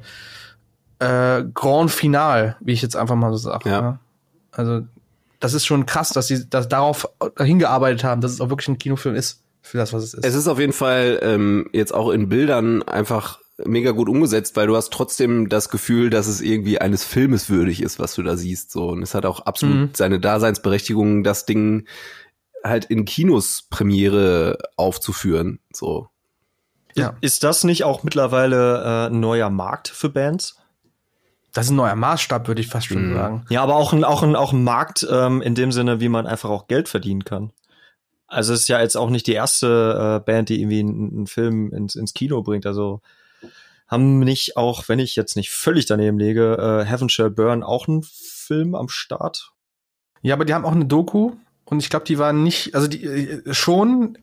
äh, 1.00 1.44
Grand 1.54 1.92
Final, 1.92 2.58
wie 2.60 2.74
ich 2.74 2.82
jetzt 2.82 2.96
einfach 2.96 3.16
mal 3.16 3.32
so 3.32 3.38
sage. 3.38 3.70
Ja. 3.70 3.82
Ne? 3.82 4.00
Also 4.52 4.82
das 5.40 5.54
ist 5.54 5.66
schon 5.66 5.86
krass, 5.86 6.10
dass 6.10 6.28
sie 6.28 6.50
das 6.50 6.68
darauf 6.68 7.08
hingearbeitet 7.38 8.04
haben, 8.04 8.22
dass 8.22 8.32
es 8.32 8.42
auch 8.42 8.50
wirklich 8.50 8.68
ein 8.68 8.78
Kinofilm 8.78 9.16
ist 9.16 9.44
für 9.62 9.78
das, 9.78 9.94
was 9.94 10.04
es 10.04 10.14
ist. 10.16 10.26
Es 10.26 10.34
ist 10.34 10.48
auf 10.48 10.60
jeden 10.60 10.74
Fall 10.74 11.20
ähm, 11.22 11.70
jetzt 11.74 11.94
auch 11.94 12.10
in 12.10 12.30
Bildern 12.30 12.84
einfach 12.84 13.40
mega 13.66 13.92
gut 13.92 14.10
umgesetzt, 14.10 14.56
weil 14.56 14.68
du 14.68 14.76
hast 14.76 14.94
trotzdem 14.94 15.50
das 15.50 15.70
Gefühl, 15.70 16.10
dass 16.10 16.28
es 16.28 16.42
irgendwie 16.42 16.80
eines 16.80 17.04
Filmes 17.04 17.50
würdig 17.50 17.82
ist, 17.82 18.00
was 18.00 18.16
du 18.16 18.24
da 18.24 18.38
siehst. 18.38 18.72
So 18.72 18.90
und 18.90 19.02
es 19.02 19.16
hat 19.16 19.26
auch 19.26 19.42
absolut 19.42 19.76
mhm. 19.76 19.90
seine 19.94 20.20
Daseinsberechtigung, 20.20 21.24
das 21.24 21.46
Ding 21.46 21.88
halt 22.64 22.86
in 22.86 23.06
Kinos 23.06 23.64
Premiere 23.70 24.58
aufzuführen. 24.76 25.60
So. 25.72 26.10
Ja. 26.96 27.16
Ist 27.22 27.44
das 27.44 27.64
nicht 27.64 27.84
auch 27.84 28.04
mittlerweile 28.04 28.84
äh, 28.84 29.08
ein 29.08 29.20
neuer 29.20 29.50
Markt 29.50 29.88
für 29.88 30.10
Bands? 30.10 30.58
Das 31.58 31.66
ist 31.66 31.72
ein 31.72 31.78
neuer 31.78 31.96
Maßstab, 31.96 32.48
würde 32.48 32.62
ich 32.62 32.68
fast 32.68 32.86
schon 32.86 33.10
mhm. 33.10 33.14
sagen. 33.16 33.46
Ja, 33.50 33.64
aber 33.64 33.78
auch 33.78 33.92
ein, 33.92 34.04
auch 34.04 34.22
ein, 34.22 34.36
auch 34.36 34.54
ein 34.54 34.64
Markt 34.64 35.08
ähm, 35.10 35.42
in 35.42 35.56
dem 35.56 35.72
Sinne, 35.72 36.00
wie 36.00 36.08
man 36.08 36.28
einfach 36.28 36.52
auch 36.52 36.68
Geld 36.68 36.88
verdienen 36.88 37.26
kann. 37.26 37.52
Also 38.28 38.54
es 38.54 38.62
ist 38.62 38.68
ja 38.68 38.80
jetzt 38.80 38.96
auch 38.96 39.10
nicht 39.10 39.26
die 39.26 39.34
erste 39.34 40.20
äh, 40.22 40.24
Band, 40.24 40.50
die 40.50 40.62
irgendwie 40.62 40.82
einen, 40.82 41.12
einen 41.12 41.26
Film 41.26 41.74
ins, 41.74 41.96
ins 41.96 42.14
Kino 42.14 42.44
bringt. 42.44 42.68
Also 42.68 43.02
haben 43.88 44.20
nicht 44.20 44.56
auch, 44.56 44.88
wenn 44.88 45.00
ich 45.00 45.16
jetzt 45.16 45.36
nicht 45.36 45.50
völlig 45.50 45.88
daneben 45.88 46.20
lege, 46.20 46.58
äh, 46.60 46.86
Heaven 46.86 47.10
Shall 47.10 47.32
Burn 47.32 47.64
auch 47.64 47.88
einen 47.88 48.04
Film 48.04 48.76
am 48.76 48.88
Start? 48.88 49.50
Ja, 50.22 50.36
aber 50.36 50.46
die 50.46 50.54
haben 50.54 50.64
auch 50.64 50.74
eine 50.74 50.86
Doku 50.86 51.32
und 51.66 51.80
ich 51.80 51.90
glaube, 51.90 52.06
die 52.06 52.20
waren 52.20 52.44
nicht, 52.44 52.76
also 52.76 52.88
die 52.88 53.04
äh, 53.04 53.52
schon 53.52 54.20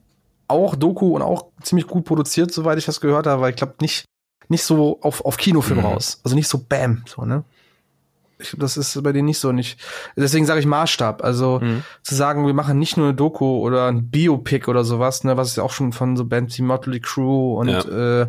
auch 0.47 0.73
Doku 0.77 1.13
und 1.13 1.21
auch 1.21 1.47
ziemlich 1.61 1.87
gut 1.87 2.05
produziert, 2.05 2.53
soweit 2.53 2.77
ich 2.77 2.85
das 2.85 3.01
gehört 3.01 3.27
habe, 3.27 3.41
weil 3.41 3.49
ich 3.49 3.57
glaube 3.57 3.75
nicht 3.81 4.05
nicht 4.49 4.63
so 4.63 4.99
auf, 5.01 5.23
auf 5.25 5.37
Kinofilm 5.37 5.79
mhm. 5.79 5.85
raus. 5.85 6.21
Also 6.23 6.35
nicht 6.35 6.47
so 6.47 6.59
Bam, 6.59 7.03
so, 7.05 7.23
ne? 7.25 7.43
Ich, 8.37 8.53
das 8.57 8.75
ist 8.75 9.01
bei 9.01 9.13
denen 9.13 9.25
nicht 9.25 9.39
so 9.39 9.53
nicht. 9.53 9.79
Deswegen 10.17 10.45
sage 10.45 10.59
ich 10.59 10.65
Maßstab. 10.65 11.23
Also 11.23 11.59
mhm. 11.61 11.83
zu 12.03 12.15
sagen, 12.15 12.45
wir 12.45 12.53
machen 12.53 12.79
nicht 12.79 12.97
nur 12.97 13.07
eine 13.07 13.15
Doku 13.15 13.59
oder 13.59 13.87
ein 13.87 14.09
Biopic 14.09 14.67
oder 14.69 14.83
sowas, 14.83 15.23
ne, 15.23 15.37
was 15.37 15.49
ist 15.49 15.57
ja 15.57 15.63
auch 15.63 15.71
schon 15.71 15.93
von 15.93 16.17
so 16.17 16.25
Bands 16.25 16.57
wie 16.57 16.63
Motley 16.63 16.99
Crue 16.99 17.57
und 17.57 17.69
ja. 17.69 18.23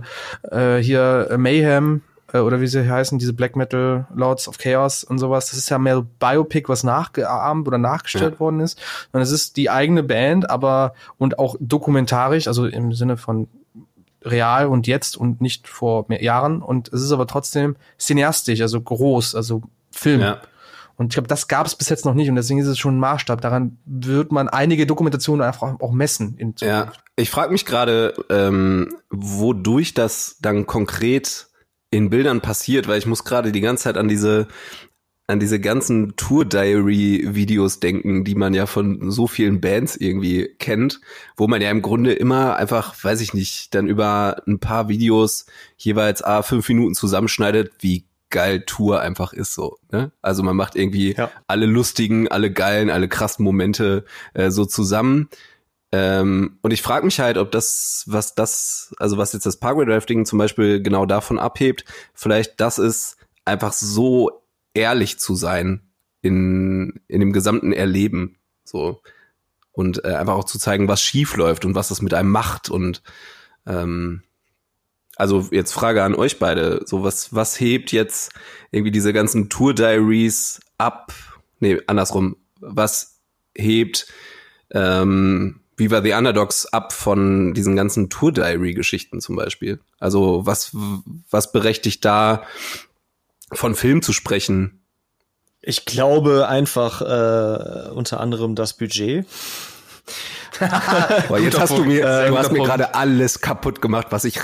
äh, 0.52 0.76
äh, 0.76 0.82
hier 0.82 1.34
Mayhem 1.36 2.02
äh, 2.32 2.38
oder 2.38 2.60
wie 2.60 2.66
sie 2.66 2.88
heißen, 2.88 3.18
diese 3.18 3.32
Black 3.32 3.56
Metal 3.56 4.06
Lords 4.14 4.46
of 4.48 4.58
Chaos 4.58 5.02
und 5.02 5.18
sowas. 5.18 5.50
Das 5.50 5.58
ist 5.58 5.68
ja 5.70 5.78
mehr 5.78 6.02
Biopic, 6.20 6.68
was 6.68 6.84
nachgeahmt 6.84 7.66
oder 7.66 7.78
nachgestellt 7.78 8.34
ja. 8.34 8.40
worden 8.40 8.60
ist. 8.60 8.80
Und 9.12 9.20
es 9.20 9.32
ist 9.32 9.56
die 9.56 9.70
eigene 9.70 10.02
Band, 10.02 10.48
aber 10.50 10.94
und 11.18 11.38
auch 11.38 11.56
dokumentarisch, 11.58 12.46
also 12.46 12.66
im 12.66 12.92
Sinne 12.92 13.16
von 13.16 13.48
real 14.26 14.66
und 14.66 14.86
jetzt 14.86 15.16
und 15.16 15.40
nicht 15.40 15.68
vor 15.68 16.06
mehr 16.08 16.22
Jahren. 16.22 16.62
Und 16.62 16.92
es 16.92 17.02
ist 17.02 17.12
aber 17.12 17.26
trotzdem 17.26 17.76
cineastisch, 17.98 18.60
also 18.60 18.80
groß, 18.80 19.34
also 19.34 19.62
Film. 19.90 20.20
Ja. 20.20 20.40
Und 20.96 21.08
ich 21.08 21.14
glaube, 21.14 21.28
das 21.28 21.46
gab 21.46 21.66
es 21.66 21.74
bis 21.74 21.90
jetzt 21.90 22.04
noch 22.06 22.14
nicht 22.14 22.28
und 22.30 22.36
deswegen 22.36 22.58
ist 22.58 22.66
es 22.66 22.78
schon 22.78 22.96
ein 22.96 23.00
Maßstab. 23.00 23.40
Daran 23.40 23.78
wird 23.84 24.32
man 24.32 24.48
einige 24.48 24.86
Dokumentationen 24.86 25.46
einfach 25.46 25.78
auch 25.80 25.92
messen 25.92 26.36
in 26.38 26.56
Zukunft. 26.56 26.62
Ja, 26.62 26.92
ich 27.16 27.30
frage 27.30 27.52
mich 27.52 27.66
gerade, 27.66 28.14
ähm, 28.30 28.94
wodurch 29.10 29.92
das 29.92 30.36
dann 30.40 30.66
konkret 30.66 31.48
in 31.90 32.10
Bildern 32.10 32.40
passiert, 32.40 32.88
weil 32.88 32.98
ich 32.98 33.06
muss 33.06 33.24
gerade 33.24 33.52
die 33.52 33.60
ganze 33.60 33.84
Zeit 33.84 33.96
an 33.96 34.08
diese 34.08 34.48
an 35.28 35.40
diese 35.40 35.58
ganzen 35.58 36.14
Tour-Diary-Videos 36.16 37.80
denken, 37.80 38.24
die 38.24 38.36
man 38.36 38.54
ja 38.54 38.66
von 38.66 39.10
so 39.10 39.26
vielen 39.26 39.60
Bands 39.60 39.96
irgendwie 39.96 40.54
kennt, 40.58 41.00
wo 41.36 41.48
man 41.48 41.60
ja 41.60 41.70
im 41.70 41.82
Grunde 41.82 42.12
immer 42.12 42.56
einfach, 42.56 42.94
weiß 43.02 43.20
ich 43.20 43.34
nicht, 43.34 43.74
dann 43.74 43.88
über 43.88 44.42
ein 44.46 44.60
paar 44.60 44.88
Videos 44.88 45.46
jeweils 45.76 46.22
a 46.22 46.42
fünf 46.42 46.68
Minuten 46.68 46.94
zusammenschneidet, 46.94 47.72
wie 47.80 48.04
geil 48.30 48.62
Tour 48.66 49.00
einfach 49.00 49.32
ist 49.32 49.54
so. 49.54 49.78
Ne? 49.90 50.12
Also 50.22 50.42
man 50.42 50.56
macht 50.56 50.76
irgendwie 50.76 51.14
ja. 51.14 51.30
alle 51.46 51.66
lustigen, 51.66 52.28
alle 52.28 52.52
geilen, 52.52 52.90
alle 52.90 53.08
krassen 53.08 53.44
Momente 53.44 54.04
äh, 54.34 54.50
so 54.50 54.64
zusammen. 54.64 55.28
Ähm, 55.90 56.58
und 56.62 56.72
ich 56.72 56.82
frage 56.82 57.04
mich 57.04 57.18
halt, 57.18 57.36
ob 57.38 57.50
das, 57.50 58.04
was 58.06 58.34
das, 58.34 58.94
also 58.98 59.16
was 59.16 59.32
jetzt 59.32 59.46
das 59.46 59.56
Parkway 59.56 59.86
Drafting 59.86 60.24
zum 60.24 60.38
Beispiel 60.38 60.82
genau 60.82 61.06
davon 61.06 61.38
abhebt, 61.38 61.84
vielleicht 62.14 62.60
das 62.60 62.78
ist 62.78 63.16
einfach 63.44 63.72
so 63.72 64.42
ehrlich 64.76 65.18
zu 65.18 65.34
sein 65.34 65.80
in, 66.22 67.00
in 67.08 67.20
dem 67.20 67.32
gesamten 67.32 67.72
Erleben. 67.72 68.36
So. 68.64 69.00
Und 69.72 70.04
äh, 70.04 70.14
einfach 70.14 70.34
auch 70.34 70.44
zu 70.44 70.58
zeigen, 70.58 70.88
was 70.88 71.02
schief 71.02 71.36
läuft 71.36 71.64
und 71.64 71.74
was 71.74 71.88
das 71.88 72.02
mit 72.02 72.14
einem 72.14 72.30
macht. 72.30 72.70
Und 72.70 73.02
ähm, 73.66 74.22
also 75.16 75.48
jetzt 75.50 75.72
Frage 75.72 76.02
an 76.02 76.14
euch 76.14 76.38
beide. 76.38 76.82
So, 76.86 77.02
was, 77.02 77.34
was 77.34 77.58
hebt 77.58 77.92
jetzt 77.92 78.32
irgendwie 78.70 78.90
diese 78.90 79.12
ganzen 79.12 79.48
Tour-Diaries 79.48 80.60
ab? 80.78 81.12
Nee, 81.60 81.80
andersrum. 81.86 82.36
Was 82.60 83.18
hebt 83.54 84.06
ähm, 84.72 85.60
Viva 85.76 86.02
the 86.02 86.12
Underdogs 86.12 86.66
ab 86.66 86.92
von 86.92 87.54
diesen 87.54 87.76
ganzen 87.76 88.08
Tour-Diary-Geschichten 88.08 89.20
zum 89.20 89.36
Beispiel? 89.36 89.80
Also 89.98 90.46
was, 90.46 90.74
was 91.30 91.52
berechtigt 91.52 92.04
da 92.04 92.44
von 93.52 93.74
Film 93.74 94.02
zu 94.02 94.12
sprechen? 94.12 94.82
Ich 95.60 95.84
glaube 95.84 96.48
einfach 96.48 97.00
äh, 97.02 97.90
unter 97.90 98.20
anderem 98.20 98.54
das 98.54 98.74
Budget. 98.74 99.26
Boah, 101.28 101.38
jetzt 101.38 101.58
hast 101.58 101.76
du 101.76 101.84
mir, 101.84 102.04
äh, 102.04 102.28
du 102.28 102.38
hast 102.38 102.52
mir 102.52 102.62
gerade 102.62 102.94
alles 102.94 103.40
kaputt 103.40 103.82
gemacht, 103.82 104.06
was 104.10 104.24
ich 104.24 104.38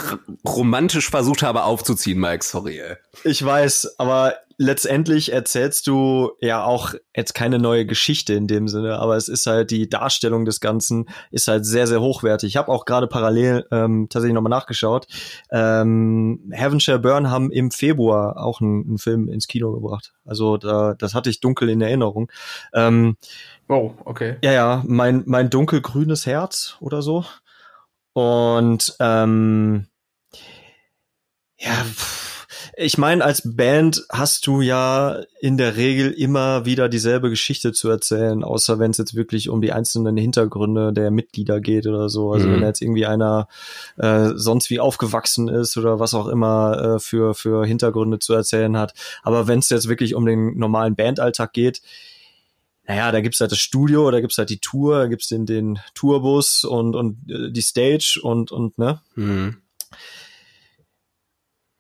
romantisch 0.45 1.09
versucht 1.09 1.43
habe 1.43 1.62
aufzuziehen, 1.62 2.19
Mike. 2.19 2.45
Sorry. 2.45 2.81
Ey. 2.81 2.97
Ich 3.25 3.45
weiß, 3.45 3.99
aber 3.99 4.35
letztendlich 4.62 5.33
erzählst 5.33 5.88
du 5.88 6.33
ja 6.40 6.64
auch 6.64 6.94
jetzt 7.14 7.35
keine 7.35 7.59
neue 7.59 7.85
Geschichte 7.85 8.33
in 8.35 8.46
dem 8.46 8.68
Sinne, 8.68 8.98
aber 8.98 9.16
es 9.16 9.29
ist 9.29 9.46
halt 9.46 9.70
die 9.70 9.88
Darstellung 9.88 10.44
des 10.44 10.61
Ganzen 10.61 11.09
ist 11.31 11.48
halt 11.48 11.66
sehr, 11.66 11.87
sehr 11.87 12.01
hochwertig. 12.01 12.48
Ich 12.48 12.57
habe 12.57 12.70
auch 12.70 12.85
gerade 12.85 13.09
parallel 13.09 13.66
ähm, 13.72 14.07
tatsächlich 14.09 14.35
nochmal 14.35 14.51
nachgeschaut. 14.51 15.09
Ähm, 15.51 16.48
Heaven 16.53 16.79
Shall 16.79 17.01
Burn 17.01 17.29
haben 17.29 17.51
im 17.51 17.72
Februar 17.72 18.37
auch 18.42 18.61
einen, 18.61 18.87
einen 18.87 18.98
Film 18.98 19.29
ins 19.29 19.48
Kino 19.48 19.72
gebracht. 19.72 20.14
Also 20.25 20.57
da, 20.57 20.94
das 20.94 21.14
hatte 21.14 21.29
ich 21.29 21.40
dunkel 21.40 21.68
in 21.68 21.81
Erinnerung. 21.81 22.31
Ähm, 22.72 23.16
oh, 23.68 23.92
okay. 24.05 24.37
Ja, 24.42 24.53
ja, 24.53 24.83
mein, 24.87 25.25
mein 25.27 25.51
dunkelgrünes 25.51 26.25
Herz 26.25 26.77
oder 26.81 27.03
so. 27.03 27.25
Und 28.12 28.94
ähm, 29.01 29.88
ja, 31.58 31.73
pff, 31.73 32.31
ich 32.75 32.96
meine, 32.96 33.23
als 33.23 33.42
Band 33.44 34.04
hast 34.10 34.46
du 34.46 34.62
ja 34.62 35.20
in 35.40 35.58
der 35.58 35.77
Regel 35.77 36.10
immer 36.10 36.64
wieder 36.64 36.88
dieselbe 36.88 37.29
Geschichte 37.29 37.73
zu 37.73 37.90
erzählen, 37.90 38.42
außer 38.42 38.79
wenn 38.79 38.92
es 38.92 38.98
jetzt 38.98 39.14
wirklich 39.14 39.50
um 39.50 39.60
die 39.60 39.73
einzelnen 39.73 40.16
Hintergründe 40.16 40.92
der 40.92 41.10
Mitglieder 41.10 41.60
geht 41.60 41.87
oder 41.87 42.08
so. 42.08 42.33
Also 42.33 42.48
mhm. 42.48 42.54
wenn 42.54 42.62
jetzt 42.62 42.81
irgendwie 42.81 43.04
einer 43.04 43.46
äh, 43.98 44.31
sonst 44.37 44.70
wie 44.70 44.81
aufgewachsen 44.81 45.48
ist 45.48 45.77
oder 45.77 46.00
was 46.00 46.14
auch 46.14 46.29
immer 46.29 46.96
äh, 46.96 46.98
für, 46.98 47.35
für 47.35 47.66
Hintergründe 47.66 48.20
zu 48.20 48.33
erzählen 48.33 48.77
hat. 48.79 48.94
Aber 49.23 49.46
wenn 49.46 49.58
es 49.58 49.68
jetzt 49.68 49.88
wirklich 49.88 50.14
um 50.14 50.25
den 50.25 50.56
normalen 50.56 50.96
Bandalltag 50.96 51.52
geht, 51.52 51.83
naja, 52.87 53.12
da 53.12 53.20
gibt's 53.20 53.40
halt 53.40 53.52
das 53.52 53.60
Studio, 53.60 54.10
da 54.10 54.20
gibt's 54.20 54.38
halt 54.38 54.50
die 54.50 54.58
Tour, 54.58 54.98
da 55.00 55.06
gibt's 55.06 55.29
den, 55.29 55.46
den 55.46 55.79
Tourbus 55.94 56.64
und, 56.64 56.96
und 56.96 57.31
äh, 57.31 57.52
die 57.52 57.62
Stage 57.62 58.18
und, 58.23 58.50
und 58.50 58.79
ne? 58.79 59.00
Mhm. 59.14 59.62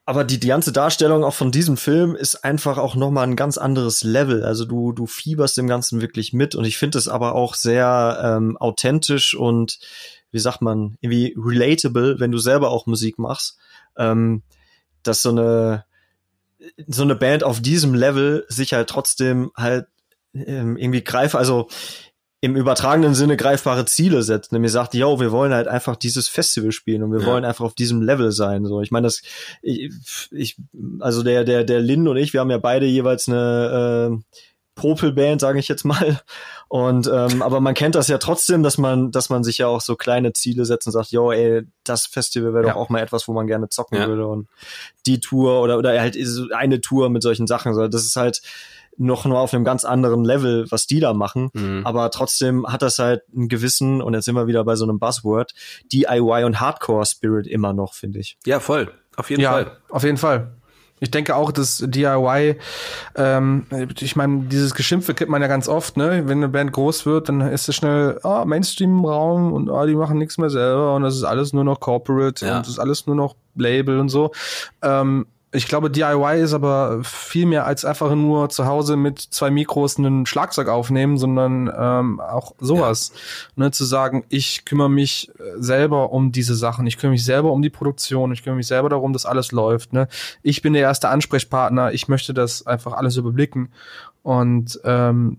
Aber 0.04 0.24
die, 0.24 0.40
die 0.40 0.48
ganze 0.48 0.72
Darstellung 0.72 1.22
auch 1.22 1.34
von 1.34 1.52
diesem 1.52 1.76
Film 1.76 2.16
ist 2.16 2.44
einfach 2.44 2.76
auch 2.76 2.96
nochmal 2.96 3.24
ein 3.24 3.36
ganz 3.36 3.56
anderes 3.56 4.02
Level. 4.02 4.44
Also 4.44 4.64
du, 4.64 4.92
du 4.92 5.06
fieberst 5.06 5.56
dem 5.56 5.68
Ganzen 5.68 6.00
wirklich 6.00 6.32
mit 6.32 6.56
und 6.56 6.64
ich 6.64 6.76
finde 6.76 6.98
es 6.98 7.06
aber 7.06 7.34
auch 7.34 7.54
sehr 7.54 8.20
ähm, 8.22 8.56
authentisch 8.56 9.34
und 9.34 9.78
wie 10.32 10.40
sagt 10.40 10.60
man, 10.60 10.96
irgendwie 11.00 11.36
relatable, 11.36 12.18
wenn 12.18 12.32
du 12.32 12.38
selber 12.38 12.70
auch 12.70 12.86
Musik 12.86 13.18
machst. 13.18 13.58
Ähm, 13.96 14.42
dass 15.02 15.22
so 15.22 15.30
eine, 15.30 15.84
so 16.86 17.02
eine 17.02 17.14
Band 17.14 17.44
auf 17.44 17.60
diesem 17.60 17.94
Level 17.94 18.44
sich 18.48 18.72
halt 18.72 18.88
trotzdem 18.88 19.50
halt 19.56 19.86
ähm, 20.34 20.76
irgendwie 20.76 21.04
greife, 21.04 21.38
also 21.38 21.68
im 22.42 22.56
übertragenen 22.56 23.14
Sinne 23.14 23.36
greifbare 23.36 23.84
Ziele 23.84 24.24
setzt, 24.24 24.50
nämlich 24.50 24.72
sagt, 24.72 24.94
yo, 24.94 25.20
wir 25.20 25.30
wollen 25.30 25.54
halt 25.54 25.68
einfach 25.68 25.94
dieses 25.94 26.28
Festival 26.28 26.72
spielen 26.72 27.04
und 27.04 27.12
wir 27.12 27.20
ja. 27.20 27.26
wollen 27.26 27.44
einfach 27.44 27.64
auf 27.64 27.74
diesem 27.74 28.02
Level 28.02 28.32
sein. 28.32 28.66
So, 28.66 28.80
ich 28.80 28.90
meine, 28.90 29.06
das, 29.06 29.22
ich, 29.62 29.92
ich, 30.32 30.56
also 30.98 31.22
der, 31.22 31.44
der, 31.44 31.62
der 31.62 31.80
Lin 31.80 32.08
und 32.08 32.16
ich, 32.16 32.32
wir 32.32 32.40
haben 32.40 32.50
ja 32.50 32.58
beide 32.58 32.84
jeweils 32.84 33.28
eine 33.28 34.10
äh, 34.10 34.36
Popelband, 34.74 35.40
sage 35.40 35.60
ich 35.60 35.68
jetzt 35.68 35.84
mal. 35.84 36.20
Und 36.66 37.06
ähm, 37.06 37.42
aber 37.42 37.60
man 37.60 37.74
kennt 37.74 37.94
das 37.94 38.08
ja 38.08 38.18
trotzdem, 38.18 38.64
dass 38.64 38.76
man, 38.76 39.12
dass 39.12 39.30
man 39.30 39.44
sich 39.44 39.58
ja 39.58 39.68
auch 39.68 39.80
so 39.80 39.94
kleine 39.94 40.32
Ziele 40.32 40.64
setzt 40.64 40.88
und 40.88 40.92
sagt, 40.92 41.12
yo, 41.12 41.30
ey, 41.30 41.62
das 41.84 42.06
Festival 42.06 42.54
wäre 42.54 42.66
ja. 42.66 42.72
doch 42.72 42.80
auch 42.80 42.88
mal 42.88 43.02
etwas, 43.02 43.28
wo 43.28 43.32
man 43.32 43.46
gerne 43.46 43.68
zocken 43.68 43.98
ja. 43.98 44.08
würde 44.08 44.26
und 44.26 44.48
die 45.06 45.20
Tour 45.20 45.62
oder 45.62 45.78
oder 45.78 46.00
halt 46.00 46.18
eine 46.56 46.80
Tour 46.80 47.08
mit 47.08 47.22
solchen 47.22 47.46
Sachen. 47.46 47.72
So, 47.74 47.86
das 47.86 48.04
ist 48.04 48.16
halt 48.16 48.42
noch 48.96 49.24
nur 49.24 49.38
auf 49.38 49.54
einem 49.54 49.64
ganz 49.64 49.84
anderen 49.84 50.24
Level, 50.24 50.66
was 50.70 50.86
die 50.86 51.00
da 51.00 51.14
machen. 51.14 51.50
Mhm. 51.54 51.82
Aber 51.84 52.10
trotzdem 52.10 52.66
hat 52.66 52.82
das 52.82 52.98
halt 52.98 53.22
einen 53.34 53.48
gewissen, 53.48 54.02
und 54.02 54.14
jetzt 54.14 54.24
sind 54.24 54.34
wir 54.34 54.46
wieder 54.46 54.64
bei 54.64 54.76
so 54.76 54.84
einem 54.84 54.98
Buzzword, 54.98 55.54
DIY 55.92 56.44
und 56.44 56.60
Hardcore-Spirit 56.60 57.46
immer 57.46 57.72
noch, 57.72 57.94
finde 57.94 58.20
ich. 58.20 58.36
Ja, 58.46 58.60
voll. 58.60 58.92
Auf 59.16 59.30
jeden 59.30 59.42
ja, 59.42 59.52
Fall. 59.52 59.78
Auf 59.88 60.04
jeden 60.04 60.18
Fall. 60.18 60.52
Ich 61.02 61.10
denke 61.10 61.34
auch, 61.34 61.50
dass 61.50 61.78
DIY, 61.84 62.58
ähm, 63.16 63.66
ich 63.98 64.14
meine, 64.14 64.44
dieses 64.44 64.72
Geschimpfe 64.72 65.14
kennt 65.14 65.30
man 65.30 65.42
ja 65.42 65.48
ganz 65.48 65.66
oft, 65.66 65.96
ne? 65.96 66.22
Wenn 66.26 66.38
eine 66.38 66.48
Band 66.48 66.70
groß 66.70 67.06
wird, 67.06 67.28
dann 67.28 67.40
ist 67.40 67.68
es 67.68 67.74
schnell, 67.74 68.20
ah, 68.22 68.44
Mainstream-Raum 68.44 69.52
und 69.52 69.68
ah, 69.68 69.84
die 69.84 69.96
machen 69.96 70.16
nichts 70.18 70.38
mehr 70.38 70.48
selber 70.48 70.94
und 70.94 71.02
das 71.02 71.16
ist 71.16 71.24
alles 71.24 71.52
nur 71.52 71.64
noch 71.64 71.80
Corporate 71.80 72.46
ja. 72.46 72.56
und 72.56 72.66
das 72.66 72.74
ist 72.74 72.78
alles 72.78 73.08
nur 73.08 73.16
noch 73.16 73.34
Label 73.56 73.98
und 73.98 74.10
so. 74.10 74.30
Ähm, 74.80 75.26
ich 75.54 75.68
glaube, 75.68 75.90
DIY 75.90 76.40
ist 76.40 76.54
aber 76.54 77.04
viel 77.04 77.44
mehr 77.44 77.66
als 77.66 77.84
einfach 77.84 78.14
nur 78.14 78.48
zu 78.48 78.64
Hause 78.64 78.96
mit 78.96 79.20
zwei 79.20 79.50
Mikros 79.50 79.98
einen 79.98 80.24
Schlagzeug 80.24 80.68
aufnehmen, 80.68 81.18
sondern 81.18 81.70
ähm, 81.76 82.20
auch 82.20 82.54
sowas. 82.58 83.12
Ja. 83.56 83.64
Ne, 83.64 83.70
zu 83.70 83.84
sagen, 83.84 84.24
ich 84.30 84.64
kümmere 84.64 84.88
mich 84.88 85.30
äh, 85.38 85.42
selber 85.58 86.10
um 86.10 86.32
diese 86.32 86.54
Sachen, 86.54 86.86
ich 86.86 86.96
kümmere 86.96 87.12
mich 87.12 87.24
selber 87.24 87.52
um 87.52 87.60
die 87.60 87.68
Produktion, 87.68 88.32
ich 88.32 88.42
kümmere 88.42 88.56
mich 88.56 88.66
selber 88.66 88.88
darum, 88.88 89.12
dass 89.12 89.26
alles 89.26 89.52
läuft. 89.52 89.92
Ne? 89.92 90.08
Ich 90.42 90.62
bin 90.62 90.72
der 90.72 90.82
erste 90.82 91.10
Ansprechpartner, 91.10 91.92
ich 91.92 92.08
möchte 92.08 92.32
das 92.32 92.66
einfach 92.66 92.94
alles 92.94 93.18
überblicken. 93.18 93.68
Und 94.22 94.80
ähm, 94.84 95.36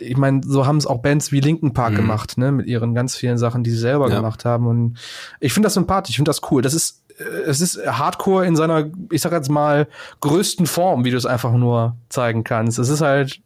ich 0.00 0.16
meine, 0.16 0.40
so 0.42 0.66
haben 0.66 0.78
es 0.78 0.86
auch 0.86 1.02
Bands 1.02 1.30
wie 1.30 1.40
Linken 1.40 1.74
Park 1.74 1.92
mhm. 1.92 1.96
gemacht, 1.96 2.38
ne, 2.38 2.52
mit 2.52 2.66
ihren 2.66 2.94
ganz 2.94 3.16
vielen 3.16 3.36
Sachen, 3.36 3.62
die 3.62 3.70
sie 3.70 3.76
selber 3.76 4.08
ja. 4.08 4.16
gemacht 4.16 4.46
haben. 4.46 4.66
Und 4.66 4.98
ich 5.40 5.52
finde 5.52 5.66
das 5.66 5.74
sympathisch, 5.74 6.10
ich 6.10 6.16
finde 6.16 6.30
das 6.30 6.40
cool. 6.50 6.62
Das 6.62 6.72
ist 6.72 7.02
es 7.46 7.60
ist 7.60 7.78
Hardcore 7.86 8.46
in 8.46 8.56
seiner, 8.56 8.90
ich 9.10 9.20
sag 9.20 9.32
jetzt 9.32 9.50
mal, 9.50 9.88
größten 10.20 10.66
Form, 10.66 11.04
wie 11.04 11.10
du 11.10 11.16
es 11.16 11.26
einfach 11.26 11.52
nur 11.52 11.96
zeigen 12.08 12.44
kannst. 12.44 12.78
Es 12.78 12.88
ist 12.88 13.00
halt 13.00 13.40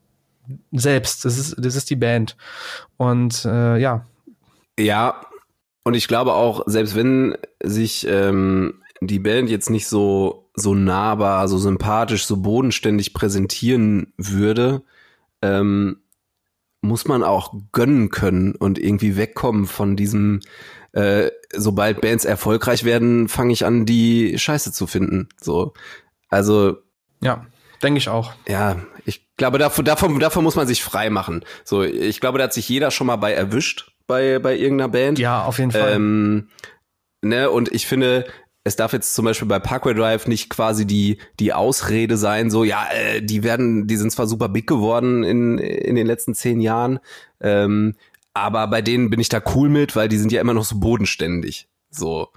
selbst, 0.73 1.25
das 1.25 1.39
ist, 1.39 1.57
das 1.59 1.77
ist 1.77 1.91
die 1.91 1.97
Band. 1.97 2.37
Und 2.97 3.45
äh, 3.45 3.79
ja. 3.79 4.05
Ja, 4.79 5.21
und 5.85 5.95
ich 5.95 6.09
glaube 6.09 6.35
auch, 6.35 6.63
selbst 6.67 6.95
wenn 6.95 7.37
sich 7.63 8.07
ähm, 8.09 8.83
die 9.01 9.19
Band 9.19 9.51
jetzt 9.51 9.71
nicht 9.71 9.87
so, 9.87 10.51
so 10.55 10.75
nahbar, 10.75 11.49
so 11.49 11.59
sympathisch, 11.59 12.27
so 12.27 12.37
bodenständig 12.39 13.15
präsentieren 13.15 14.13
würde, 14.17 14.83
ähm, 15.43 15.99
muss 16.81 17.07
man 17.07 17.23
auch 17.23 17.55
gönnen 17.73 18.11
können 18.11 18.55
und 18.55 18.79
irgendwie 18.79 19.17
wegkommen 19.17 19.67
von 19.67 19.97
diesem 19.97 20.41
äh, 20.97 21.31
sobald 21.53 22.01
Bands 22.01 22.25
erfolgreich 22.25 22.85
werden, 22.85 23.29
fange 23.29 23.53
ich 23.53 23.67
an, 23.67 23.85
die 23.85 24.39
Scheiße 24.39 24.73
zu 24.73 24.87
finden. 24.87 25.29
So, 25.39 25.75
also 26.31 26.79
ja, 27.23 27.45
denke 27.83 27.99
ich 27.99 28.09
auch. 28.09 28.33
Ja, 28.49 28.79
ich 29.05 29.29
glaube, 29.37 29.59
davon, 29.59 29.85
davon, 29.85 30.19
davon 30.19 30.43
muss 30.43 30.57
man 30.57 30.67
sich 30.67 30.83
frei 30.83 31.11
machen. 31.11 31.45
So, 31.65 31.83
ich 31.83 32.21
glaube, 32.21 32.39
da 32.39 32.45
hat 32.45 32.55
sich 32.55 32.67
jeder 32.71 32.91
schon 32.91 33.07
mal 33.07 33.17
bei 33.17 33.33
erwischt 33.35 33.93
bei 34.07 34.39
bei 34.39 34.57
irgendeiner 34.57 34.89
Band. 34.89 35.19
Ja, 35.19 35.45
auf 35.45 35.59
jeden 35.59 35.71
Fall. 35.71 35.93
Ähm, 35.93 36.49
ne, 37.21 37.51
und 37.51 37.71
ich 37.73 37.87
finde, 37.87 38.25
es 38.67 38.75
darf 38.75 38.95
jetzt 38.95 39.15
zum 39.15 39.27
Beispiel 39.27 39.47
bei 39.47 39.59
Parkway 39.59 39.95
Drive 39.95 40.27
nicht 40.27 40.49
quasi 40.49 40.87
die, 40.87 41.19
die 41.39 41.53
Ausrede 41.53 42.17
sein, 42.17 42.51
so, 42.51 42.65
ja, 42.65 42.85
äh, 42.91 43.21
die 43.21 43.45
werden, 43.45 43.87
die 43.87 43.97
sind 43.97 44.11
zwar 44.11 44.27
super 44.27 44.49
big 44.49 44.67
geworden 44.67 45.23
in, 45.23 45.59
in 45.59 45.95
den 45.95 46.07
letzten 46.07 46.35
zehn 46.35 46.61
Jahren, 46.61 46.99
ähm, 47.41 47.95
aber 48.37 48.67
bei 48.67 48.83
denen 48.83 49.09
bin 49.09 49.19
ich 49.19 49.31
da 49.31 49.41
cool 49.55 49.71
mit, 49.71 49.97
weil 49.97 50.09
die 50.09 50.19
sind 50.19 50.31
ja 50.31 50.43
immer 50.43 50.53
noch 50.53 50.65
so 50.65 50.79
bodenständig. 50.79 51.69
So. 51.91 52.29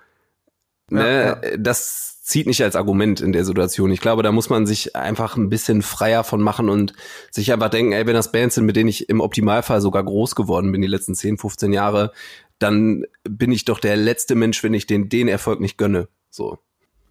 Ne? 0.90 1.02
Ja, 1.02 1.50
ja. 1.50 1.58
Das 1.58 2.22
zieht 2.24 2.48
nicht 2.48 2.64
als 2.64 2.78
Argument 2.78 3.20
in 3.20 3.34
der 3.34 3.44
Situation. 3.44 3.92
Ich 3.92 4.00
glaube, 4.00 4.24
da 4.24 4.32
muss 4.32 4.50
man 4.50 4.66
sich 4.66 4.96
einfach 4.96 5.36
ein 5.36 5.50
bisschen 5.50 5.82
freier 5.82 6.24
von 6.24 6.42
machen 6.42 6.70
und 6.70 6.94
sich 7.32 7.52
einfach 7.52 7.70
denken, 7.70 7.92
ey, 7.92 8.06
wenn 8.08 8.14
das 8.14 8.32
Bands 8.32 8.56
sind, 8.56 8.66
mit 8.66 8.78
denen 8.78 8.88
ich 8.88 9.10
im 9.10 9.20
Optimalfall 9.20 9.82
sogar 9.82 10.04
groß 10.04 10.36
geworden 10.36 10.72
bin, 10.72 10.82
die 10.82 10.88
letzten 10.88 11.16
10, 11.16 11.38
15 11.38 11.74
Jahre, 11.74 12.14
dann 12.60 13.04
bin 13.24 13.52
ich 13.52 13.66
doch 13.66 13.80
der 13.80 13.98
letzte 13.98 14.36
Mensch, 14.36 14.64
wenn 14.64 14.74
ich 14.74 14.88
den, 14.88 15.10
den 15.10 15.28
Erfolg 15.28 15.60
nicht 15.60 15.78
gönne. 15.78 16.08
So. 16.30 16.60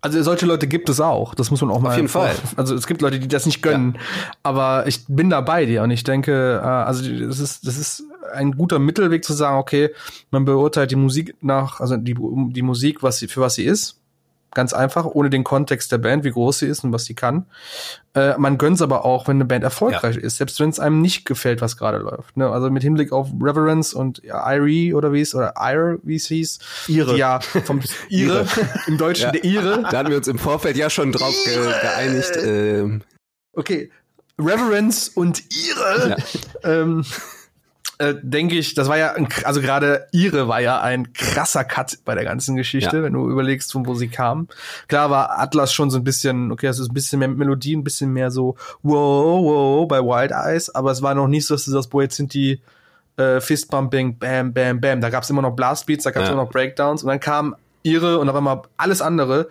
Also 0.01 0.23
solche 0.23 0.47
Leute 0.47 0.67
gibt 0.67 0.89
es 0.89 1.01
auch. 1.01 1.35
Das 1.35 1.51
muss 1.51 1.61
man 1.61 1.71
auch 1.73 1.81
mal. 1.81 1.91
Auf 1.91 1.97
jeden 1.97 2.09
Fall. 2.09 2.35
Also 2.57 2.75
es 2.75 2.87
gibt 2.87 3.03
Leute, 3.03 3.19
die 3.19 3.29
das 3.29 3.45
nicht 3.45 3.61
gönnen. 3.61 3.95
Ja. 3.97 4.01
Aber 4.45 4.87
ich 4.87 5.05
bin 5.09 5.29
da 5.29 5.41
bei 5.41 5.67
dir 5.67 5.83
und 5.83 5.91
ich 5.91 6.05
denke, 6.05 6.61
äh, 6.63 6.67
also 6.67 7.03
das 7.03 7.39
ist, 7.41 7.67
das 7.67 7.77
ist 7.77 8.05
ein 8.33 8.53
guter 8.53 8.79
Mittelweg 8.79 9.25
zu 9.25 9.33
sagen, 9.33 9.59
okay, 9.59 9.91
man 10.31 10.45
beurteilt 10.45 10.91
die 10.91 10.97
Musik 10.97 11.37
nach, 11.41 11.81
also 11.81 11.97
die, 11.97 12.15
die 12.15 12.63
Musik, 12.63 13.03
was 13.03 13.19
sie, 13.19 13.29
für 13.29 13.41
was 13.41 13.55
sie 13.55 13.65
ist. 13.65 13.99
Ganz 14.55 14.73
einfach, 14.73 15.05
ohne 15.05 15.29
den 15.29 15.45
Kontext 15.45 15.93
der 15.93 15.99
Band, 15.99 16.25
wie 16.25 16.31
groß 16.31 16.61
sie 16.61 16.67
ist 16.67 16.83
und 16.83 16.91
was 16.91 17.05
sie 17.05 17.15
kann. 17.15 17.45
Äh, 18.15 18.39
man 18.39 18.57
gönnt's 18.57 18.81
aber 18.81 19.05
auch, 19.05 19.29
wenn 19.29 19.37
eine 19.37 19.45
Band 19.45 19.63
erfolgreich 19.63 20.17
ja. 20.17 20.23
ist, 20.23 20.39
selbst 20.39 20.59
wenn 20.59 20.71
es 20.71 20.81
einem 20.81 21.03
nicht 21.03 21.27
gefällt, 21.27 21.61
was 21.61 21.77
gerade 21.77 21.99
läuft. 21.99 22.35
Ne? 22.39 22.49
Also 22.49 22.71
mit 22.71 22.83
Hinblick 22.83 23.13
auf 23.13 23.29
Reverence 23.41 23.93
und 23.93 24.23
ja, 24.25 24.51
Irie 24.51 24.95
oder 24.95 25.13
wie 25.13 25.21
es, 25.21 25.35
oder 25.35 25.53
Ire, 25.59 25.99
wie 26.03 26.17
es 26.17 26.29
hieß. 26.29 26.61
Ihre. 26.89 27.19
Ja, 27.19 27.41
vom 27.41 27.83
Ihre, 28.09 28.47
im 28.87 28.97
Deutschen 28.97 29.27
ja. 29.27 29.33
der 29.33 29.45
Ihre. 29.45 29.83
Da 29.83 29.99
hatten 29.99 30.11
wir 30.11 30.17
uns 30.17 30.29
im 30.29 30.39
Vorfeld 30.39 30.79
ja 30.79 30.89
schon 30.89 31.13
drauf 31.13 31.35
ge 31.45 31.55
geeinigt. 31.83 32.33
Ähm. 32.43 33.03
Okay, 33.53 33.91
Reverence 34.39 35.09
und 35.09 35.43
Ihre. 35.51 36.11
Ja. 36.11 36.17
Ähm, 36.71 37.05
äh, 37.99 38.15
denke 38.23 38.57
ich, 38.57 38.75
das 38.75 38.89
war 38.89 38.97
ja, 38.97 39.13
ein, 39.13 39.29
also 39.45 39.61
gerade 39.61 40.07
ihre 40.13 40.47
war 40.47 40.61
ja 40.61 40.81
ein 40.81 41.13
krasser 41.13 41.65
Cut 41.65 41.99
bei 42.05 42.15
der 42.15 42.25
ganzen 42.25 42.55
Geschichte, 42.55 42.99
ja. 42.99 43.03
wenn 43.03 43.13
du 43.13 43.29
überlegst, 43.29 43.73
von 43.73 43.87
wo 43.87 43.95
sie 43.95 44.09
kam. 44.09 44.49
Klar 44.87 45.11
war 45.11 45.39
Atlas 45.39 45.73
schon 45.73 45.91
so 45.91 45.99
ein 45.99 46.05
bisschen, 46.05 46.53
okay, 46.53 46.69
es 46.69 46.79
ist 46.79 46.91
ein 46.91 46.95
bisschen 46.95 47.19
mehr 47.19 47.29
Melodie, 47.29 47.77
ein 47.77 47.85
bisschen 47.85 48.13
mehr 48.13 48.31
so 48.31 48.57
wow, 48.83 49.43
wow 49.43 49.89
bei 49.89 50.01
Wild 50.01 50.31
Eyes, 50.31 50.73
aber 50.73 50.93
es 50.93 51.03
war 51.03 51.15
noch 51.15 51.27
nicht 51.27 51.47
so, 51.47 51.55
dass 51.55 51.65
du 51.65 51.73
sagst, 51.73 51.91
boah, 51.91 52.03
jetzt 52.03 52.17
sind 52.17 52.35
die 52.35 52.61
äh, 53.17 53.41
Fistbumping, 53.41 54.19
bam, 54.19 54.53
bam, 54.53 54.81
bam. 54.81 55.01
Da 55.01 55.11
gab 55.11 55.25
es 55.25 55.31
immer 55.31 55.43
noch 55.43 55.57
Blastbeats, 55.57 56.05
da 56.05 56.11
gab 56.11 56.23
es 56.23 56.29
ja. 56.29 56.35
immer 56.35 56.45
noch 56.45 56.51
Breakdowns 56.51 57.03
und 57.03 57.09
dann 57.09 57.21
kam 57.21 57.57
ihre 57.83 58.19
und 58.21 58.29
auf 58.29 58.37
einmal 58.37 58.63
alles 58.77 59.03
andere. 59.03 59.49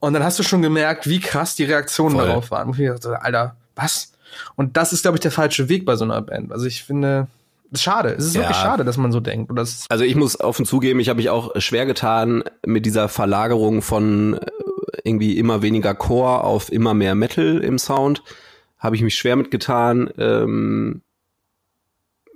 Und 0.00 0.14
dann 0.14 0.24
hast 0.24 0.38
du 0.38 0.42
schon 0.42 0.62
gemerkt, 0.62 1.08
wie 1.08 1.20
krass 1.20 1.54
die 1.54 1.64
Reaktionen 1.64 2.16
Voll. 2.16 2.26
darauf 2.26 2.50
waren. 2.50 2.70
Und 2.70 2.78
ich 2.78 2.88
dachte, 2.88 3.22
Alter, 3.22 3.56
was? 3.76 4.12
Und 4.56 4.76
das 4.76 4.92
ist, 4.92 5.02
glaube 5.02 5.18
ich, 5.18 5.20
der 5.20 5.30
falsche 5.30 5.68
Weg 5.68 5.84
bei 5.84 5.94
so 5.94 6.04
einer 6.04 6.22
Band. 6.22 6.50
Also 6.52 6.66
ich 6.66 6.82
finde, 6.82 7.28
schade. 7.74 8.10
Es 8.10 8.26
ist 8.26 8.34
ja. 8.34 8.42
wirklich 8.42 8.56
schade, 8.56 8.84
dass 8.84 8.96
man 8.96 9.12
so 9.12 9.20
denkt. 9.20 9.50
Also 9.88 10.04
ich 10.04 10.14
muss 10.14 10.38
offen 10.38 10.66
zugeben, 10.66 11.00
ich 11.00 11.08
habe 11.08 11.18
mich 11.18 11.30
auch 11.30 11.52
schwer 11.60 11.86
getan 11.86 12.44
mit 12.66 12.86
dieser 12.86 13.08
Verlagerung 13.08 13.82
von 13.82 14.34
äh, 14.34 14.46
irgendwie 15.04 15.38
immer 15.38 15.62
weniger 15.62 15.94
Core 15.94 16.44
auf 16.44 16.70
immer 16.70 16.94
mehr 16.94 17.14
Metal 17.14 17.58
im 17.58 17.78
Sound. 17.78 18.22
Habe 18.78 18.96
ich 18.96 19.02
mich 19.02 19.16
schwer 19.16 19.36
mitgetan. 19.36 20.10
Ähm, 20.18 21.02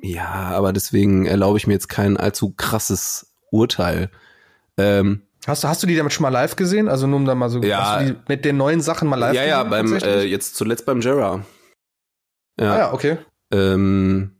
ja, 0.01 0.29
aber 0.29 0.73
deswegen 0.73 1.27
erlaube 1.27 1.59
ich 1.59 1.67
mir 1.67 1.75
jetzt 1.75 1.89
kein 1.89 2.17
allzu 2.17 2.55
krasses 2.57 3.35
Urteil. 3.51 4.11
Ähm, 4.77 5.23
Hast 5.47 5.63
du, 5.63 5.69
hast 5.69 5.81
du 5.83 5.87
die 5.87 5.95
damit 5.95 6.13
schon 6.13 6.23
mal 6.23 6.31
live 6.31 6.57
gesehen? 6.57 6.89
Also 6.89 7.07
nur 7.07 7.21
um 7.21 7.25
da 7.25 7.37
mal 7.37 7.49
so 7.49 7.63
ja, 7.63 8.03
mit 8.27 8.45
den 8.45 8.57
neuen 8.57 8.81
Sachen 8.81 9.09
mal 9.09 9.17
live 9.17 9.35
ja, 9.35 9.43
gesehen? 9.43 9.51
Ja, 9.51 9.59
ja, 9.59 9.63
beim 9.63 9.93
äh, 9.95 10.25
jetzt 10.25 10.57
zuletzt 10.57 10.87
beim 10.87 11.01
Jera. 11.01 11.45
Ja, 12.59 12.73
ah, 12.73 12.79
ja 12.79 12.93
okay. 12.93 13.19
Ähm, 13.53 14.36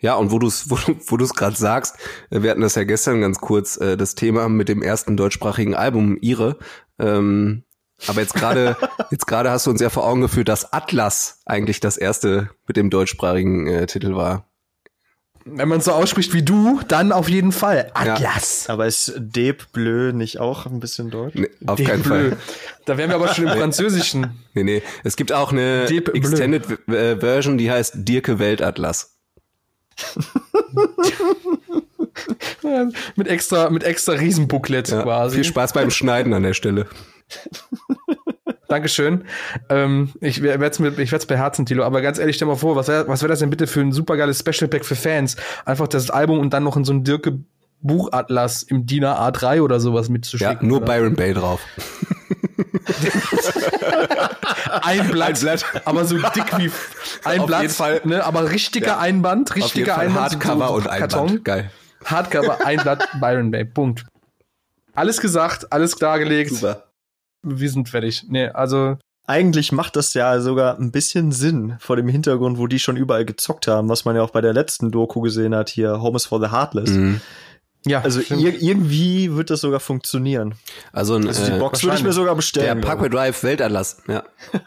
ja, 0.00 0.14
und 0.14 0.30
wo 0.30 0.38
du 0.38 0.46
es 0.46 0.70
wo, 0.70 0.78
wo 1.06 1.16
du's 1.16 1.34
gerade 1.34 1.56
sagst, 1.56 1.96
äh, 2.30 2.42
wir 2.42 2.50
hatten 2.50 2.60
das 2.60 2.74
ja 2.74 2.84
gestern 2.84 3.20
ganz 3.20 3.38
kurz, 3.38 3.76
äh, 3.76 3.96
das 3.96 4.14
Thema 4.14 4.48
mit 4.48 4.68
dem 4.68 4.82
ersten 4.82 5.16
deutschsprachigen 5.16 5.74
Album 5.74 6.16
Ihre. 6.20 6.58
Ähm, 6.98 7.64
aber 8.06 8.20
jetzt 8.20 8.34
gerade 8.34 8.76
jetzt 9.10 9.26
gerade 9.26 9.50
hast 9.50 9.66
du 9.66 9.70
uns 9.70 9.80
ja 9.80 9.90
vor 9.90 10.06
Augen 10.06 10.20
geführt, 10.20 10.48
dass 10.48 10.72
Atlas 10.72 11.40
eigentlich 11.46 11.80
das 11.80 11.96
erste 11.96 12.50
mit 12.66 12.76
dem 12.76 12.90
deutschsprachigen 12.90 13.66
äh, 13.66 13.86
Titel 13.86 14.14
war. 14.14 14.44
Wenn 15.50 15.68
man 15.68 15.80
so 15.80 15.92
ausspricht 15.92 16.34
wie 16.34 16.42
du, 16.42 16.80
dann 16.88 17.10
auf 17.10 17.28
jeden 17.28 17.52
Fall. 17.52 17.90
Atlas. 17.94 18.68
Aber 18.68 18.86
ist 18.86 19.14
Deep 19.16 19.72
Bleu 19.72 20.12
nicht 20.12 20.38
auch 20.40 20.66
ein 20.66 20.78
bisschen 20.78 21.10
deutsch? 21.10 21.36
Nee, 21.36 21.48
auf 21.66 21.76
Deep 21.76 21.88
keinen 21.88 22.02
Bleu. 22.02 22.28
Fall. 22.30 22.36
Da 22.84 22.98
wären 22.98 23.08
wir 23.08 23.16
aber 23.16 23.32
schon 23.32 23.46
im 23.46 23.50
Französischen. 23.58 24.38
Nee, 24.52 24.64
nee. 24.64 24.82
Es 25.04 25.16
gibt 25.16 25.32
auch 25.32 25.50
eine. 25.50 25.86
Extended 25.86 26.88
äh, 26.88 27.16
Version, 27.16 27.56
die 27.56 27.70
heißt 27.70 27.94
Dirke 27.96 28.38
Weltatlas. 28.38 29.17
mit 33.16 33.28
extra, 33.28 33.70
mit 33.70 33.84
extra 33.84 34.12
Riesenbooklet 34.14 34.88
Ja, 34.88 35.02
quasi. 35.02 35.36
Viel 35.36 35.44
Spaß 35.44 35.72
beim 35.72 35.90
Schneiden 35.90 36.32
an 36.34 36.42
der 36.42 36.54
Stelle. 36.54 36.86
Dankeschön. 38.68 39.24
Ähm, 39.70 40.12
ich 40.20 40.42
werde 40.42 40.64
es 40.66 40.78
ich 40.98 41.12
werd's 41.12 41.26
beherzen, 41.26 41.64
Tilo. 41.66 41.84
Aber 41.84 42.02
ganz 42.02 42.18
ehrlich, 42.18 42.36
stell 42.36 42.48
mal 42.48 42.56
vor, 42.56 42.76
was 42.76 42.88
wäre 42.88 43.08
was 43.08 43.22
wär 43.22 43.28
das 43.28 43.38
denn 43.38 43.50
bitte 43.50 43.66
für 43.66 43.80
ein 43.80 43.92
supergeiles 43.92 44.40
Special 44.40 44.68
Pack 44.68 44.84
für 44.84 44.96
Fans? 44.96 45.36
Einfach 45.64 45.88
das 45.88 46.10
Album 46.10 46.38
und 46.38 46.52
dann 46.52 46.64
noch 46.64 46.76
in 46.76 46.84
so 46.84 46.92
ein 46.92 47.02
Dirke 47.04 47.38
Buchatlas 47.80 48.64
im 48.64 48.84
DIN 48.86 49.04
A3 49.04 49.62
oder 49.62 49.80
sowas 49.80 50.08
Ja, 50.08 50.12
mitzuschicken. 50.12 50.68
nur 50.68 50.78
oder? 50.78 50.86
Byron 50.86 51.14
Bay 51.14 51.32
drauf. 51.32 51.60
ein 54.82 55.08
Blatt, 55.10 55.28
Ein 55.28 55.40
Blatt. 55.40 55.64
aber 55.84 56.04
so 56.04 56.16
dick 56.18 56.58
wie 56.58 56.70
ein 57.24 57.40
Auf 57.40 57.46
Blatt, 57.46 57.62
jeden 57.62 57.74
Fall. 57.74 58.00
ne, 58.04 58.24
aber 58.24 58.50
richtiger 58.50 58.86
Ja. 58.88 58.98
Einband, 58.98 59.50
Auf 59.50 59.56
jeden 59.56 59.64
richtiger 59.64 59.94
Fall 59.94 60.06
Einband, 60.06 60.32
Hardcover 60.32 60.68
so, 60.68 60.74
und 60.74 60.88
Einband. 60.88 61.44
Geil. 61.44 61.70
Hardcover, 62.04 62.58
ein 62.66 62.78
Blatt, 62.80 63.08
Byron 63.20 63.50
Bay, 63.50 63.64
Punkt. 63.64 64.06
Alles 64.94 65.20
gesagt, 65.20 65.72
alles 65.72 65.96
klargelegt. 65.96 66.52
Wir 67.42 67.70
sind 67.70 67.88
fertig. 67.88 68.24
Nee, 68.28 68.48
also 68.48 68.96
Eigentlich 69.26 69.72
macht 69.72 69.94
das 69.96 70.14
ja 70.14 70.40
sogar 70.40 70.78
ein 70.78 70.90
bisschen 70.90 71.32
Sinn 71.32 71.76
vor 71.80 71.96
dem 71.96 72.08
Hintergrund, 72.08 72.58
wo 72.58 72.66
die 72.66 72.78
schon 72.78 72.96
überall 72.96 73.24
gezockt 73.26 73.68
haben, 73.68 73.88
was 73.90 74.04
man 74.06 74.16
ja 74.16 74.22
auch 74.22 74.30
bei 74.30 74.40
der 74.40 74.54
letzten 74.54 74.90
Doku 74.90 75.20
gesehen 75.20 75.54
hat, 75.54 75.68
hier 75.68 76.00
Home 76.00 76.16
is 76.16 76.24
for 76.24 76.40
the 76.40 76.50
Heartless. 76.50 76.90
Mhm. 76.90 77.20
Ja, 77.88 78.00
Also 78.02 78.20
ir 78.20 78.60
irgendwie 78.62 79.34
wird 79.34 79.50
das 79.50 79.60
sogar 79.60 79.80
funktionieren. 79.80 80.54
Also, 80.92 81.14
ein, 81.16 81.26
Also 81.26 81.44
die 81.46 81.52
äh, 81.52 81.58
Box 81.58 81.82
würde 81.84 81.96
ich 81.96 82.02
mir 82.02 82.12
sogar 82.12 82.32
der 82.32 82.36
bestellen. 82.36 82.80
Parkway 82.80 83.08
Drive 83.08 83.42
Weltatlas. 83.42 84.02
Ja. 84.08 84.24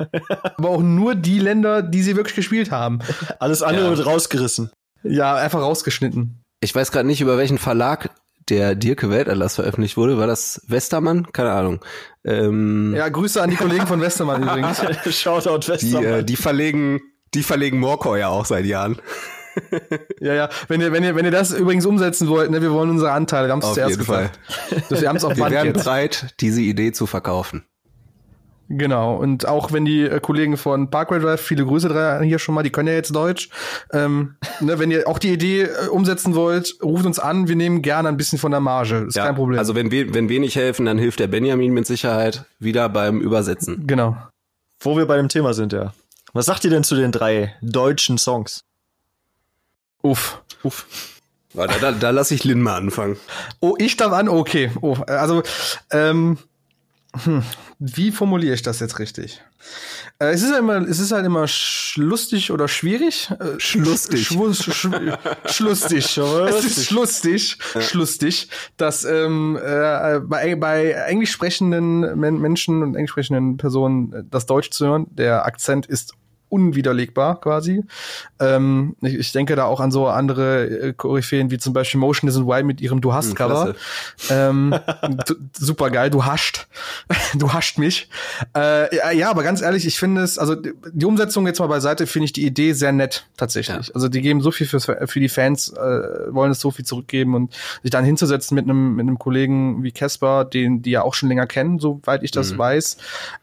aber 0.57 0.69
auch 0.69 0.81
nur 0.81 1.15
die 1.15 1.39
Länder, 1.39 1.81
die 1.81 2.01
sie 2.03 2.15
wirklich 2.15 2.35
gespielt 2.35 2.71
haben. 2.71 2.99
Alles 3.39 3.61
andere 3.63 3.85
Ja. 3.91 3.97
wird 3.97 4.05
rausgerissen. 4.05 4.71
Ja, 5.03 5.35
einfach 5.35 5.61
rausgeschnitten. 5.61 6.43
Ich 6.59 6.75
weiß 6.75 6.91
gerade 6.91 7.07
nicht, 7.07 7.21
über 7.21 7.37
welchen 7.37 7.57
Verlag 7.57 8.11
der 8.49 8.75
Dirke 8.75 9.09
Weltatlas 9.09 9.55
veröffentlicht 9.55 9.97
wurde. 9.97 10.17
War 10.17 10.27
das 10.27 10.61
Westermann? 10.67 11.31
Keine 11.31 11.51
Ahnung. 11.51 11.79
Ähm, 12.23 12.93
Ja, 12.95 13.07
Grüße 13.09 13.41
an 13.41 13.49
die 13.49 13.55
Kollegen 13.55 13.87
von 13.87 14.01
Westermann 14.01 14.43
übrigens. 14.43 14.81
Shoutout 15.15 15.59
die, 15.59 15.67
Westermann. 15.69 16.03
äh, 16.05 16.23
die 16.23 16.35
verlegen, 16.35 17.01
die 17.33 17.43
verlegen 17.43 17.79
Morcor 17.79 18.17
ja 18.17 18.27
auch 18.29 18.45
seit 18.45 18.65
Jahren. 18.65 18.97
Ja, 20.19 20.33
ja. 20.33 20.49
Wenn 20.67 20.81
ihr, 20.81 20.91
wenn 20.91 21.03
ihr, 21.03 21.15
wenn 21.15 21.25
ihr 21.25 21.31
das 21.31 21.51
übrigens 21.51 21.85
umsetzen 21.85 22.27
wollt, 22.27 22.51
ne, 22.51 22.61
wir 22.61 22.71
wollen 22.71 22.89
unsere 22.89 23.11
Anteile. 23.11 23.47
Wir 23.47 23.51
haben 23.53 23.59
es 23.59 23.65
Auf 23.65 23.73
zuerst 23.73 23.91
jeden 23.91 24.03
Fall. 24.05 24.29
gesagt. 24.69 25.01
Wir 25.01 25.09
haben 25.09 25.15
es 25.17 25.23
auf 25.23 25.31
Wir 25.35 25.43
Band 25.43 25.53
wären 25.55 25.67
jetzt. 25.67 25.83
bereit, 25.83 26.33
diese 26.39 26.61
Idee 26.61 26.91
zu 26.91 27.05
verkaufen. 27.07 27.65
Genau. 28.73 29.15
Und 29.17 29.45
auch 29.47 29.73
wenn 29.73 29.83
die 29.83 30.03
äh, 30.03 30.21
Kollegen 30.21 30.55
von 30.55 30.89
Parkway 30.89 31.19
Drive, 31.19 31.41
viele 31.41 31.65
Grüße 31.65 31.89
dran 31.89 32.23
hier 32.23 32.39
schon 32.39 32.55
mal, 32.55 32.63
die 32.63 32.69
können 32.69 32.87
ja 32.87 32.93
jetzt 32.93 33.13
Deutsch. 33.13 33.49
Ähm, 33.91 34.35
ne, 34.61 34.79
wenn 34.79 34.91
ihr 34.91 35.07
auch 35.09 35.19
die 35.19 35.33
Idee 35.33 35.63
äh, 35.63 35.87
umsetzen 35.89 36.35
wollt, 36.35 36.75
ruft 36.81 37.05
uns 37.05 37.19
an. 37.19 37.49
Wir 37.49 37.57
nehmen 37.57 37.81
gerne 37.81 38.07
ein 38.07 38.15
bisschen 38.15 38.39
von 38.39 38.51
der 38.51 38.61
Marge. 38.61 39.05
Ist 39.07 39.17
kein 39.17 39.35
Problem. 39.35 39.59
Also 39.59 39.75
wenn 39.75 39.91
wir, 39.91 40.13
wenn 40.13 40.29
wir 40.29 40.39
nicht 40.39 40.55
helfen, 40.55 40.85
dann 40.85 40.97
hilft 40.97 41.19
der 41.19 41.27
Benjamin 41.27 41.73
mit 41.73 41.85
Sicherheit 41.85 42.45
wieder 42.59 42.87
beim 42.87 43.19
Übersetzen. 43.19 43.85
genau. 43.87 44.15
Wo 44.83 44.97
wir 44.97 45.05
bei 45.05 45.17
dem 45.17 45.27
Thema 45.29 45.53
sind, 45.53 45.73
ja. 45.73 45.93
Was 46.33 46.45
sagt 46.45 46.63
ihr 46.63 46.69
denn 46.71 46.83
zu 46.85 46.95
den 46.95 47.11
drei 47.11 47.53
deutschen 47.61 48.17
Songs? 48.17 48.63
Uff. 50.01 50.41
Uff. 50.63 50.85
Warte, 51.53 51.79
da, 51.79 51.91
da 51.91 52.09
lasse 52.11 52.33
ich 52.33 52.43
Lin 52.43 52.61
mal 52.61 52.77
anfangen. 52.77 53.17
Oh, 53.59 53.75
ich 53.77 53.97
darf 53.97 54.13
an? 54.13 54.29
Okay. 54.29 54.71
Oh, 54.81 54.95
also, 55.07 55.43
ähm, 55.91 56.37
hm, 57.23 57.43
wie 57.79 58.11
formuliere 58.11 58.53
ich 58.53 58.61
das 58.61 58.79
jetzt 58.79 58.99
richtig? 58.99 59.41
Äh, 60.19 60.31
es 60.31 60.43
ist 60.43 60.51
ja 60.51 60.59
immer, 60.59 60.77
es 60.87 60.99
ist 60.99 61.11
halt 61.11 61.25
immer 61.25 61.45
lustig 61.95 62.51
oder 62.51 62.69
schwierig. 62.69 63.29
Äh, 63.31 63.59
Schlustig. 63.59 64.27
Schwu 64.27 64.53
sch 64.53 64.71
sch 64.71 64.87
schlustig. 65.45 66.17
es 66.17 66.65
ist 66.65 66.85
schlustig, 66.85 67.57
schlustig, 67.79 68.49
dass 68.77 69.03
ähm, 69.03 69.59
äh, 69.61 70.19
bei, 70.19 70.55
bei 70.55 70.91
englisch 70.91 71.31
sprechenden 71.31 72.17
Men 72.17 72.39
Menschen 72.39 72.81
und 72.81 72.95
englisch 72.95 73.11
sprechenden 73.11 73.57
Personen 73.57 74.13
äh, 74.13 74.23
das 74.29 74.45
Deutsch 74.45 74.71
zu 74.71 74.85
hören. 74.85 75.07
Der 75.09 75.45
Akzent 75.45 75.85
ist 75.85 76.13
unwiderlegbar 76.51 77.39
quasi. 77.41 77.83
Ähm, 78.39 78.95
ich, 79.01 79.15
ich 79.15 79.31
denke 79.31 79.55
da 79.55 79.65
auch 79.65 79.79
an 79.79 79.91
so 79.91 80.07
andere 80.07 80.65
äh, 80.65 80.93
Koryphäen 80.93 81.49
wie 81.51 81.57
zum 81.57 81.73
Beispiel 81.73 81.99
Motion 81.99 82.29
Isn't 82.29 82.45
Why 82.47 82.63
mit 82.63 82.81
ihrem 82.81 83.01
Du 83.01 83.13
hast 83.13 83.29
Hm, 83.29 83.35
Cover. 83.35 83.75
ähm, 84.29 84.75
super 85.57 85.89
geil, 85.89 86.09
du 86.09 86.25
hascht. 86.25 86.67
du 87.35 87.53
hascht 87.53 87.77
mich. 87.77 88.09
Äh, 88.55 88.95
ja, 88.95 89.11
ja, 89.11 89.29
aber 89.29 89.43
ganz 89.43 89.61
ehrlich, 89.61 89.85
ich 89.85 89.97
finde 89.97 90.21
es, 90.21 90.37
also 90.37 90.55
die 90.55 91.05
Umsetzung 91.05 91.45
jetzt 91.47 91.59
mal 91.59 91.67
beiseite, 91.67 92.07
finde 92.07 92.25
ich 92.25 92.33
die 92.33 92.45
Idee 92.45 92.73
sehr 92.73 92.91
nett, 92.91 93.25
tatsächlich. 93.37 93.87
Ja. 93.87 93.93
Also 93.95 94.09
die 94.09 94.21
geben 94.21 94.41
so 94.41 94.51
viel 94.51 94.67
fürs, 94.67 94.85
für 94.85 95.19
die 95.19 95.29
Fans, 95.29 95.69
äh, 95.69 95.79
wollen 96.33 96.51
es 96.51 96.59
so 96.59 96.71
viel 96.71 96.85
zurückgeben 96.85 97.35
und 97.35 97.53
sich 97.81 97.91
dann 97.91 98.03
hinzusetzen 98.03 98.55
mit 98.55 98.65
einem 98.65 98.95
mit 98.95 99.03
einem 99.07 99.17
Kollegen 99.19 99.83
wie 99.83 99.91
Casper, 99.91 100.43
den 100.45 100.81
die 100.81 100.91
ja 100.91 101.03
auch 101.03 101.13
schon 101.13 101.29
länger 101.29 101.47
kennen, 101.47 101.79
soweit 101.79 102.23
ich 102.23 102.31
das 102.31 102.51
Mhm. 102.53 102.57
weiß. 102.57 102.97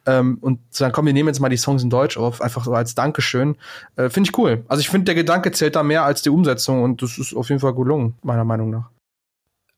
Ähm, 0.06 0.38
und 0.40 0.58
zu 0.70 0.80
sagen, 0.80 0.92
komm, 0.92 1.06
wir 1.06 1.12
nehmen 1.12 1.28
jetzt 1.28 1.40
mal 1.40 1.48
die 1.48 1.56
Songs 1.56 1.82
in 1.82 1.90
Deutsch 1.90 2.16
auf, 2.18 2.42
einfach 2.42 2.64
so 2.64 2.72
als 2.74 2.94
Dankeschön. 2.98 3.56
Äh, 3.96 4.10
finde 4.10 4.28
ich 4.30 4.36
cool. 4.38 4.64
Also 4.68 4.80
ich 4.80 4.88
finde, 4.90 5.06
der 5.06 5.14
Gedanke 5.14 5.52
zählt 5.52 5.76
da 5.76 5.82
mehr 5.82 6.02
als 6.04 6.22
die 6.22 6.30
Umsetzung 6.30 6.82
und 6.82 7.00
das 7.02 7.16
ist 7.18 7.34
auf 7.34 7.48
jeden 7.48 7.60
Fall 7.60 7.74
gelungen, 7.74 8.16
meiner 8.22 8.44
Meinung 8.44 8.70
nach. 8.70 8.90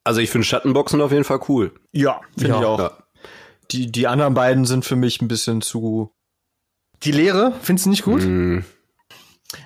Also 0.05 0.21
ich 0.21 0.31
finde 0.31 0.47
Schattenboxen 0.47 1.01
auf 1.03 1.13
jeden 1.13 1.25
Fall 1.25 1.41
cool. 1.49 1.73
Ja, 1.93 2.21
finde 2.37 2.55
Ja. 2.55 2.61
ich 2.61 2.67
auch. 2.67 2.79
Ja. 2.79 2.93
Die, 3.71 3.93
die 3.93 4.07
anderen 4.07 4.35
beiden 4.35 4.65
sind 4.65 4.85
für 4.85 4.97
mich 4.97 5.21
ein 5.23 5.29
bisschen 5.29 5.61
zu. 5.61 6.11
Die 7.03 7.13
Lehre, 7.13 7.53
findest 7.63 7.87
du 7.87 7.91
nicht 7.91 8.03
gut? 8.05 8.23
Mm, 8.23 8.61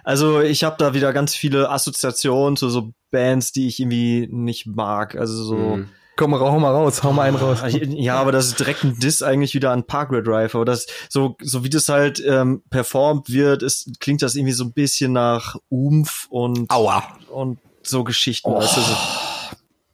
Also 0.03 0.41
ich 0.41 0.65
habe 0.65 0.77
da 0.79 0.93
wieder 0.95 1.13
ganz 1.13 1.35
viele 1.35 1.71
Assoziationen 1.71 2.57
zu 2.57 2.69
so 2.69 2.93
Bands, 3.11 3.53
die 3.53 3.67
ich 3.69 3.81
irgendwie 3.81 4.29
nicht 4.31 4.67
mag. 4.67 5.15
Also 5.17 5.43
so. 5.45 5.57
mm. 5.77 5.89
Komm, 6.17 6.35
hau 6.35 6.59
mal 6.61 6.71
raus, 6.71 7.03
hau 7.03 7.13
mal 7.13 7.23
einen 7.23 7.37
raus. 7.37 7.59
Ja, 7.73 8.17
aber 8.21 8.31
das 8.31 8.47
ist 8.47 8.61
direkt 8.61 8.85
ein 8.85 8.99
Diss 8.99 9.23
eigentlich 9.23 9.55
wieder 9.55 9.73
an 9.73 9.85
Parkway 9.85 10.23
Drive. 10.23 10.55
Aber 10.55 10.65
das, 10.65 10.87
so, 11.09 11.37
so 11.43 11.65
wie 11.65 11.71
das 11.71 11.89
halt 11.89 12.23
ähm, 12.25 12.63
performt 12.71 13.31
wird, 13.31 13.63
ist, 13.65 13.99
klingt 13.99 14.23
das 14.23 14.37
irgendwie 14.37 14.53
so 14.53 14.65
ein 14.65 14.73
bisschen 14.73 15.13
nach 15.13 15.57
Umf 15.69 16.27
und, 16.31 16.71
Aua. 16.71 17.03
und 17.31 17.59
so 17.83 18.05
Geschichten. 18.05 18.53
Weißt 18.53 18.77
du, 18.77 18.81
so. 18.81 18.97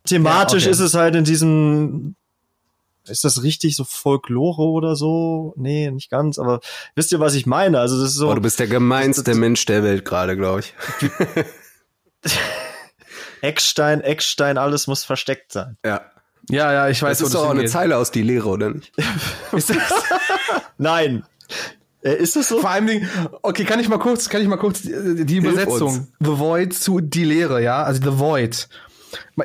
Thematisch 0.04 0.64
Ja, 0.64 0.68
okay. 0.68 0.72
ist 0.72 0.80
es 0.80 0.94
halt 0.94 1.14
in 1.14 1.24
diesem, 1.24 2.16
ist 3.06 3.24
das 3.24 3.42
richtig 3.42 3.76
so 3.76 3.84
Folklore 3.84 4.62
oder 4.62 4.96
so? 4.96 5.54
Nee, 5.56 5.90
nicht 5.90 6.10
ganz, 6.10 6.38
aber 6.38 6.60
wisst 6.94 7.12
ihr, 7.12 7.20
was 7.20 7.34
ich 7.34 7.46
meine? 7.46 7.80
Also 7.80 7.98
das 8.00 8.10
ist 8.10 8.16
so. 8.16 8.26
Boah, 8.26 8.34
du 8.34 8.42
bist 8.42 8.60
der 8.60 8.66
gemeinste 8.66 9.34
Mensch 9.34 9.64
der 9.66 9.82
Welt 9.82 10.04
gerade, 10.04 10.36
glaube 10.36 10.60
ich. 10.60 10.74
Eckstein, 13.42 14.00
Eckstein, 14.02 14.58
alles 14.58 14.86
muss 14.86 15.04
versteckt 15.04 15.52
sein. 15.52 15.78
Ja. 15.84 16.09
Ja, 16.50 16.72
ja, 16.72 16.88
ich 16.88 17.02
weiß, 17.02 17.18
Das 17.18 17.28
ist 17.28 17.34
doch 17.34 17.46
auch 17.46 17.50
eine 17.50 17.66
Zeile 17.66 17.96
aus 17.96 18.10
die 18.10 18.22
Lehre, 18.22 18.48
oder 18.48 18.70
nicht? 18.70 18.92
Ist 19.52 19.70
das, 19.70 19.76
Nein. 20.78 21.24
Äh, 22.02 22.14
ist 22.14 22.36
das 22.36 22.48
so? 22.48 22.60
vor 22.60 22.70
allem 22.70 22.86
Dingen, 22.86 23.08
okay, 23.42 23.64
kann 23.64 23.78
ich 23.78 23.88
mal 23.88 23.98
kurz, 23.98 24.28
kann 24.30 24.40
ich 24.40 24.48
mal 24.48 24.56
kurz 24.56 24.82
die, 24.82 25.26
die 25.26 25.36
Übersetzung 25.36 26.08
The 26.18 26.38
Void 26.38 26.72
zu 26.72 27.00
die 27.00 27.24
Lehre, 27.24 27.62
ja, 27.62 27.82
also 27.82 28.00
The 28.02 28.18
Void. 28.18 28.68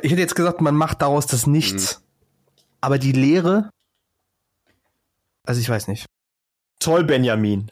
Ich 0.00 0.10
hätte 0.10 0.22
jetzt 0.22 0.34
gesagt, 0.34 0.62
man 0.62 0.74
macht 0.74 1.02
daraus 1.02 1.26
das 1.26 1.46
Nichts, 1.46 2.02
aber 2.80 2.98
die 2.98 3.12
Lehre, 3.12 3.68
also 5.44 5.60
ich 5.60 5.68
weiß 5.68 5.88
nicht. 5.88 6.06
Toll, 6.80 7.04
Benjamin. 7.04 7.70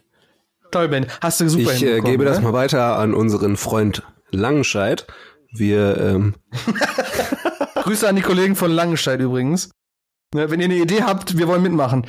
Toll, 0.71 0.87
Ben, 0.89 1.07
hast 1.21 1.39
du 1.39 1.49
super 1.49 1.73
Ich 1.73 1.83
äh, 1.83 2.01
gebe 2.01 2.25
das 2.25 2.37
ne? 2.39 2.43
mal 2.45 2.53
weiter 2.53 2.97
an 2.97 3.13
unseren 3.13 3.57
Freund 3.57 4.03
Langenscheid. 4.31 5.07
Wir, 5.51 5.97
ähm, 5.97 6.35
Grüße 7.85 8.09
an 8.09 8.15
die 8.15 8.23
Kollegen 8.23 8.55
von 8.55 8.71
Langenscheid 8.71 9.19
übrigens. 9.19 9.69
Ne, 10.33 10.49
wenn 10.49 10.59
ihr 10.59 10.65
eine 10.65 10.75
Idee 10.77 11.03
habt, 11.03 11.37
wir 11.37 11.47
wollen 11.47 11.61
mitmachen. 11.61 12.07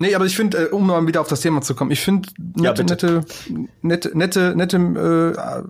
Nee, 0.00 0.16
aber 0.16 0.24
ich 0.26 0.34
finde, 0.34 0.64
äh, 0.64 0.70
um 0.70 0.84
mal 0.88 1.06
wieder 1.06 1.20
auf 1.20 1.28
das 1.28 1.42
Thema 1.42 1.62
zu 1.62 1.76
kommen, 1.76 1.92
ich 1.92 2.00
finde 2.00 2.28
Ja, 2.56 2.72
nette, 2.72 2.84
bitte. 2.84 3.24
nette, 3.82 4.18
nette, 4.18 4.56
nette, 4.56 4.56
nette 4.56 5.36
äh, 5.36 5.62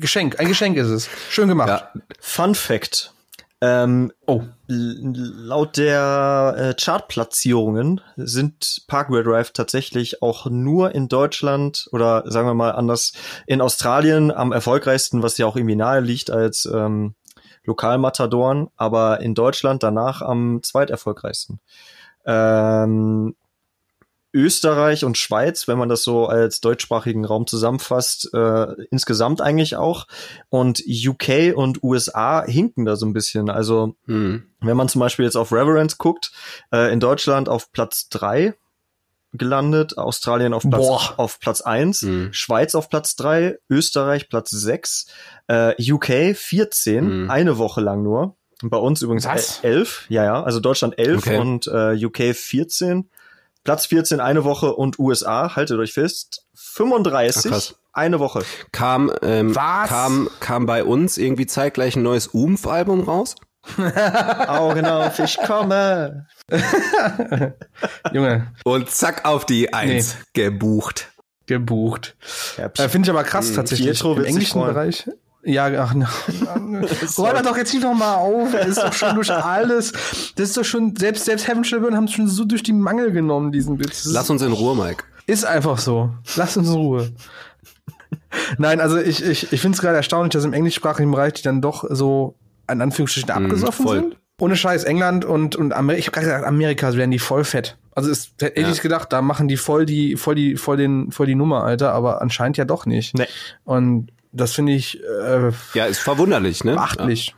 Geschenk. 0.00 0.40
Ein 0.40 0.48
Geschenk 0.48 0.76
ist 0.76 0.88
es. 0.88 1.08
Schön 1.30 1.46
gemacht. 1.46 1.68
ja, 1.68 1.92
Fun 2.18 2.56
Fact. 2.56 3.12
Ähm, 3.60 4.12
Oh. 4.26 4.42
laut 4.66 5.76
der 5.76 6.54
äh, 6.58 6.74
Chartplatzierungen 6.82 8.00
sind 8.16 8.82
Parkway 8.88 9.22
Drive 9.22 9.52
tatsächlich 9.52 10.20
auch 10.20 10.46
nur 10.50 10.96
in 10.96 11.06
Deutschland 11.08 11.88
oder 11.92 12.24
sagen 12.26 12.48
wir 12.48 12.54
mal 12.54 12.72
anders 12.72 13.12
in 13.46 13.60
Australien 13.60 14.32
am 14.32 14.50
erfolgreichsten, 14.50 15.22
was 15.22 15.38
ja 15.38 15.46
auch 15.46 15.54
irgendwie 15.54 15.76
nahe 15.76 16.00
liegt 16.00 16.30
als 16.32 16.68
ähm, 16.70 17.14
Lokalmatadoren, 17.66 18.68
aber 18.76 19.20
in 19.20 19.34
Deutschland 19.34 19.82
danach 19.82 20.22
am 20.22 20.62
zweiterfolgreichsten. 20.62 21.60
Ähm, 22.24 23.34
Österreich 24.36 25.04
und 25.04 25.16
Schweiz, 25.16 25.66
wenn 25.66 25.78
man 25.78 25.88
das 25.88 26.02
so 26.02 26.26
als 26.26 26.60
deutschsprachigen 26.60 27.24
Raum 27.24 27.46
zusammenfasst, 27.46 28.28
äh, 28.34 28.66
insgesamt 28.90 29.40
eigentlich 29.40 29.76
auch. 29.76 30.06
Und 30.50 30.82
UK 30.86 31.54
und 31.56 31.82
USA 31.82 32.44
hinken 32.44 32.84
da 32.84 32.96
so 32.96 33.06
ein 33.06 33.14
bisschen. 33.14 33.48
Also 33.48 33.94
hm. 34.04 34.44
wenn 34.60 34.76
man 34.76 34.90
zum 34.90 35.00
Beispiel 35.00 35.24
jetzt 35.24 35.36
auf 35.36 35.52
Reverence 35.52 35.96
guckt, 35.96 36.32
äh, 36.70 36.92
in 36.92 37.00
Deutschland 37.00 37.48
auf 37.48 37.72
Platz 37.72 38.10
drei 38.10 38.54
gelandet, 39.38 39.98
Australien 39.98 40.54
auf 40.54 40.62
Platz, 40.62 40.86
Boah. 40.86 41.14
auf 41.16 41.40
Platz 41.40 41.60
eins, 41.60 42.02
mhm. 42.02 42.32
Schweiz 42.32 42.74
auf 42.74 42.88
Platz 42.88 43.16
drei, 43.16 43.58
Österreich 43.68 44.28
Platz 44.28 44.50
sechs, 44.50 45.06
äh, 45.48 45.74
UK 45.92 46.36
14, 46.36 47.24
mhm. 47.24 47.30
eine 47.30 47.58
Woche 47.58 47.80
lang 47.80 48.02
nur. 48.02 48.36
Bei 48.62 48.78
uns 48.78 49.02
übrigens 49.02 49.26
Was? 49.26 49.60
11, 49.62 50.06
ja, 50.08 50.24
ja, 50.24 50.42
also 50.42 50.60
Deutschland 50.60 50.98
11 50.98 51.18
okay. 51.18 51.38
und 51.38 51.66
äh, 51.66 52.04
UK 52.04 52.34
14. 52.34 53.08
Platz 53.64 53.86
14 53.86 54.20
eine 54.20 54.44
Woche 54.44 54.74
und 54.74 54.98
USA, 54.98 55.56
haltet 55.56 55.78
euch 55.78 55.92
fest, 55.92 56.46
35 56.54 57.52
Ach, 57.52 57.72
eine 57.92 58.20
Woche. 58.20 58.44
Kam, 58.72 59.10
ähm, 59.22 59.54
Was? 59.54 59.88
kam, 59.88 60.30
kam 60.40 60.66
bei 60.66 60.84
uns 60.84 61.18
irgendwie 61.18 61.46
zeitgleich 61.46 61.96
ein 61.96 62.02
neues 62.02 62.28
Umf-Album 62.28 63.00
raus? 63.00 63.34
Augen 64.46 64.86
auf, 64.86 65.18
ich 65.18 65.36
komme. 65.38 66.26
Junge. 68.12 68.52
Und 68.64 68.90
zack 68.90 69.24
auf 69.24 69.44
die 69.44 69.72
Eins 69.72 70.14
nee. 70.14 70.42
gebucht. 70.44 71.12
Gebucht. 71.46 72.16
Ja, 72.56 72.70
äh, 72.84 72.88
Finde 72.88 73.06
ich 73.06 73.10
aber 73.10 73.24
krass 73.24 73.52
tatsächlich. 73.52 73.90
Pietro 73.90 74.14
Im 74.14 74.24
englischen 74.24 74.60
Bereich. 74.60 75.08
Ja, 75.44 75.66
ach, 75.80 75.94
na, 75.94 76.08
räum 77.18 77.44
doch 77.44 77.56
jetzt 77.56 77.72
nicht 77.72 77.84
noch 77.84 77.94
mal 77.94 78.16
auf. 78.16 78.50
Das 78.50 78.66
ist 78.66 78.78
doch 78.78 78.92
schon 78.92 79.14
durch 79.14 79.30
alles. 79.30 79.92
Das 80.34 80.48
ist 80.48 80.56
doch 80.56 80.64
schon, 80.64 80.96
selbst, 80.96 81.24
selbst 81.24 81.46
Heaven 81.46 81.62
Children 81.62 81.94
haben 81.94 82.04
es 82.04 82.12
schon 82.12 82.26
so 82.26 82.44
durch 82.44 82.64
die 82.64 82.72
Mangel 82.72 83.12
genommen, 83.12 83.52
diesen 83.52 83.78
Witz. 83.78 84.06
Lass 84.06 84.28
uns 84.28 84.42
in 84.42 84.52
Ruhe, 84.52 84.74
Mike. 84.74 85.04
Ist 85.28 85.44
einfach 85.44 85.78
so. 85.78 86.10
Lass 86.34 86.56
uns 86.56 86.68
in 86.68 86.74
Ruhe. 86.74 87.12
Nein, 88.58 88.80
also 88.80 88.98
ich, 88.98 89.22
ich, 89.22 89.52
ich 89.52 89.60
finde 89.60 89.76
es 89.76 89.82
gerade 89.82 89.96
erstaunlich, 89.96 90.32
dass 90.32 90.44
im 90.44 90.52
englischsprachigen 90.52 91.12
Bereich 91.12 91.34
die 91.34 91.42
dann 91.42 91.62
doch 91.62 91.84
so 91.88 92.34
in 92.70 92.80
Anführungsstrichen 92.80 93.28
mm, 93.28 93.44
abgesoffen 93.44 93.84
mm, 93.84 93.88
sind. 93.88 94.16
Ohne 94.38 94.56
Scheiß, 94.56 94.84
England 94.84 95.24
und, 95.24 95.56
und 95.56 95.72
Amerika, 95.72 95.98
ich 95.98 96.06
habe 96.06 96.14
gerade 96.14 96.26
gesagt, 96.26 96.46
Amerika 96.46 96.94
werden 96.94 97.10
die 97.10 97.18
voll 97.18 97.44
fett. 97.44 97.78
Also 97.92 98.10
es 98.10 98.32
hätte 98.38 98.60
ja. 98.60 98.70
ich 98.70 98.82
gedacht, 98.82 99.12
da 99.12 99.22
machen 99.22 99.48
die 99.48 99.56
voll 99.56 99.86
die, 99.86 100.16
voll 100.16 100.34
die, 100.34 100.56
voll 100.56 100.76
den, 100.76 101.10
voll 101.10 101.26
die 101.26 101.34
Nummer, 101.34 101.64
Alter, 101.64 101.92
aber 101.92 102.20
anscheinend 102.20 102.58
ja 102.58 102.66
doch 102.66 102.84
nicht. 102.84 103.16
Nee. 103.16 103.26
Und 103.64 104.12
das 104.32 104.52
finde 104.52 104.72
ich. 104.72 105.02
Äh, 105.02 105.52
ja, 105.72 105.86
ist 105.86 106.00
verwunderlich, 106.00 106.62
ne? 106.64 106.74
Beachtlich. 106.74 107.28
Ja. 107.28 107.34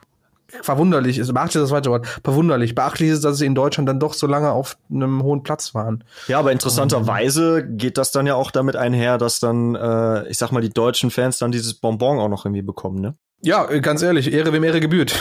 Verwunderlich 0.62 1.18
ist, 1.18 1.32
beachtlich 1.32 1.56
ist 1.56 1.62
das 1.62 1.70
zweite 1.70 1.90
Wort. 1.90 2.06
Verwunderlich. 2.24 2.74
Beachtlich 2.74 3.10
ist, 3.10 3.22
dass 3.22 3.36
sie 3.36 3.44
in 3.44 3.54
Deutschland 3.54 3.88
dann 3.88 4.00
doch 4.00 4.14
so 4.14 4.26
lange 4.26 4.50
auf 4.50 4.78
einem 4.90 5.22
hohen 5.22 5.42
Platz 5.42 5.74
waren. 5.74 6.04
Ja, 6.26 6.38
aber 6.38 6.52
interessanterweise 6.52 7.66
geht 7.68 7.98
das 7.98 8.12
dann 8.12 8.26
ja 8.26 8.34
auch 8.34 8.50
damit 8.50 8.74
einher, 8.74 9.18
dass 9.18 9.40
dann, 9.40 9.74
äh, 9.74 10.26
ich 10.28 10.38
sag 10.38 10.50
mal, 10.50 10.62
die 10.62 10.70
deutschen 10.70 11.10
Fans 11.10 11.38
dann 11.38 11.52
dieses 11.52 11.74
Bonbon 11.74 12.18
auch 12.18 12.30
noch 12.30 12.46
irgendwie 12.46 12.62
bekommen, 12.62 13.00
ne? 13.00 13.14
Ja, 13.40 13.64
ganz 13.78 14.02
ehrlich, 14.02 14.32
Ehre 14.32 14.52
wem 14.52 14.64
Ehre 14.64 14.80
gebührt. 14.80 15.14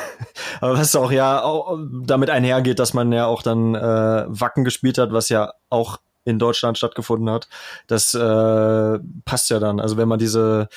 aber 0.60 0.78
was 0.78 0.96
auch 0.96 1.12
ja 1.12 1.42
auch 1.42 1.78
damit 2.04 2.30
einhergeht, 2.30 2.78
dass 2.78 2.94
man 2.94 3.12
ja 3.12 3.26
auch 3.26 3.42
dann 3.42 3.74
äh, 3.74 4.24
Wacken 4.28 4.64
gespielt 4.64 4.98
hat, 4.98 5.12
was 5.12 5.28
ja 5.28 5.52
auch 5.68 5.98
in 6.24 6.38
Deutschland 6.38 6.78
stattgefunden 6.78 7.30
hat. 7.30 7.48
Das 7.86 8.14
äh, 8.14 8.98
passt 9.24 9.50
ja 9.50 9.58
dann. 9.58 9.80
Also 9.80 9.96
wenn 9.96 10.08
man 10.08 10.18
diese 10.18 10.68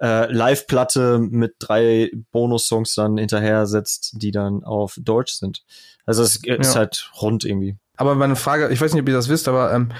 äh, 0.00 0.30
Live-Platte 0.32 1.18
mit 1.18 1.54
drei 1.58 2.10
Bonus-Songs 2.32 2.94
dann 2.94 3.18
hinterher 3.18 3.66
setzt, 3.66 4.22
die 4.22 4.30
dann 4.30 4.64
auf 4.64 4.98
Deutsch 5.00 5.34
sind. 5.34 5.62
Also 6.06 6.22
es 6.22 6.36
ist 6.36 6.46
ja. 6.46 6.74
halt 6.74 7.10
rund 7.20 7.44
irgendwie. 7.44 7.76
Aber 7.96 8.14
meine 8.14 8.36
Frage, 8.36 8.68
ich 8.70 8.80
weiß 8.80 8.92
nicht, 8.92 9.02
ob 9.02 9.08
ihr 9.08 9.14
das 9.14 9.28
wisst, 9.28 9.48
aber 9.48 9.72
ähm, 9.72 9.92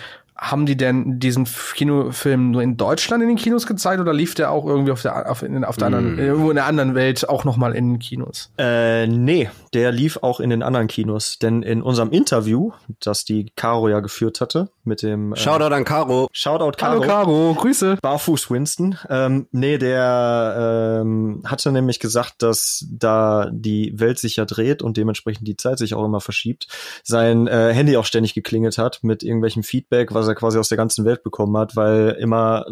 haben 0.43 0.66
die 0.66 0.76
denn 0.76 1.20
diesen 1.20 1.47
Kinofilm 1.47 2.51
nur 2.51 2.62
in 2.62 2.76
Deutschland 2.76 3.22
in 3.22 3.28
den 3.28 3.38
Kinos 3.38 3.64
gezeigt 3.64 4.01
oder 4.01 4.12
lief 4.12 4.34
der 4.34 4.51
auch 4.51 4.66
irgendwie 4.66 4.90
auf 4.90 5.01
der, 5.01 5.30
auf, 5.30 5.43
in, 5.45 5.64
auf 5.64 5.76
der 5.76 5.90
mm. 5.90 5.95
anderen, 5.95 6.18
irgendwo 6.18 6.51
in 6.51 6.57
der 6.57 6.66
anderen 6.66 6.95
Welt 6.97 7.28
auch 7.28 7.45
nochmal 7.45 7.76
in 7.76 7.90
den 7.90 7.99
Kinos? 8.01 8.51
Äh, 8.59 9.07
nee, 9.07 9.49
der 9.72 9.93
lief 9.93 10.18
auch 10.20 10.40
in 10.40 10.51
den 10.51 10.64
anderen 10.64 10.88
Kinos. 10.88 11.38
Denn 11.38 11.62
in 11.62 11.80
unserem 11.80 12.11
Interview, 12.11 12.72
das 12.99 13.24
die 13.24 13.53
Caro 13.55 13.88
ja 13.88 14.01
geführt 14.01 14.40
hatte, 14.40 14.70
mit 14.82 15.03
dem. 15.03 15.32
Äh, 15.32 15.36
Shoutout 15.36 15.74
an 15.74 15.84
Caro. 15.84 16.28
Shoutout 16.32 16.76
Caro. 16.76 16.93
Hallo 16.93 17.03
Caro, 17.03 17.55
Grüße. 17.55 17.99
Barfuß 18.03 18.51
Winston. 18.51 18.99
Ähm, 19.09 19.47
nee, 19.53 19.78
der 19.78 21.01
ähm, 21.03 21.43
hatte 21.45 21.70
nämlich 21.70 22.01
gesagt, 22.01 22.43
dass 22.43 22.84
da 22.90 23.49
die 23.53 23.99
Welt 23.99 24.18
sich 24.18 24.36
ja 24.36 24.45
dreht 24.45 24.82
und 24.82 24.97
dementsprechend 24.97 25.47
die 25.47 25.57
Zeit 25.57 25.78
sich 25.78 25.95
auch 25.95 26.05
immer 26.05 26.20
verschiebt, 26.20 26.66
sein 27.05 27.47
äh, 27.47 27.72
Handy 27.72 27.97
auch 27.97 28.07
ständig 28.07 28.34
geklingelt 28.34 28.78
hat 28.78 29.01
mit 29.03 29.22
irgendwelchem 29.22 29.62
Feedback, 29.62 30.12
was 30.12 30.26
er 30.26 30.32
quasi 30.35 30.59
aus 30.59 30.68
der 30.68 30.78
ganzen 30.78 31.05
Welt 31.05 31.22
bekommen 31.22 31.57
hat, 31.57 31.76
weil 31.76 32.16
immer 32.20 32.66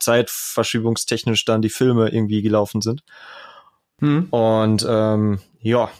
zeitverschiebungstechnisch 0.00 1.44
dann 1.44 1.62
die 1.62 1.68
Filme 1.68 2.08
irgendwie 2.10 2.42
gelaufen 2.42 2.80
sind. 2.80 3.02
Hm. 4.00 4.28
Und 4.30 4.86
ähm, 4.88 5.40
ja, 5.60 5.90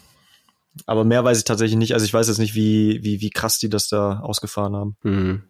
aber 0.85 1.03
mehr 1.03 1.23
weiß 1.23 1.37
ich 1.39 1.43
tatsächlich 1.43 1.77
nicht. 1.77 1.93
Also 1.93 2.05
ich 2.05 2.13
weiß 2.13 2.27
jetzt 2.27 2.39
nicht, 2.39 2.55
wie, 2.55 3.03
wie, 3.03 3.21
wie 3.21 3.29
krass 3.29 3.59
die 3.59 3.69
das 3.69 3.89
da 3.89 4.19
ausgefahren 4.19 4.75
haben. 4.75 4.95
Mhm. 5.03 5.43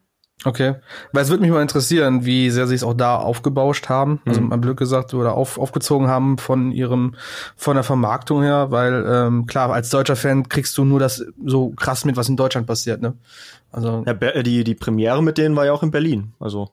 Okay. 0.43 0.75
Weil 1.11 1.23
es 1.23 1.29
würde 1.29 1.41
mich 1.41 1.51
mal 1.51 1.61
interessieren, 1.61 2.25
wie 2.25 2.49
sehr 2.49 2.67
sie 2.67 2.75
es 2.75 2.83
auch 2.83 2.95
da 2.95 3.15
aufgebauscht 3.15 3.89
haben. 3.89 4.21
Also 4.25 4.41
mhm. 4.41 4.49
mal 4.49 4.57
blöd 4.57 4.77
gesagt, 4.77 5.13
oder 5.13 5.33
auf, 5.33 5.59
aufgezogen 5.59 6.07
haben 6.07 6.37
von 6.37 6.71
ihrem, 6.71 7.15
von 7.55 7.75
der 7.75 7.83
Vermarktung 7.83 8.41
her, 8.41 8.71
weil 8.71 9.05
ähm, 9.07 9.45
klar, 9.45 9.71
als 9.71 9.89
deutscher 9.89 10.15
Fan 10.15 10.49
kriegst 10.49 10.77
du 10.77 10.85
nur 10.85 10.99
das 10.99 11.23
so 11.45 11.69
krass 11.71 12.05
mit, 12.05 12.17
was 12.17 12.27
in 12.27 12.37
Deutschland 12.37 12.65
passiert, 12.65 13.01
ne? 13.01 13.13
Also. 13.71 14.03
Ja, 14.05 14.13
die, 14.41 14.63
die 14.63 14.75
Premiere 14.75 15.21
mit 15.23 15.37
denen 15.37 15.55
war 15.55 15.65
ja 15.65 15.73
auch 15.73 15.83
in 15.83 15.91
Berlin. 15.91 16.33
Also. 16.39 16.71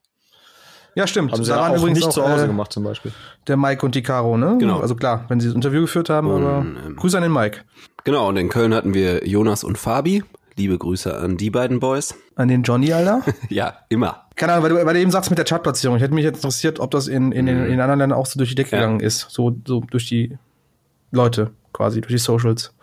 Ja, 0.94 1.06
stimmt. 1.06 1.32
Haben 1.32 1.44
sie 1.44 1.50
da 1.50 1.58
waren 1.58 1.72
auch 1.72 1.76
übrigens 1.76 1.98
nicht 1.98 2.08
auch, 2.08 2.12
zu 2.12 2.28
Hause 2.28 2.44
äh, 2.44 2.48
gemacht 2.48 2.72
zum 2.72 2.82
Beispiel. 2.82 3.12
Der 3.46 3.56
Mike 3.56 3.84
und 3.84 3.94
die 3.94 4.02
Caro, 4.02 4.36
ne? 4.36 4.56
Genau. 4.58 4.80
Also 4.80 4.96
klar, 4.96 5.26
wenn 5.28 5.38
sie 5.38 5.46
das 5.46 5.54
Interview 5.54 5.82
geführt 5.82 6.10
haben, 6.10 6.28
und, 6.28 6.42
aber 6.42 6.58
ähm, 6.58 6.96
Grüße 6.96 7.16
an 7.16 7.22
den 7.22 7.32
Mike. 7.32 7.60
Genau, 8.04 8.28
und 8.28 8.36
in 8.36 8.48
Köln 8.48 8.74
hatten 8.74 8.94
wir 8.94 9.28
Jonas 9.28 9.62
und 9.62 9.78
Fabi. 9.78 10.24
Liebe 10.58 10.76
Grüße 10.76 11.16
an 11.16 11.36
die 11.36 11.50
beiden 11.50 11.78
Boys. 11.78 12.16
An 12.34 12.48
den 12.48 12.64
Johnny, 12.64 12.92
Alter? 12.92 13.22
ja, 13.48 13.78
immer. 13.88 14.26
Keine 14.34 14.54
Ahnung, 14.54 14.64
weil 14.64 14.70
du, 14.70 14.86
weil 14.86 14.94
du 14.94 15.00
eben 15.00 15.12
sagst 15.12 15.30
mit 15.30 15.38
der 15.38 15.44
Chartplatzierung. 15.44 15.96
Ich 15.96 16.02
hätte 16.02 16.14
mich 16.14 16.24
jetzt 16.24 16.38
interessiert, 16.38 16.80
ob 16.80 16.90
das 16.90 17.06
in, 17.06 17.30
in, 17.30 17.46
in, 17.46 17.64
in 17.64 17.80
anderen 17.80 18.00
Ländern 18.00 18.18
auch 18.18 18.26
so 18.26 18.38
durch 18.38 18.50
die 18.50 18.56
Decke 18.56 18.72
ja. 18.72 18.82
gegangen 18.82 18.98
ist. 18.98 19.26
So, 19.30 19.56
so 19.64 19.84
durch 19.88 20.06
die 20.06 20.36
Leute 21.12 21.52
quasi, 21.72 22.00
durch 22.00 22.12
die 22.12 22.18
Socials. 22.18 22.74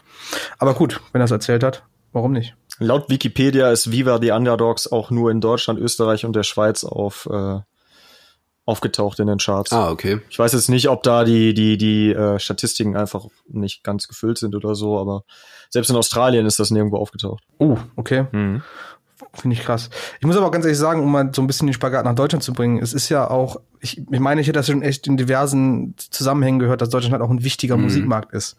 Aber 0.58 0.74
gut, 0.74 1.02
wenn 1.12 1.22
er 1.22 1.26
es 1.26 1.32
erzählt 1.32 1.64
hat, 1.64 1.84
warum 2.14 2.32
nicht? 2.32 2.56
Laut 2.80 3.10
Wikipedia 3.10 3.70
ist 3.72 3.92
Viva 3.92 4.20
the 4.22 4.32
Underdogs 4.32 4.90
auch 4.90 5.12
nur 5.12 5.30
in 5.30 5.42
Deutschland, 5.42 5.78
Österreich 5.78 6.26
und 6.26 6.34
der 6.34 6.44
Schweiz 6.44 6.86
auf 6.86 7.28
äh, 7.30 7.60
aufgetaucht 8.66 9.20
in 9.20 9.28
den 9.28 9.38
Charts. 9.38 9.72
Ah, 9.72 9.92
okay. 9.92 10.20
Ich 10.30 10.40
weiß 10.40 10.54
jetzt 10.54 10.70
nicht, 10.70 10.90
ob 10.90 11.04
da 11.04 11.24
die 11.24 11.54
die 11.54 11.78
die 11.78 12.12
äh, 12.12 12.40
Statistiken 12.40 12.98
einfach 12.98 13.26
nicht 13.48 13.84
ganz 13.84 14.08
gefüllt 14.08 14.38
sind 14.38 14.56
oder 14.56 14.76
so, 14.76 15.00
aber 15.00 15.24
selbst 15.70 15.90
in 15.90 15.96
Australien 15.96 16.46
ist 16.46 16.60
das 16.60 16.72
nirgendwo 16.72 16.98
aufgetaucht. 16.98 17.44
Oh, 17.60 17.78
okay. 17.96 18.26
Mhm. 18.32 18.64
Finde 19.34 19.56
ich 19.56 19.62
krass. 19.62 19.90
Ich 20.20 20.26
muss 20.26 20.36
aber 20.36 20.48
auch 20.48 20.52
ganz 20.52 20.66
ehrlich 20.66 20.78
sagen, 20.78 21.02
um 21.02 21.10
mal 21.10 21.32
so 21.34 21.42
ein 21.42 21.48
bisschen 21.48 21.68
den 21.68 21.74
Spagat 21.74 22.04
nach 22.04 22.16
Deutschland 22.16 22.44
zu 22.44 22.52
bringen, 22.52 22.80
es 22.80 22.92
ist 22.92 23.08
ja 23.08 23.30
auch, 23.30 23.62
ich, 23.80 23.98
ich 23.98 24.20
meine, 24.20 24.42
ich 24.42 24.48
hätte 24.48 24.60
das 24.60 24.68
schon 24.68 24.82
echt 24.82 25.08
in 25.08 25.16
diversen 25.16 25.96
Zusammenhängen 25.98 26.60
gehört, 26.60 26.82
dass 26.82 26.90
Deutschland 26.90 27.14
halt 27.14 27.22
auch 27.22 27.30
ein 27.30 27.44
wichtiger 27.44 27.78
mhm. 27.78 27.84
Musikmarkt 27.84 28.34
ist. 28.34 28.58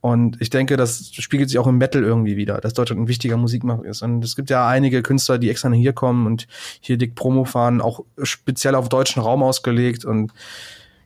Und 0.00 0.40
ich 0.40 0.48
denke, 0.48 0.78
das 0.78 1.10
spiegelt 1.12 1.50
sich 1.50 1.58
auch 1.58 1.66
im 1.66 1.76
Metal 1.76 2.02
irgendwie 2.02 2.38
wieder, 2.38 2.58
dass 2.62 2.72
Deutschland 2.72 3.02
ein 3.02 3.08
wichtiger 3.08 3.36
Musikmarkt 3.36 3.84
ist. 3.84 4.00
Und 4.00 4.24
es 4.24 4.36
gibt 4.36 4.48
ja 4.48 4.66
einige 4.66 5.02
Künstler, 5.02 5.36
die 5.36 5.50
extra 5.50 5.70
hier 5.70 5.92
kommen 5.92 6.26
und 6.26 6.46
hier 6.80 6.96
dick 6.96 7.14
Promo 7.14 7.44
fahren, 7.44 7.82
auch 7.82 8.04
speziell 8.22 8.74
auf 8.74 8.88
deutschen 8.88 9.20
Raum 9.20 9.42
ausgelegt. 9.42 10.06
Und 10.06 10.32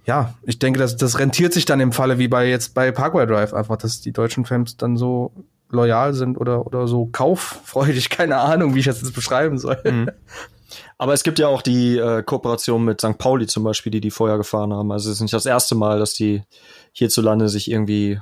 ja, 0.06 0.34
ich 0.42 0.60
denke, 0.60 0.78
das, 0.78 0.96
das 0.96 1.18
rentiert 1.18 1.52
sich 1.52 1.64
dann 1.64 1.80
im 1.80 1.90
Falle 1.90 2.18
wie 2.18 2.28
bei 2.28 2.48
jetzt 2.48 2.74
bei 2.74 2.92
Parkway 2.92 3.26
Drive 3.26 3.54
einfach, 3.54 3.76
dass 3.76 4.00
die 4.00 4.12
deutschen 4.12 4.44
Fans 4.44 4.76
dann 4.76 4.96
so 4.96 5.32
loyal 5.70 6.14
sind 6.14 6.38
oder, 6.38 6.66
oder 6.66 6.86
so 6.86 7.06
kauffreudig, 7.06 8.10
keine 8.10 8.38
Ahnung, 8.38 8.74
wie 8.74 8.80
ich 8.80 8.86
das 8.86 9.00
jetzt 9.02 9.14
beschreiben 9.14 9.58
soll. 9.58 9.78
Mhm. 9.84 10.10
Aber 10.98 11.12
es 11.12 11.22
gibt 11.22 11.38
ja 11.38 11.48
auch 11.48 11.62
die 11.62 11.98
äh, 11.98 12.22
Kooperation 12.22 12.84
mit 12.84 13.00
St. 13.00 13.18
Pauli 13.18 13.46
zum 13.46 13.64
Beispiel, 13.64 13.92
die 13.92 14.00
die 14.00 14.10
vorher 14.10 14.36
gefahren 14.36 14.72
haben. 14.72 14.90
Also 14.92 15.10
es 15.10 15.16
ist 15.16 15.22
nicht 15.22 15.34
das 15.34 15.46
erste 15.46 15.74
Mal, 15.74 15.98
dass 15.98 16.14
die 16.14 16.42
hierzulande 16.92 17.48
sich 17.48 17.70
irgendwie 17.70 18.20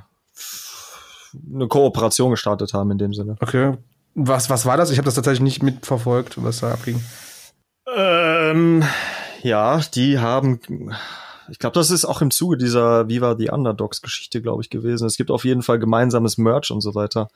eine 1.53 1.67
Kooperation 1.67 2.31
gestartet 2.31 2.73
haben 2.73 2.91
in 2.91 2.97
dem 2.97 3.13
Sinne. 3.13 3.37
Okay. 3.39 3.77
Was, 4.15 4.49
was 4.49 4.65
war 4.65 4.77
das? 4.77 4.91
Ich 4.91 4.97
habe 4.97 5.05
das 5.05 5.15
tatsächlich 5.15 5.41
nicht 5.41 5.63
mitverfolgt, 5.63 6.43
was 6.43 6.59
da 6.59 6.71
abging. 6.71 7.03
Ähm, 7.95 8.83
ja, 9.41 9.81
die 9.93 10.19
haben 10.19 10.59
ich 11.49 11.59
glaube, 11.59 11.73
das 11.73 11.91
ist 11.91 12.05
auch 12.05 12.21
im 12.21 12.31
Zuge 12.31 12.57
dieser 12.57 13.07
Viva 13.09 13.35
the 13.37 13.49
Underdogs 13.49 14.01
Geschichte, 14.01 14.41
glaube 14.41 14.61
ich, 14.61 14.69
gewesen. 14.69 15.05
Es 15.05 15.17
gibt 15.17 15.31
auf 15.31 15.45
jeden 15.45 15.61
Fall 15.61 15.79
gemeinsames 15.79 16.37
Merch 16.37 16.71
und 16.71 16.81
so 16.81 16.95
weiter. 16.95 17.29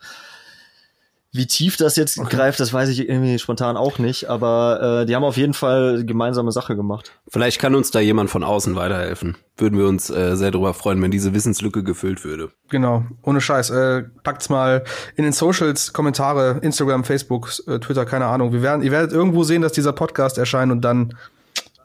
Wie 1.30 1.46
tief 1.46 1.76
das 1.76 1.96
jetzt 1.96 2.18
okay. 2.18 2.34
greift, 2.34 2.58
das 2.58 2.72
weiß 2.72 2.88
ich 2.88 3.06
irgendwie 3.06 3.38
spontan 3.38 3.76
auch 3.76 3.98
nicht, 3.98 4.30
aber 4.30 5.02
äh, 5.02 5.06
die 5.06 5.14
haben 5.14 5.24
auf 5.24 5.36
jeden 5.36 5.52
Fall 5.52 6.04
gemeinsame 6.06 6.52
Sache 6.52 6.74
gemacht. 6.74 7.12
Vielleicht 7.28 7.60
kann 7.60 7.74
uns 7.74 7.90
da 7.90 8.00
jemand 8.00 8.30
von 8.30 8.42
außen 8.42 8.74
weiterhelfen. 8.76 9.36
Würden 9.58 9.78
wir 9.78 9.86
uns 9.86 10.08
äh, 10.08 10.36
sehr 10.36 10.50
darüber 10.50 10.72
freuen, 10.72 11.02
wenn 11.02 11.10
diese 11.10 11.34
Wissenslücke 11.34 11.84
gefüllt 11.84 12.24
würde. 12.24 12.50
Genau, 12.70 13.04
ohne 13.22 13.42
Scheiß. 13.42 13.68
Äh, 13.70 14.04
packt's 14.22 14.48
mal 14.48 14.84
in 15.16 15.24
den 15.24 15.34
Socials, 15.34 15.92
Kommentare, 15.92 16.60
Instagram, 16.62 17.04
Facebook, 17.04 17.52
äh, 17.66 17.78
Twitter, 17.78 18.06
keine 18.06 18.24
Ahnung. 18.24 18.54
Wir 18.54 18.62
werden, 18.62 18.82
ihr 18.82 18.90
werdet 18.90 19.12
irgendwo 19.12 19.44
sehen, 19.44 19.60
dass 19.60 19.72
dieser 19.72 19.92
Podcast 19.92 20.38
erscheint 20.38 20.72
und 20.72 20.80
dann 20.80 21.12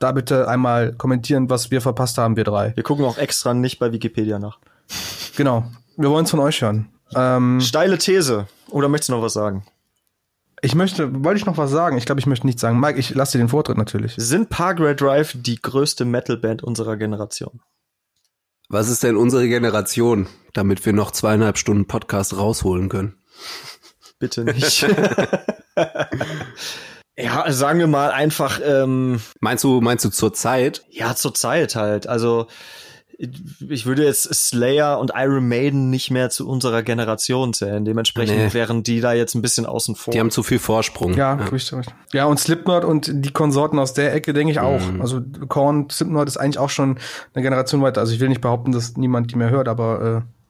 da 0.04 0.12
bitte 0.12 0.48
einmal 0.48 0.94
kommentieren, 0.94 1.50
was 1.50 1.72
wir 1.72 1.82
verpasst 1.82 2.18
haben, 2.18 2.36
wir 2.36 2.44
drei. 2.44 2.76
Wir 2.76 2.84
gucken 2.84 3.06
auch 3.06 3.18
extra 3.18 3.54
nicht 3.54 3.80
bei 3.80 3.92
Wikipedia 3.92 4.38
nach. 4.38 4.60
Genau. 5.38 5.66
Wir 5.96 6.10
wollen 6.10 6.26
es 6.26 6.32
von 6.32 6.42
euch 6.42 6.62
hören. 6.62 6.90
Ähm, 7.16 7.62
Steile 7.62 7.98
These. 7.98 8.48
Oder 8.70 8.90
möchtest 8.90 9.10
du 9.10 9.14
noch 9.14 9.22
was 9.22 9.34
sagen? 9.34 9.66
Ich 10.62 10.76
möchte, 10.76 11.24
wollte 11.24 11.40
ich 11.40 11.46
noch 11.46 11.58
was 11.58 11.72
sagen? 11.72 11.98
Ich 11.98 12.06
glaube, 12.06 12.20
ich 12.20 12.26
möchte 12.26 12.46
nichts 12.46 12.62
sagen. 12.62 12.80
Mike, 12.80 13.00
ich 13.00 13.14
lasse 13.14 13.34
dir 13.34 13.44
den 13.44 13.50
Vortritt 13.50 13.78
natürlich. 13.78 14.14
Sind 14.18 14.50
Parkway 14.50 14.96
Drive 14.96 15.36
die 15.40 15.62
größte 15.62 16.06
Metalband 16.06 16.64
unserer 16.64 16.98
Generation? 16.98 17.62
Was 18.70 18.90
ist 18.90 19.04
denn 19.04 19.16
unsere 19.16 19.48
Generation, 19.48 20.28
damit 20.54 20.86
wir 20.86 20.94
noch 20.94 21.12
zweieinhalb 21.12 21.58
Stunden 21.58 21.86
Podcast 21.86 22.36
rausholen 22.36 22.90
können? 22.90 23.18
Bitte 24.20 24.44
nicht. 24.44 24.86
ja, 27.18 27.52
sagen 27.52 27.80
wir 27.80 27.88
mal 27.88 28.12
einfach. 28.12 28.60
Ähm, 28.64 29.22
meinst 29.40 29.64
du, 29.64 29.82
meinst 29.82 30.04
du 30.06 30.10
zur 30.10 30.34
Zeit? 30.34 30.84
Ja, 30.90 31.16
zur 31.16 31.34
Zeit 31.34 31.76
halt. 31.76 32.08
Also 32.08 32.48
ich 33.70 33.86
würde 33.86 34.04
jetzt 34.04 34.34
Slayer 34.34 35.00
und 35.00 35.12
Iron 35.16 35.48
Maiden 35.48 35.90
nicht 35.90 36.12
mehr 36.12 36.30
zu 36.30 36.48
unserer 36.48 36.82
Generation 36.84 37.54
zählen. 37.54 37.86
Dementsprechend 37.86 38.38
nee. 38.38 38.54
wären 38.54 38.84
die 38.84 39.02
da 39.02 39.14
jetzt 39.14 39.36
ein 39.36 39.42
bisschen 39.42 39.66
außen 39.66 39.96
vor. 39.96 40.12
Die 40.12 40.20
haben 40.20 40.32
zu 40.32 40.44
viel 40.44 40.60
Vorsprung. 40.60 41.14
Ja, 41.14 41.38
ja. 41.38 41.46
Richtig. 41.46 41.86
ja 42.12 42.26
und 42.26 42.40
Slipknot 42.40 42.84
und 42.84 43.10
die 43.14 43.32
Konsorten 43.32 43.80
aus 43.80 43.94
der 43.94 44.14
Ecke 44.14 44.34
denke 44.34 44.52
ich 44.52 44.60
auch. 44.60 44.82
Mhm. 44.82 45.02
Also 45.02 45.22
Korn, 45.48 45.90
Slipknot 45.90 46.28
ist 46.28 46.38
eigentlich 46.38 46.58
auch 46.58 46.70
schon 46.70 46.98
eine 47.34 47.44
Generation 47.44 47.82
weiter. 47.82 48.02
Also 48.02 48.14
ich 48.14 48.20
will 48.20 48.30
nicht 48.30 48.42
behaupten, 48.42 48.72
dass 48.72 48.98
niemand 48.98 49.32
die 49.32 49.36
mehr 49.36 49.52
hört, 49.52 49.68
aber 49.68 50.24
äh, 50.26 50.43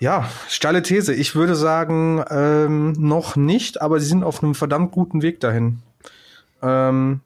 ja, 0.00 0.28
steile 0.48 0.82
These. 0.82 1.14
Ich 1.14 1.34
würde 1.34 1.54
sagen, 1.54 2.24
ähm, 2.30 2.92
noch 2.92 3.36
nicht, 3.36 3.80
aber 3.82 4.00
sie 4.00 4.06
sind 4.06 4.24
auf 4.24 4.42
einem 4.42 4.54
verdammt 4.54 4.92
guten 4.92 5.20
Weg 5.20 5.40
dahin. 5.40 5.80
Ähm, 6.62 7.20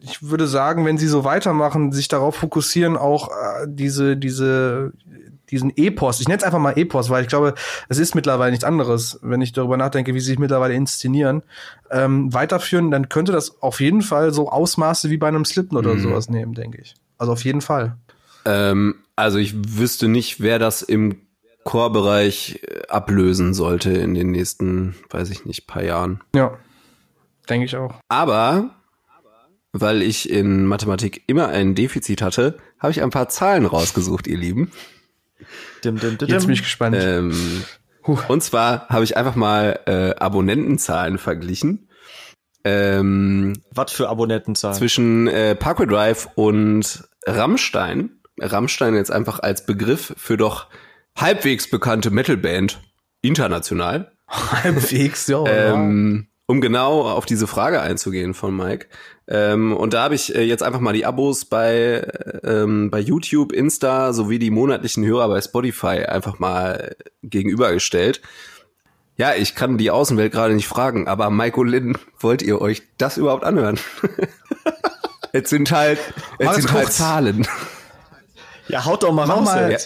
ich 0.00 0.22
würde 0.22 0.46
sagen, 0.46 0.86
wenn 0.86 0.96
sie 0.96 1.08
so 1.08 1.24
weitermachen, 1.24 1.90
sich 1.90 2.06
darauf 2.06 2.36
fokussieren, 2.36 2.96
auch 2.96 3.28
äh, 3.28 3.66
diese, 3.66 4.16
diese, 4.16 4.92
diesen 5.50 5.76
Epos, 5.76 6.20
ich 6.20 6.28
nenne 6.28 6.38
es 6.38 6.44
einfach 6.44 6.60
mal 6.60 6.78
Epos, 6.78 7.10
weil 7.10 7.22
ich 7.22 7.28
glaube, 7.28 7.54
es 7.88 7.98
ist 7.98 8.14
mittlerweile 8.14 8.52
nichts 8.52 8.64
anderes, 8.64 9.18
wenn 9.20 9.42
ich 9.42 9.52
darüber 9.52 9.76
nachdenke, 9.76 10.14
wie 10.14 10.20
sie 10.20 10.26
sich 10.26 10.38
mittlerweile 10.38 10.74
inszenieren, 10.74 11.42
ähm, 11.90 12.32
weiterführen, 12.32 12.92
dann 12.92 13.08
könnte 13.08 13.32
das 13.32 13.60
auf 13.62 13.80
jeden 13.80 14.02
Fall 14.02 14.32
so 14.32 14.48
Ausmaße 14.48 15.10
wie 15.10 15.16
bei 15.16 15.26
einem 15.26 15.44
Slipknot 15.44 15.86
mhm. 15.86 15.90
oder 15.90 16.00
sowas 16.00 16.30
nehmen, 16.30 16.54
denke 16.54 16.80
ich. 16.80 16.94
Also 17.18 17.32
auf 17.32 17.44
jeden 17.44 17.62
Fall. 17.62 17.96
Ähm, 18.44 18.94
also 19.16 19.38
ich 19.38 19.78
wüsste 19.78 20.08
nicht, 20.08 20.40
wer 20.40 20.58
das 20.58 20.82
im 20.82 21.20
Core-Bereich 21.64 22.60
äh, 22.62 22.86
ablösen 22.88 23.54
sollte 23.54 23.90
in 23.90 24.14
den 24.14 24.30
nächsten, 24.30 24.96
weiß 25.10 25.30
ich 25.30 25.44
nicht, 25.44 25.66
paar 25.66 25.82
Jahren. 25.82 26.20
Ja, 26.34 26.58
denke 27.48 27.66
ich 27.66 27.76
auch. 27.76 27.94
Aber 28.08 28.70
weil 29.72 30.02
ich 30.02 30.30
in 30.30 30.66
Mathematik 30.66 31.24
immer 31.26 31.48
ein 31.48 31.74
Defizit 31.74 32.22
hatte, 32.22 32.58
habe 32.78 32.92
ich 32.92 33.02
ein 33.02 33.10
paar 33.10 33.28
Zahlen 33.28 33.66
rausgesucht, 33.66 34.26
ihr 34.28 34.38
Lieben. 34.38 34.70
Dim, 35.84 35.98
dim, 35.98 36.16
dim, 36.16 36.28
Jetzt 36.28 36.46
bin 36.46 36.54
ich 36.54 36.62
gespannt. 36.62 36.96
Ähm, 36.98 37.64
und 38.28 38.42
zwar 38.42 38.88
habe 38.88 39.02
ich 39.04 39.16
einfach 39.16 39.34
mal 39.34 39.80
äh, 39.86 40.14
Abonnentenzahlen 40.14 41.18
verglichen. 41.18 41.88
Ähm, 42.62 43.54
Was 43.72 43.92
für 43.92 44.08
Abonnentenzahlen? 44.08 44.76
Zwischen 44.76 45.26
äh, 45.26 45.54
Parkway 45.54 45.86
Drive 45.86 46.28
und 46.36 47.04
Rammstein. 47.26 48.13
Rammstein 48.40 48.94
jetzt 48.94 49.10
einfach 49.10 49.40
als 49.40 49.66
Begriff 49.66 50.14
für 50.16 50.36
doch 50.36 50.68
halbwegs 51.16 51.68
bekannte 51.68 52.10
Metalband 52.10 52.80
international. 53.22 54.12
Halbwegs, 54.28 55.26
ja. 55.28 55.44
ähm, 55.46 56.28
um 56.46 56.60
genau 56.60 57.02
auf 57.02 57.26
diese 57.26 57.46
Frage 57.46 57.80
einzugehen 57.80 58.34
von 58.34 58.54
Mike. 58.56 58.86
Ähm, 59.26 59.74
und 59.74 59.94
da 59.94 60.02
habe 60.02 60.14
ich 60.14 60.34
äh, 60.34 60.42
jetzt 60.42 60.62
einfach 60.62 60.80
mal 60.80 60.92
die 60.92 61.06
Abos 61.06 61.46
bei, 61.46 62.06
ähm, 62.42 62.90
bei 62.90 63.00
YouTube, 63.00 63.52
Insta 63.52 64.12
sowie 64.12 64.38
die 64.38 64.50
monatlichen 64.50 65.04
Hörer 65.04 65.28
bei 65.28 65.40
Spotify 65.40 66.04
einfach 66.04 66.38
mal 66.38 66.96
gegenübergestellt. 67.22 68.20
Ja, 69.16 69.34
ich 69.34 69.54
kann 69.54 69.78
die 69.78 69.90
Außenwelt 69.90 70.32
gerade 70.32 70.54
nicht 70.54 70.66
fragen, 70.66 71.06
aber 71.06 71.30
Mike 71.30 71.58
und 71.58 71.68
Lynn, 71.68 71.98
wollt 72.18 72.42
ihr 72.42 72.60
euch 72.60 72.82
das 72.98 73.16
überhaupt 73.16 73.44
anhören? 73.44 73.78
es 75.32 75.48
sind 75.48 75.70
halt, 75.70 76.00
es 76.38 76.56
sind 76.56 76.72
halt 76.72 76.92
Zahlen. 76.92 77.46
Ja, 78.68 78.84
haut 78.84 79.02
doch 79.02 79.12
mal 79.12 79.26
mach 79.26 79.36
raus. 79.36 79.44
Mal, 79.44 79.72
ja. 79.72 79.78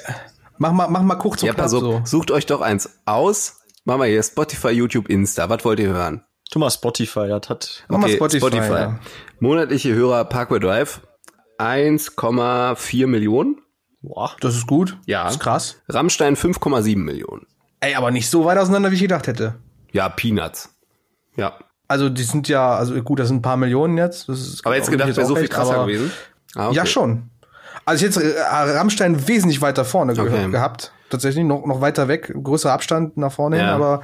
Mach 0.59 0.73
mal, 0.73 0.89
mach 0.89 1.03
mal 1.03 1.15
kurz 1.17 1.43
ja, 1.43 1.53
pass 1.53 1.71
so. 1.71 2.03
Sucht 2.05 2.31
euch 2.31 2.47
doch 2.47 2.61
eins 2.61 2.99
aus. 3.05 3.61
Mach 3.85 3.97
mal 3.97 4.09
hier 4.09 4.23
Spotify, 4.23 4.71
YouTube, 4.71 5.09
Insta. 5.09 5.49
Was 5.49 5.65
wollt 5.65 5.81
ihr 5.81 5.89
hören? 5.89 6.25
Tu 6.51 6.59
mal 6.59 6.71
Spotify, 6.71 7.29
das 7.29 7.49
hat. 7.49 7.85
Okay, 7.89 8.01
mal 8.01 8.09
Spotify. 8.11 8.47
Spotify. 8.47 8.73
Ja. 8.73 8.99
Monatliche 9.41 9.95
Hörer 9.95 10.25
Parkway 10.25 10.59
Drive 10.59 11.03
1,4 11.59 13.07
Millionen. 13.07 13.61
Boah, 14.01 14.35
das 14.41 14.57
ist 14.57 14.67
gut. 14.67 14.97
Ja. 15.07 15.25
Das 15.25 15.35
ist 15.35 15.41
krass. 15.41 15.77
Rammstein 15.89 16.37
5,7 16.37 16.97
Millionen. 16.97 17.47
Ey, 17.81 17.95
aber 17.95 18.11
nicht 18.11 18.31
so 18.31 18.45
weit 18.45 18.59
auseinander, 18.59 18.91
wie 18.91 18.97
ich 18.97 19.03
gedacht 19.03 19.27
hätte. 19.27 19.57
Ja, 19.93 20.09
Peanuts. 20.09 20.75
Ja. 21.37 21.59
Also 21.87 22.09
die 22.09 22.23
sind 22.23 22.49
ja, 22.49 22.77
also 22.77 23.01
gut, 23.03 23.19
das 23.19 23.29
sind 23.29 23.39
ein 23.39 23.43
paar 23.43 23.57
Millionen 23.57 23.97
jetzt. 23.97 24.29
Das 24.29 24.41
ist 24.41 24.67
aber 24.67 24.77
jetzt 24.77 24.91
gedacht, 24.91 25.17
wäre 25.17 25.27
so 25.27 25.37
viel 25.37 25.49
krasser 25.49 25.87
gewesen. 25.87 26.13
Ah, 26.55 26.69
okay. 26.69 26.77
Ja, 26.77 26.87
schon. 26.87 27.31
Also 27.89 28.07
ich 28.07 28.15
hätte 28.15 28.35
äh, 28.37 28.43
Rammstein 28.43 29.29
wesentlich 29.29 29.63
weiter 29.63 29.85
vorne 29.85 30.13
okay. 30.13 30.51
gehabt 30.51 30.93
tatsächlich 31.11 31.45
noch, 31.45 31.65
noch 31.65 31.81
weiter 31.81 32.07
weg, 32.09 32.33
größer 32.35 32.71
Abstand 32.71 33.17
nach 33.17 33.33
vorne 33.33 33.57
ja. 33.57 33.63
hin, 33.63 33.71
aber. 33.71 34.03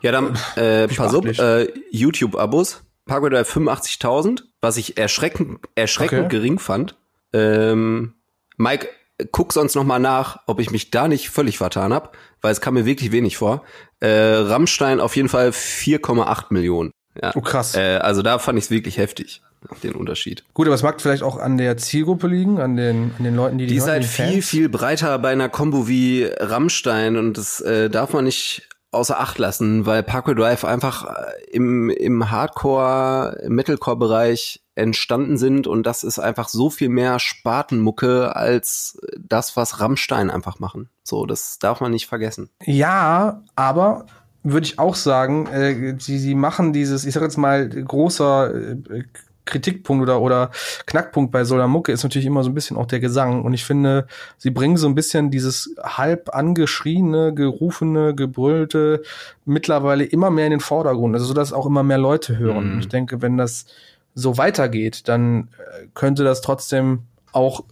Ja, 0.00 0.12
dann, 0.12 0.38
äh, 0.56 0.88
pass 0.88 1.14
auf, 1.14 1.24
äh, 1.26 1.68
YouTube-Abos. 1.90 2.82
Parkway 3.04 3.28
Drive 3.28 3.54
85.000, 3.54 4.42
was 4.60 4.78
ich 4.78 4.96
erschreckend, 4.96 5.60
erschreckend 5.74 6.22
okay. 6.22 6.28
gering 6.28 6.58
fand. 6.58 6.96
Ähm, 7.34 8.14
Mike, 8.56 8.88
guck 9.30 9.52
sonst 9.52 9.76
noch 9.76 9.84
mal 9.84 9.98
nach, 9.98 10.40
ob 10.46 10.58
ich 10.58 10.70
mich 10.70 10.90
da 10.90 11.06
nicht 11.06 11.28
völlig 11.28 11.58
vertan 11.58 11.92
habe, 11.92 12.10
weil 12.40 12.52
es 12.52 12.60
kam 12.60 12.74
mir 12.74 12.84
wirklich 12.86 13.12
wenig 13.12 13.36
vor. 13.36 13.62
Äh, 14.00 14.08
Rammstein 14.08 14.98
auf 14.98 15.14
jeden 15.14 15.28
Fall 15.28 15.50
4,8 15.50 16.46
Millionen. 16.50 16.90
Ja. 17.22 17.32
Oh 17.36 17.42
krass. 17.42 17.76
Äh, 17.76 17.98
also 17.98 18.22
da 18.22 18.40
fand 18.40 18.58
ich 18.58 18.64
es 18.64 18.70
wirklich 18.70 18.98
heftig 18.98 19.42
den 19.82 19.94
Unterschied. 19.94 20.44
Gut, 20.54 20.66
aber 20.66 20.74
es 20.74 20.82
mag 20.82 21.00
vielleicht 21.00 21.22
auch 21.22 21.38
an 21.38 21.58
der 21.58 21.76
Zielgruppe 21.76 22.28
liegen, 22.28 22.60
an 22.60 22.76
den, 22.76 23.12
an 23.18 23.24
den 23.24 23.36
Leuten, 23.36 23.58
die 23.58 23.66
die 23.66 23.74
Die 23.74 23.78
ist 23.78 23.88
halt 23.88 24.04
viel, 24.04 24.42
viel 24.42 24.68
breiter 24.68 25.18
bei 25.18 25.30
einer 25.30 25.48
Combo 25.48 25.88
wie 25.88 26.24
Rammstein 26.38 27.16
und 27.16 27.36
das 27.36 27.60
äh, 27.60 27.90
darf 27.90 28.12
man 28.12 28.24
nicht 28.24 28.68
außer 28.92 29.20
Acht 29.20 29.38
lassen, 29.38 29.86
weil 29.86 30.02
Parkway 30.02 30.34
Drive 30.34 30.64
einfach 30.64 31.04
äh, 31.04 31.32
im, 31.50 31.90
im 31.90 32.30
Hardcore, 32.30 33.42
Metalcore-Bereich 33.48 34.62
entstanden 34.74 35.38
sind 35.38 35.66
und 35.66 35.84
das 35.84 36.04
ist 36.04 36.18
einfach 36.18 36.48
so 36.48 36.70
viel 36.70 36.88
mehr 36.88 37.18
Spatenmucke 37.18 38.36
als 38.36 38.98
das, 39.18 39.56
was 39.56 39.80
Rammstein 39.80 40.30
einfach 40.30 40.58
machen. 40.58 40.90
So, 41.02 41.26
das 41.26 41.58
darf 41.58 41.80
man 41.80 41.92
nicht 41.92 42.06
vergessen. 42.06 42.50
Ja, 42.64 43.42
aber 43.54 44.06
würde 44.42 44.66
ich 44.66 44.78
auch 44.78 44.94
sagen, 44.94 45.46
äh, 45.46 45.96
sie, 45.98 46.18
sie 46.18 46.34
machen 46.34 46.72
dieses, 46.72 47.04
ich 47.04 47.14
sag 47.14 47.22
jetzt 47.22 47.36
mal, 47.38 47.68
großer 47.68 48.54
äh, 48.54 49.04
Kritikpunkt 49.46 50.02
oder, 50.02 50.20
oder 50.20 50.50
Knackpunkt 50.84 51.32
bei 51.32 51.44
Solar 51.44 51.68
Mucke 51.68 51.92
ist 51.92 52.02
natürlich 52.02 52.26
immer 52.26 52.42
so 52.42 52.50
ein 52.50 52.54
bisschen 52.54 52.76
auch 52.76 52.86
der 52.86 53.00
Gesang. 53.00 53.42
Und 53.44 53.54
ich 53.54 53.64
finde, 53.64 54.06
sie 54.36 54.50
bringen 54.50 54.76
so 54.76 54.86
ein 54.86 54.94
bisschen 54.94 55.30
dieses 55.30 55.74
halb 55.82 56.34
angeschriene, 56.34 57.32
gerufene, 57.32 58.14
gebrüllte 58.14 59.02
mittlerweile 59.46 60.04
immer 60.04 60.30
mehr 60.30 60.46
in 60.46 60.50
den 60.50 60.60
Vordergrund. 60.60 61.14
Also, 61.14 61.26
so 61.26 61.34
dass 61.34 61.52
auch 61.52 61.66
immer 61.66 61.82
mehr 61.82 61.98
Leute 61.98 62.36
hören. 62.38 62.74
Mhm. 62.74 62.80
Ich 62.80 62.88
denke, 62.88 63.22
wenn 63.22 63.36
das 63.36 63.66
so 64.14 64.36
weitergeht, 64.36 65.08
dann 65.08 65.48
äh, 65.58 65.86
könnte 65.94 66.24
das 66.24 66.40
trotzdem 66.40 67.02
auch 67.32 67.64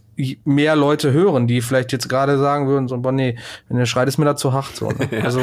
mehr 0.44 0.76
Leute 0.76 1.12
hören, 1.12 1.48
die 1.48 1.60
vielleicht 1.60 1.90
jetzt 1.92 2.08
gerade 2.08 2.38
sagen 2.38 2.68
würden, 2.68 2.86
so, 2.86 2.96
boah, 2.98 3.12
nee, 3.12 3.36
wenn 3.68 3.78
der 3.78 3.86
schreit, 3.86 4.06
ist 4.06 4.18
mir 4.18 4.24
da 4.24 4.36
zu 4.36 4.52
hart, 4.52 4.76
so. 4.76 4.90
Ne? 4.90 5.08
Also, 5.24 5.40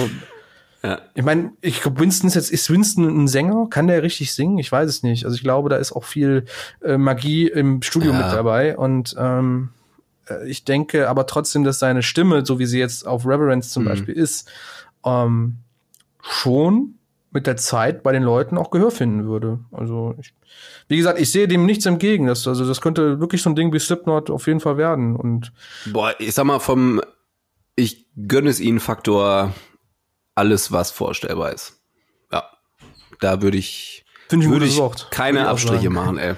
ja. 0.84 1.00
Ich 1.14 1.24
meine, 1.24 1.54
ich 1.62 1.82
glaube, 1.82 2.00
Winston 2.00 2.28
ist 2.28 2.36
jetzt, 2.36 2.52
ist 2.52 2.70
Winston 2.70 3.06
ein 3.06 3.28
Sänger? 3.28 3.68
Kann 3.70 3.88
der 3.88 4.02
richtig 4.02 4.34
singen? 4.34 4.58
Ich 4.58 4.72
weiß 4.72 4.90
es 4.90 5.04
nicht. 5.04 5.26
Also 5.26 5.36
ich 5.36 5.44
glaube, 5.44 5.70
da 5.70 5.76
ist 5.76 5.92
auch 5.92 6.04
viel 6.04 6.46
äh, 6.84 6.98
Magie 6.98 7.48
im 7.48 7.82
Studio 7.84 8.12
ja. 8.12 8.18
mit 8.18 8.34
dabei. 8.34 8.76
Und 8.76 9.16
ähm, 9.18 9.70
äh, 10.28 10.48
ich 10.50 10.64
denke 10.64 11.08
aber 11.08 11.28
trotzdem, 11.28 11.64
dass 11.64 11.78
seine 11.78 12.02
Stimme, 12.02 12.46
so 12.46 12.58
wie 12.58 12.66
sie 12.66 12.80
jetzt 12.80 13.06
auf 13.06 13.28
Reverence 13.28 13.70
zum 13.70 13.84
mhm. 13.84 13.90
Beispiel 13.90 14.16
ist, 14.16 14.50
ähm, 15.06 15.58
schon 16.22 16.96
mit 17.32 17.48
der 17.48 17.58
Zeit 17.58 18.02
bei 18.02 18.12
den 18.12 18.24
Leuten 18.24 18.58
auch 18.58 18.72
Gehör 18.72 18.92
finden 18.92 19.26
würde. 19.26 19.60
Also 19.72 20.16
ich, 20.20 20.34
wie 20.88 20.98
gesagt, 20.98 21.20
ich 21.20 21.32
sehe 21.32 21.48
dem 21.48 21.66
nichts 21.66 21.86
entgegen. 21.86 22.26
Das, 22.26 22.48
also 22.48 22.68
das 22.68 22.82
könnte 22.82 23.20
wirklich 23.20 23.44
so 23.44 23.52
ein 23.52 23.56
Ding 23.56 23.72
wie 23.72 23.80
Slipknot 23.80 24.32
auf 24.32 24.48
jeden 24.48 24.60
Fall 24.60 24.78
werden. 24.78 25.16
Und 25.16 25.54
boah, 25.86 26.14
ich 26.20 26.34
sag 26.34 26.46
mal 26.46 26.60
vom, 26.60 27.02
ich 27.76 28.08
gönne 28.28 28.50
es 28.50 28.60
ihnen 28.60 28.80
Faktor 28.80 29.54
alles, 30.36 30.72
was 30.72 30.92
vorstellbar 30.92 31.52
ist. 31.54 31.80
Ja, 32.32 32.44
da 33.20 33.42
würde 33.42 33.58
ich, 33.58 34.06
Finde 34.30 34.46
ich 34.46 34.52
würde 34.52 34.66
ich 34.66 34.80
keine 35.10 35.40
Würde 35.40 35.46
ich 35.46 35.52
Abstriche 35.52 35.84
sagen. 35.84 35.94
machen, 35.94 36.18
ey. 36.18 36.36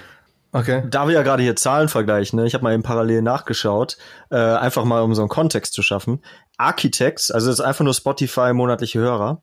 Okay. 0.55 0.83
Da 0.87 1.07
wir 1.07 1.15
ja 1.15 1.23
gerade 1.23 1.41
hier 1.41 1.55
Zahlen 1.55 1.89
vergleichen, 1.89 2.39
ne? 2.39 2.45
ich 2.45 2.53
habe 2.53 2.63
mal 2.63 2.73
eben 2.73 2.83
parallel 2.83 3.23
nachgeschaut, 3.23 3.97
äh, 4.29 4.35
einfach 4.37 4.83
mal 4.85 5.01
um 5.01 5.15
so 5.15 5.21
einen 5.23 5.29
Kontext 5.29 5.73
zu 5.73 5.81
schaffen. 5.81 6.23
Architects, 6.57 7.31
also 7.31 7.47
das 7.47 7.59
ist 7.59 7.65
einfach 7.65 7.83
nur 7.83 7.93
Spotify 7.95 8.53
monatliche 8.53 8.99
Hörer, 8.99 9.41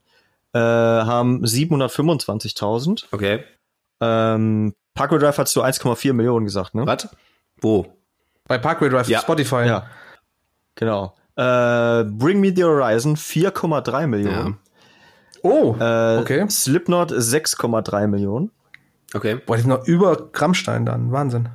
äh, 0.53 0.59
haben 0.61 1.43
725.000. 1.45 3.07
Okay. 3.11 3.43
Ähm, 4.01 4.75
Parkway 4.95 5.19
Drive 5.19 5.39
hast 5.39 5.55
du 5.57 5.63
1,4 5.63 6.13
Millionen 6.13 6.45
gesagt, 6.47 6.75
ne? 6.75 6.87
Was? 6.87 7.09
Wo? 7.61 7.87
Bei 8.47 8.59
Parkway 8.59 8.89
Drive, 8.89 9.09
Ja. 9.09 9.21
Spotify. 9.21 9.65
Ja. 9.67 9.87
Genau. 10.77 11.15
Äh, 11.41 12.05
Bring 12.05 12.41
Me 12.41 12.53
the 12.55 12.65
Horizon 12.65 13.17
4,3 13.17 14.07
Millionen. 14.07 14.59
Oh, 15.43 15.75
Äh, 15.81 16.19
okay. 16.19 16.47
Slipknot 16.51 17.13
6,3 17.13 18.07
Millionen. 18.09 18.51
Okay. 19.15 19.37
Boah, 19.47 19.57
die 19.57 19.63
sind 19.63 19.71
noch 19.71 19.87
über 19.87 20.29
Rammstein 20.35 20.85
dann. 20.85 21.13
Wahnsinn. 21.13 21.49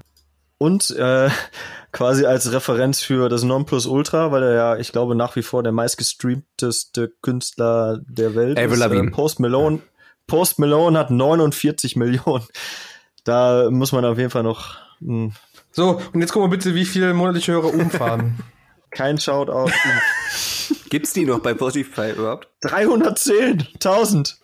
Und 0.57 0.89
äh, 0.97 1.29
quasi 1.91 2.25
als 2.25 2.51
Referenz 2.51 3.01
für 3.01 3.29
das 3.29 3.43
Nonplusultra, 3.43 4.31
weil 4.31 4.41
er 4.43 4.53
ja, 4.53 4.75
ich 4.77 4.91
glaube, 4.91 5.13
nach 5.15 5.35
wie 5.35 5.43
vor 5.43 5.61
der 5.61 5.71
meistgestreamteste 5.71 7.13
Künstler 7.21 7.99
der 8.07 8.33
Welt 8.35 8.57
Avril 8.57 8.73
ist. 8.73 8.79
Lavigne. 8.79 9.07
Äh, 9.09 9.11
Post 9.11 9.39
Malone. 9.39 9.79
Post 10.27 10.57
Malone 10.57 10.97
hat 10.97 11.11
49 11.11 11.95
Millionen. 11.97 12.45
Da 13.23 13.69
muss 13.69 13.91
man 13.91 14.03
auf 14.05 14.17
jeden 14.17 14.31
Fall 14.31 14.43
noch 14.43 14.77
hm, 14.99 15.25
mh, 15.27 15.33
So, 15.71 16.01
und 16.13 16.21
jetzt 16.21 16.31
guck 16.33 16.41
mal 16.41 16.49
bitte, 16.49 16.73
wie 16.73 16.85
viele 16.85 17.13
monatliche 17.13 17.51
Hörer 17.53 17.73
Umf 17.73 17.99
haben. 17.99 18.39
kein 18.95 19.19
Shoutout. 19.19 19.71
Gibt's 20.89 21.13
die 21.13 21.25
noch 21.25 21.39
bei 21.39 21.53
Spotify 21.53 22.11
überhaupt? 22.11 22.47
310.000. 22.63 24.35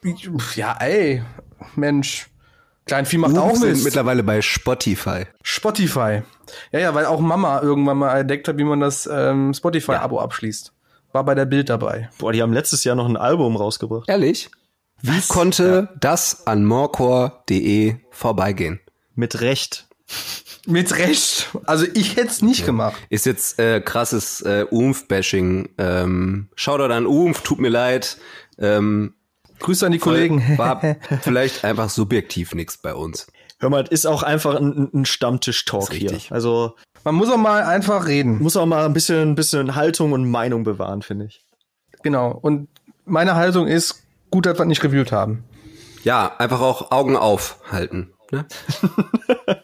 ja, 0.56 0.78
ey. 0.80 1.24
Mensch. 1.76 2.28
Kleinvieh 2.86 3.18
macht 3.18 3.38
Auch 3.38 3.52
auch 3.52 3.56
sind 3.56 3.70
Mist. 3.70 3.86
mittlerweile 3.86 4.24
bei 4.24 4.42
Spotify. 4.42 5.26
Spotify. 5.44 6.24
Ja, 6.72 6.80
ja, 6.80 6.94
weil 6.96 7.06
auch 7.06 7.20
Mama 7.20 7.62
irgendwann 7.62 7.98
mal 7.98 8.18
entdeckt 8.20 8.48
hat, 8.48 8.58
wie 8.58 8.64
man 8.64 8.80
das 8.80 9.08
ähm, 9.12 9.54
Spotify-Abo 9.54 10.20
abschließt. 10.20 10.74
War 11.14 11.24
bei 11.24 11.36
der 11.36 11.46
Bild 11.46 11.70
dabei. 11.70 12.10
Boah, 12.18 12.34
die 12.34 12.42
haben 12.42 12.54
letztes 12.54 12.84
Jahr 12.84 12.96
noch 12.96 13.08
ein 13.08 13.18
Album 13.18 13.56
rausgebracht. 13.56 14.10
Ehrlich? 14.10 14.50
Wie 15.02 15.22
konnte 15.28 15.90
das 16.00 16.48
an 16.48 16.66
morecore.de 16.66 17.96
vorbeigehen? 18.12 18.80
Mit 19.16 19.42
Recht. 19.42 19.88
Mit 20.68 20.96
Recht. 20.98 21.50
Also 21.66 21.86
ich 21.94 22.16
hätte 22.16 22.28
es 22.28 22.42
nicht 22.42 22.66
gemacht. 22.66 22.96
Ist 23.10 23.26
jetzt 23.26 23.58
äh, 23.60 23.82
krasses 23.82 24.42
äh, 24.42 24.66
Umf-Bashing. 24.70 25.70
Ähm, 25.78 26.50
Shoutout 26.56 26.94
an 26.94 27.06
Umf, 27.08 27.42
tut 27.42 27.60
mir 27.60 27.70
leid. 27.70 28.18
Ähm, 28.60 29.16
Grüße 29.60 29.86
an 29.86 29.92
die 29.92 30.00
Kollegen. 30.00 30.58
War 30.58 30.82
vielleicht 31.22 31.64
einfach 31.64 31.90
subjektiv 31.90 32.54
nichts 32.54 32.78
bei 32.78 32.94
uns. 32.94 33.28
Hör 33.60 33.70
mal, 33.70 33.86
ist 33.88 34.06
auch 34.06 34.24
einfach 34.24 34.56
ein, 34.56 34.90
ein 34.94 35.06
Stammtisch-Talk 35.06 35.92
hier. 35.94 36.12
richtig. 36.12 36.32
Also 36.32 36.76
Man 37.04 37.16
muss 37.16 37.30
auch 37.32 37.38
mal 37.38 37.64
einfach 37.64 38.08
reden. 38.08 38.42
muss 38.42 38.58
auch 38.58 38.66
mal 38.66 38.86
ein 38.86 38.94
bisschen, 38.94 39.36
bisschen 39.36 39.76
Haltung 39.76 40.14
und 40.14 40.30
Meinung 40.30 40.64
bewahren, 40.64 41.02
finde 41.02 41.26
ich. 41.26 41.44
Genau. 42.04 42.32
Und 42.32 42.70
meine 43.06 43.36
Haltung 43.36 43.68
ist, 43.68 44.04
gut, 44.32 44.46
dass 44.46 44.58
wir 44.58 44.66
nicht 44.66 44.84
reviewt 44.84 45.12
haben. 45.12 45.44
Ja, 46.04 46.36
einfach 46.38 46.62
auch 46.62 46.92
Augen 46.92 47.16
aufhalten. 47.16 48.14
Ne? 48.32 48.46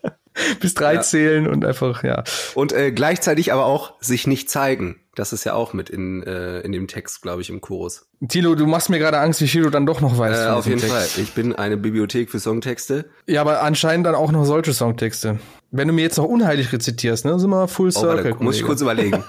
Bis 0.60 0.74
drei 0.74 0.96
Ja. 0.96 1.02
zählen 1.02 1.48
und 1.48 1.64
einfach, 1.66 2.04
ja. 2.04 2.24
Und 2.56 2.72
äh, 2.74 2.92
gleichzeitig 2.92 3.52
aber 3.54 3.66
auch 3.66 3.94
sich 4.02 4.28
nicht 4.28 4.50
zeigen. 4.50 5.00
Das 5.16 5.34
ist 5.34 5.44
ja 5.46 5.54
auch 5.54 5.74
mit 5.74 5.90
in, 5.90 6.22
äh, 6.24 6.60
in 6.60 6.72
dem 6.72 6.88
Text, 6.88 7.24
glaube 7.24 7.42
ich, 7.42 7.50
im 7.50 7.60
Chorus. 7.60 8.08
Tilo, 8.30 8.54
du 8.54 8.68
machst 8.68 8.90
mir 8.92 9.00
gerade 9.00 9.18
Angst, 9.20 9.42
wie 9.42 9.48
viel 9.48 9.64
du 9.64 9.70
dann 9.72 9.86
doch 9.88 10.00
noch 10.00 10.18
weißt. 10.18 10.44
Äh, 10.44 10.50
auf 10.50 10.68
jeden 10.68 10.80
Text. 10.80 10.96
Fall. 10.96 11.24
Ich 11.24 11.34
bin 11.34 11.56
eine 11.56 11.76
Bibliothek 11.78 12.30
für 12.30 12.40
Songtexte. 12.40 13.10
Ja, 13.26 13.42
aber 13.42 13.64
anscheinend 13.64 14.06
dann 14.06 14.14
auch 14.16 14.32
noch 14.32 14.46
solche 14.46 14.74
Songtexte. 14.74 15.40
Wenn 15.72 15.88
du 15.88 15.94
mir 15.94 16.04
jetzt 16.04 16.18
noch 16.18 16.26
unheilig 16.26 16.72
rezitierst, 16.72 17.26
ne, 17.26 17.40
sind 17.40 17.50
wir 17.50 17.68
full 17.68 17.88
Oh, 17.90 17.92
circle. 18.00 18.32
warte, 18.32 18.44
muss 18.44 18.58
ich 18.58 18.64
kurz 18.64 18.82
überlegen. 18.82 19.24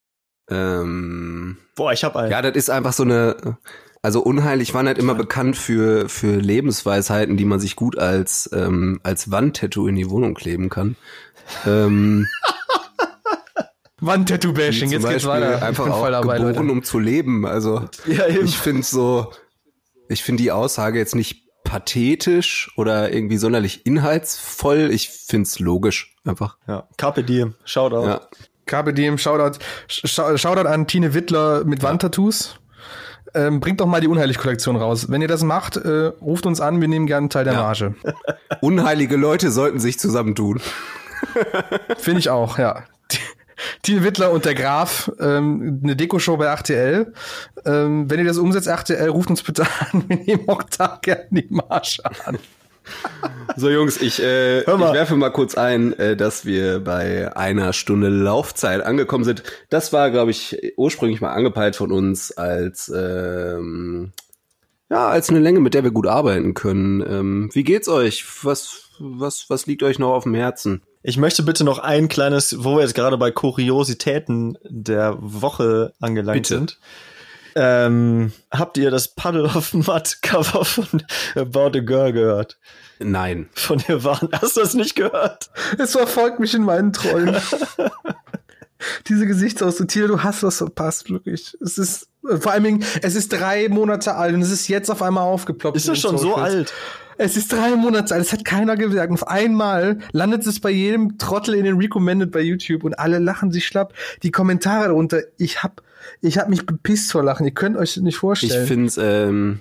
ähm, 0.50 1.56
Boah, 1.76 1.92
ich 1.92 2.04
hab 2.04 2.16
einen. 2.16 2.30
ja, 2.30 2.42
das 2.42 2.54
ist 2.56 2.70
einfach 2.70 2.92
so 2.92 3.02
eine. 3.02 3.58
Also 4.04 4.20
unheilig 4.22 4.74
waren 4.74 4.86
halt 4.86 4.98
immer 4.98 5.14
bekannt 5.14 5.56
für 5.56 6.10
für 6.10 6.36
Lebensweisheiten, 6.36 7.38
die 7.38 7.46
man 7.46 7.58
sich 7.58 7.74
gut 7.74 7.96
als 7.98 8.50
ähm, 8.52 9.00
als 9.02 9.30
Wandtattoo 9.30 9.86
in 9.86 9.96
die 9.96 10.10
Wohnung 10.10 10.34
kleben 10.34 10.68
kann. 10.68 10.96
Ähm, 11.66 12.26
Wand-Tattoo-Bashing, 14.00 14.90
jetzt 14.90 15.08
geht's 15.08 15.24
weiter. 15.24 15.62
einfach 15.62 15.84
Ich 15.84 15.84
bin 15.84 15.92
auch 15.94 16.00
voll 16.00 16.10
dabei, 16.10 16.36
geboren, 16.36 16.54
Leute. 16.66 16.72
um 16.72 16.82
zu 16.82 16.98
leben. 16.98 17.46
Also 17.46 17.84
Ja, 18.06 18.26
eben. 18.26 18.44
ich 18.44 18.58
finde 18.58 18.82
so, 18.82 19.32
ich 20.10 20.22
finde 20.22 20.42
die 20.42 20.52
Aussage 20.52 20.98
jetzt 20.98 21.14
nicht 21.14 21.48
pathetisch 21.64 22.72
oder 22.76 23.10
irgendwie 23.10 23.38
sonderlich 23.38 23.86
inhaltsvoll. 23.86 24.90
Ich 24.92 25.08
find's 25.08 25.60
logisch 25.60 26.14
einfach. 26.26 26.58
Ja. 26.68 26.88
Carpe 26.98 27.24
Diem. 27.24 27.54
Shoutout. 27.64 28.06
Ja. 28.06 28.20
Carpe 28.66 28.92
Diem, 28.92 29.16
Shoutout, 29.16 29.58
Shoutout 29.88 30.68
an 30.68 30.86
Tine 30.86 31.14
Wittler 31.14 31.64
mit 31.64 31.82
Wandtattoos. 31.82 32.56
Ähm, 33.34 33.60
bringt 33.60 33.80
doch 33.80 33.86
mal 33.86 34.00
die 34.00 34.08
Unheilig-Kollektion 34.08 34.76
raus. 34.76 35.10
Wenn 35.10 35.20
ihr 35.20 35.28
das 35.28 35.42
macht, 35.42 35.76
äh, 35.76 36.12
ruft 36.20 36.46
uns 36.46 36.60
an, 36.60 36.80
wir 36.80 36.88
nehmen 36.88 37.06
gerne 37.06 37.24
einen 37.24 37.30
Teil 37.30 37.44
der 37.44 37.54
Ja. 37.54 37.62
Marge. 37.62 37.94
Unheilige 38.60 39.16
Leute 39.16 39.50
sollten 39.50 39.80
sich 39.80 39.98
zusammentun. 39.98 40.60
Finde 41.98 42.20
ich 42.20 42.30
auch, 42.30 42.58
ja. 42.58 42.84
Tine 43.82 44.04
Wittler 44.04 44.30
und 44.30 44.44
der 44.44 44.54
Graf, 44.54 45.10
ähm, 45.20 45.80
eine 45.82 45.96
Dekoshow 45.96 46.36
bei 46.36 46.46
RTL. 46.46 47.12
Ähm, 47.64 48.10
wenn 48.10 48.18
ihr 48.18 48.24
das 48.26 48.38
umsetzt, 48.38 48.66
RTL, 48.66 49.08
ruft 49.08 49.30
uns 49.30 49.42
bitte 49.42 49.64
an. 49.92 50.04
Wir 50.08 50.16
nehmen 50.18 50.48
auch 50.48 50.62
da 50.64 50.98
gerne 51.02 51.26
die 51.30 51.46
Marge 51.50 51.98
an. 52.24 52.38
So 53.56 53.70
Jungs, 53.70 54.00
ich, 54.00 54.20
äh, 54.22 54.60
ich 54.60 54.66
werfe 54.66 55.16
mal 55.16 55.30
kurz 55.30 55.54
ein, 55.56 55.92
äh, 55.98 56.16
dass 56.16 56.44
wir 56.44 56.80
bei 56.80 57.34
einer 57.36 57.72
Stunde 57.72 58.08
Laufzeit 58.08 58.82
angekommen 58.82 59.24
sind. 59.24 59.42
Das 59.70 59.92
war, 59.92 60.10
glaube 60.10 60.30
ich, 60.30 60.74
ursprünglich 60.76 61.20
mal 61.20 61.32
angepeilt 61.32 61.76
von 61.76 61.92
uns 61.92 62.32
als 62.32 62.92
ähm, 62.94 64.12
ja 64.90 65.08
als 65.08 65.30
eine 65.30 65.38
Länge, 65.38 65.60
mit 65.60 65.74
der 65.74 65.84
wir 65.84 65.92
gut 65.92 66.06
arbeiten 66.06 66.54
können. 66.54 67.00
Ähm, 67.00 67.50
wie 67.52 67.64
geht's 67.64 67.88
euch? 67.88 68.24
Was 68.42 68.90
was 68.98 69.46
was 69.48 69.66
liegt 69.66 69.82
euch 69.82 69.98
noch 69.98 70.12
auf 70.14 70.24
dem 70.24 70.34
Herzen? 70.34 70.82
Ich 71.02 71.18
möchte 71.18 71.42
bitte 71.42 71.64
noch 71.64 71.78
ein 71.78 72.08
kleines, 72.08 72.64
wo 72.64 72.76
wir 72.76 72.82
jetzt 72.82 72.94
gerade 72.94 73.18
bei 73.18 73.30
Kuriositäten 73.30 74.56
der 74.64 75.16
Woche 75.20 75.92
angelangt 76.00 76.48
Bitte. 76.48 76.54
sind. 76.54 76.78
Ähm, 77.56 78.32
habt 78.50 78.76
ihr 78.78 78.90
das 78.90 79.14
Puddle 79.14 79.44
of 79.44 79.72
Mud 79.74 80.18
Cover 80.22 80.64
von 80.64 81.02
About 81.34 81.78
a 81.78 81.80
Girl 81.80 82.12
gehört? 82.12 82.58
Nein. 82.98 83.48
Von 83.54 83.82
Nirvana. 83.88 84.40
Hast 84.40 84.56
du 84.56 84.60
das 84.60 84.74
nicht 84.74 84.96
gehört? 84.96 85.50
Es 85.78 85.92
verfolgt 85.92 86.40
mich 86.40 86.54
in 86.54 86.64
meinen 86.64 86.92
Träumen. 86.92 87.36
Diese 89.08 89.26
Gesichtsausdruck, 89.26 89.88
Tilo, 89.88 90.08
du 90.08 90.22
hast 90.22 90.42
was 90.42 90.58
verpasst, 90.58 91.10
wirklich. 91.10 91.56
Es 91.60 91.78
ist, 91.78 92.08
vor 92.22 92.52
allen 92.52 92.64
Dingen, 92.64 92.84
es 93.02 93.14
ist 93.14 93.32
drei 93.32 93.68
Monate 93.68 94.14
alt 94.14 94.34
und 94.34 94.42
es 94.42 94.50
ist 94.50 94.68
jetzt 94.68 94.90
auf 94.90 95.02
einmal 95.02 95.24
aufgeploppt. 95.24 95.76
Ist 95.76 95.88
das 95.88 96.00
schon 96.00 96.18
so 96.18 96.34
alt? 96.34 96.72
Es 97.16 97.36
ist 97.36 97.52
drei 97.52 97.76
Monate 97.76 98.14
alt, 98.14 98.24
es 98.24 98.32
hat 98.32 98.44
keiner 98.44 98.76
gesagt. 98.76 99.10
Und 99.10 99.22
auf 99.22 99.28
einmal 99.28 99.98
landet 100.12 100.46
es 100.46 100.60
bei 100.60 100.70
jedem 100.70 101.16
Trottel 101.18 101.54
in 101.54 101.64
den 101.64 101.76
Recommended 101.76 102.30
bei 102.30 102.40
YouTube 102.40 102.84
und 102.84 102.98
alle 102.98 103.18
lachen 103.18 103.52
sich 103.52 103.66
schlapp. 103.66 103.94
Die 104.22 104.30
Kommentare 104.30 104.88
darunter, 104.88 105.20
ich 105.38 105.62
hab, 105.62 105.82
ich 106.20 106.38
hab 106.38 106.48
mich 106.48 106.66
bepisst 106.66 107.12
vor 107.12 107.22
Lachen. 107.22 107.46
Ihr 107.46 107.54
könnt 107.54 107.76
euch 107.76 107.96
nicht 107.96 108.14
Ich 108.14 108.16
vorstellen. 108.16 108.66
finde 108.66 108.86
es 108.86 108.96
ähm, 108.98 109.60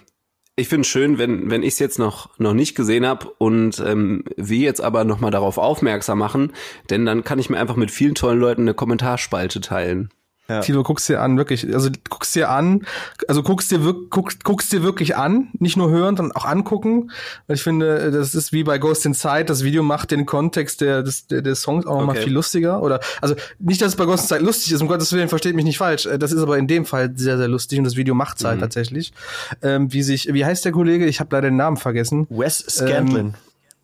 ich 0.56 0.68
find's 0.68 0.88
schön, 0.88 1.18
wenn, 1.18 1.50
wenn 1.50 1.64
ich 1.64 1.74
es 1.74 1.80
jetzt 1.80 1.98
noch, 1.98 2.38
noch 2.38 2.54
nicht 2.54 2.76
gesehen 2.76 3.08
habe 3.08 3.28
und 3.40 3.82
ähm, 3.84 4.24
wir 4.38 4.60
jetzt 4.60 4.82
aber 4.82 5.04
noch 5.04 5.20
mal 5.20 5.32
darauf 5.32 5.58
aufmerksam 5.58 6.20
machen, 6.20 6.54
denn 6.92 7.06
dann 7.06 7.24
kann 7.24 7.40
ich 7.40 7.50
mir 7.50 7.58
einfach 7.58 7.76
mit 7.76 7.90
vielen 7.90 8.14
tollen 8.14 8.40
Leuten 8.40 8.62
eine 8.62 8.76
Kommentarspalte 8.76 9.62
teilen. 9.62 10.10
Ja. 10.50 10.60
Tilo, 10.60 10.84
guckst 10.84 11.08
dir 11.08 11.22
an, 11.22 11.38
wirklich. 11.38 11.74
Also 11.74 11.90
guckst 12.10 12.36
dir 12.36 12.50
an, 12.50 12.86
also 13.30 13.44
guckst 13.44 13.72
dir, 13.72 13.86
wirk 13.86 14.10
guckst, 14.10 14.44
guckst 14.44 14.74
dir 14.74 14.84
wirklich 14.84 15.16
an, 15.16 15.48
nicht 15.58 15.78
nur 15.78 15.90
hören, 15.90 16.18
sondern 16.18 16.36
auch 16.36 16.44
angucken. 16.44 17.12
Ich 17.48 17.64
finde, 17.64 18.12
das 18.12 18.36
ist 18.36 18.52
wie 18.52 18.66
bei 18.66 18.78
Ghost 18.78 19.06
in 19.06 19.14
Sight, 19.14 19.50
das 19.50 19.64
Video 19.64 19.84
macht 19.84 20.12
den 20.12 20.26
Kontext 20.26 20.82
der, 20.82 21.02
des, 21.02 21.28
der, 21.28 21.42
des 21.42 21.62
Songs 21.62 21.86
auch 21.86 21.98
noch 22.00 22.08
mal 22.08 22.12
Okay. 22.12 22.24
viel 22.24 22.34
lustiger. 22.34 22.84
Oder 22.84 23.00
also 23.22 23.36
nicht, 23.58 23.82
dass 23.82 23.90
es 23.90 23.96
bei 23.96 24.04
Ghost 24.04 24.24
in 24.24 24.28
Sight 24.28 24.42
lustig 24.42 24.74
ist, 24.74 24.82
um 24.82 24.90
Gottes 24.90 25.14
Willen, 25.14 25.30
versteht 25.30 25.56
mich 25.56 25.64
nicht 25.66 25.78
falsch. 25.78 26.06
Äh, 26.06 26.20
Das 26.20 26.34
ist 26.34 26.42
aber 26.42 26.58
in 26.58 26.68
dem 26.68 26.86
Fall 26.86 27.14
sehr, 27.16 27.38
sehr 27.38 27.48
lustig 27.48 27.80
und 27.80 27.86
das 27.86 27.96
Video 27.96 28.14
macht's 28.14 28.44
halt 28.44 28.60
tatsächlich. 28.60 29.14
Ähm, 29.62 29.94
wie 29.94 30.04
sich, 30.04 30.34
wie 30.34 30.44
heißt 30.44 30.66
der 30.66 30.74
Kollege? 30.74 31.06
Ich 31.06 31.22
habe 31.22 31.34
leider 31.34 31.50
den 31.50 31.56
Namen 31.56 31.78
vergessen. 31.78 32.28
Wes 32.30 32.60
Scantlin. 32.60 33.36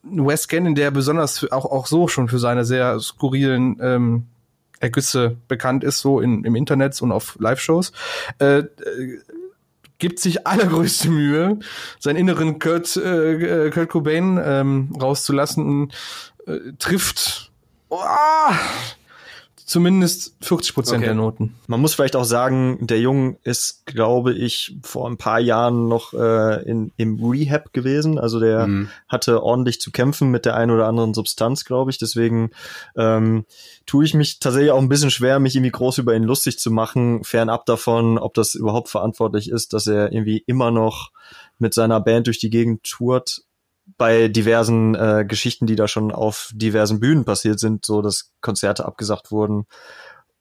Wes 0.04 0.48
Gannon, 0.50 0.76
der 0.76 0.92
besonders 0.92 1.40
für, 1.40 1.52
auch, 1.54 1.66
auch 1.66 1.88
so 1.88 2.08
schon 2.10 2.28
für 2.28 2.40
seine 2.40 2.66
sehr 2.66 3.00
skurrilen 3.00 3.78
ähm, 3.82 4.24
Ergüsse 4.80 5.38
bekannt 5.48 5.84
ist, 5.84 6.00
so 6.00 6.20
in, 6.20 6.44
im 6.44 6.56
Internet 6.56 7.02
und 7.02 7.12
auf 7.12 7.38
Live-Shows, 7.40 7.92
äh, 8.40 8.60
äh, 8.60 8.66
gibt 9.98 10.20
sich 10.20 10.48
allergrößte 10.48 11.10
Mühe, 11.10 11.60
seinen 12.00 12.16
inneren 12.16 12.60
Kurt, 12.60 12.96
äh, 12.96 13.68
äh, 13.68 13.70
Kurt 13.70 13.90
Cobain 13.90 14.40
ähm, 14.44 14.96
rauszulassen 15.00 15.92
äh, 16.48 16.58
trifft 16.80 17.52
oh, 17.90 18.00
zumindest 19.70 20.36
40 20.42 20.74
Prozent 20.74 20.98
Okay. 20.98 21.06
der 21.06 21.14
Noten. 21.16 21.56
Man 21.68 21.80
muss 21.80 21.94
vielleicht 21.94 22.16
auch 22.16 22.24
sagen, 22.24 22.80
der 22.88 23.00
Jung 23.00 23.38
ist, 23.44 23.86
glaube 23.86 24.34
ich, 24.34 24.76
vor 24.82 25.08
ein 25.08 25.18
paar 25.18 25.40
Jahren 25.40 25.88
noch 25.88 26.14
äh, 26.14 26.64
in, 26.64 26.92
im 26.98 27.24
Rehab 27.24 27.72
gewesen. 27.72 28.18
Also 28.18 28.40
der 28.40 28.66
Mhm. 28.68 28.90
hatte 29.08 29.44
ordentlich 29.44 29.80
zu 29.80 29.92
kämpfen 29.92 30.32
mit 30.32 30.46
der 30.46 30.56
einen 30.56 30.72
oder 30.72 30.88
anderen 30.88 31.14
Substanz, 31.14 31.66
glaube 31.66 31.92
ich. 31.92 32.00
Deswegen 32.00 32.50
ähm, 32.98 33.46
tue 33.86 34.06
ich 34.06 34.14
mich 34.16 34.40
tatsächlich 34.40 34.72
auch 34.72 34.82
ein 34.82 34.90
bisschen 34.90 35.12
schwer, 35.12 35.40
mich 35.40 35.56
irgendwie 35.56 35.72
groß 35.72 36.00
über 36.00 36.16
ihn 36.16 36.24
lustig 36.24 36.58
zu 36.60 36.72
machen, 36.72 37.24
fernab 37.24 37.66
davon, 37.68 38.18
ob 38.18 38.34
das 38.34 38.56
überhaupt 38.56 38.90
verantwortlich 38.90 39.52
ist, 39.52 39.74
dass 39.74 39.86
er 39.86 40.12
irgendwie 40.12 40.44
immer 40.48 40.72
noch 40.72 41.12
mit 41.60 41.74
seiner 41.76 42.00
Band 42.00 42.26
durch 42.28 42.40
die 42.40 42.50
Gegend 42.50 42.84
tourt. 42.84 43.44
Bei 43.98 44.28
diversen 44.28 44.96
äh, 44.96 45.26
Geschichten, 45.28 45.66
die 45.66 45.76
da 45.76 45.88
schon 45.88 46.12
auf 46.12 46.52
diversen 46.54 47.00
Bühnen 47.00 47.26
passiert 47.26 47.60
sind, 47.60 47.86
so 47.86 48.02
dass 48.02 48.32
Konzerte 48.42 48.86
abgesagt 48.86 49.32
wurden, 49.32 49.66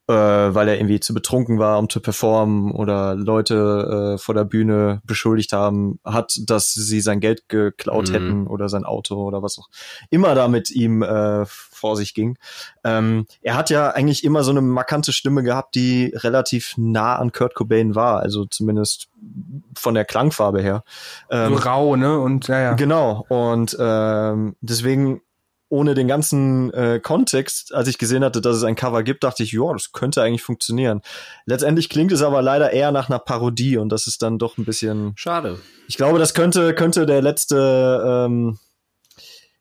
äh, 0.08 0.12
weil 0.14 0.68
er 0.68 0.76
irgendwie 0.78 1.00
zu 1.00 1.12
betrunken 1.12 1.58
war, 1.58 1.78
um 1.78 1.88
zu 1.90 2.00
performen 2.00 2.72
oder 2.72 3.14
Leute 3.14 4.14
äh, 4.14 4.18
vor 4.18 4.34
der 4.34 4.44
Bühne 4.44 5.02
beschuldigt 5.04 5.52
haben, 5.52 6.00
hat, 6.04 6.38
dass 6.46 6.72
sie 6.72 7.00
sein 7.00 7.20
Geld 7.20 7.48
geklaut 7.48 8.08
Mhm. 8.08 8.12
hätten 8.12 8.46
oder 8.46 8.68
sein 8.68 8.84
Auto 8.84 9.16
oder 9.22 9.42
was 9.42 9.58
auch 9.58 9.68
immer 10.10 10.34
da 10.34 10.48
mit 10.48 10.70
ihm 10.70 11.02
äh, 11.02 11.44
vor 11.46 11.96
sich 11.96 12.14
ging. 12.14 12.38
Ähm, 12.84 13.26
er 13.42 13.56
hat 13.56 13.70
ja 13.70 13.90
eigentlich 13.90 14.24
immer 14.24 14.42
so 14.44 14.50
eine 14.50 14.62
markante 14.62 15.12
Stimme 15.12 15.42
gehabt, 15.42 15.74
die 15.74 16.12
relativ 16.16 16.74
nah 16.76 17.16
an 17.16 17.32
Kurt 17.32 17.54
Cobain 17.54 17.94
war, 17.94 18.20
also 18.20 18.46
zumindest 18.46 19.08
von 19.76 19.94
der 19.94 20.04
Klangfarbe 20.04 20.62
her. 20.62 20.84
Ähm, 21.30 21.54
so 21.54 21.60
rau, 21.60 21.96
ne? 21.96 22.18
Und 22.18 22.48
ja, 22.48 22.60
ja. 22.60 22.72
Genau. 22.74 23.26
Und 23.28 23.76
ähm, 23.78 24.56
deswegen, 24.60 25.20
ohne 25.70 25.94
den 25.94 26.08
ganzen 26.08 26.72
äh, 26.72 26.98
Kontext, 27.02 27.74
als 27.74 27.88
ich 27.88 27.98
gesehen 27.98 28.24
hatte, 28.24 28.40
dass 28.40 28.56
es 28.56 28.64
ein 28.64 28.74
Cover 28.74 29.02
gibt, 29.02 29.22
dachte 29.24 29.42
ich, 29.42 29.52
ja, 29.52 29.72
das 29.72 29.92
könnte 29.92 30.22
eigentlich 30.22 30.42
funktionieren. 30.42 31.02
Letztendlich 31.44 31.88
klingt 31.90 32.10
es 32.12 32.22
aber 32.22 32.40
leider 32.40 32.72
eher 32.72 32.90
nach 32.90 33.10
einer 33.10 33.18
Parodie 33.18 33.76
und 33.76 33.90
das 33.90 34.06
ist 34.06 34.22
dann 34.22 34.38
doch 34.38 34.56
ein 34.56 34.64
bisschen. 34.64 35.12
Schade. 35.16 35.58
Ich 35.86 35.96
glaube, 35.96 36.18
das 36.18 36.32
könnte, 36.34 36.74
könnte 36.74 37.04
der 37.06 37.20
letzte, 37.22 38.26
ähm, 38.26 38.58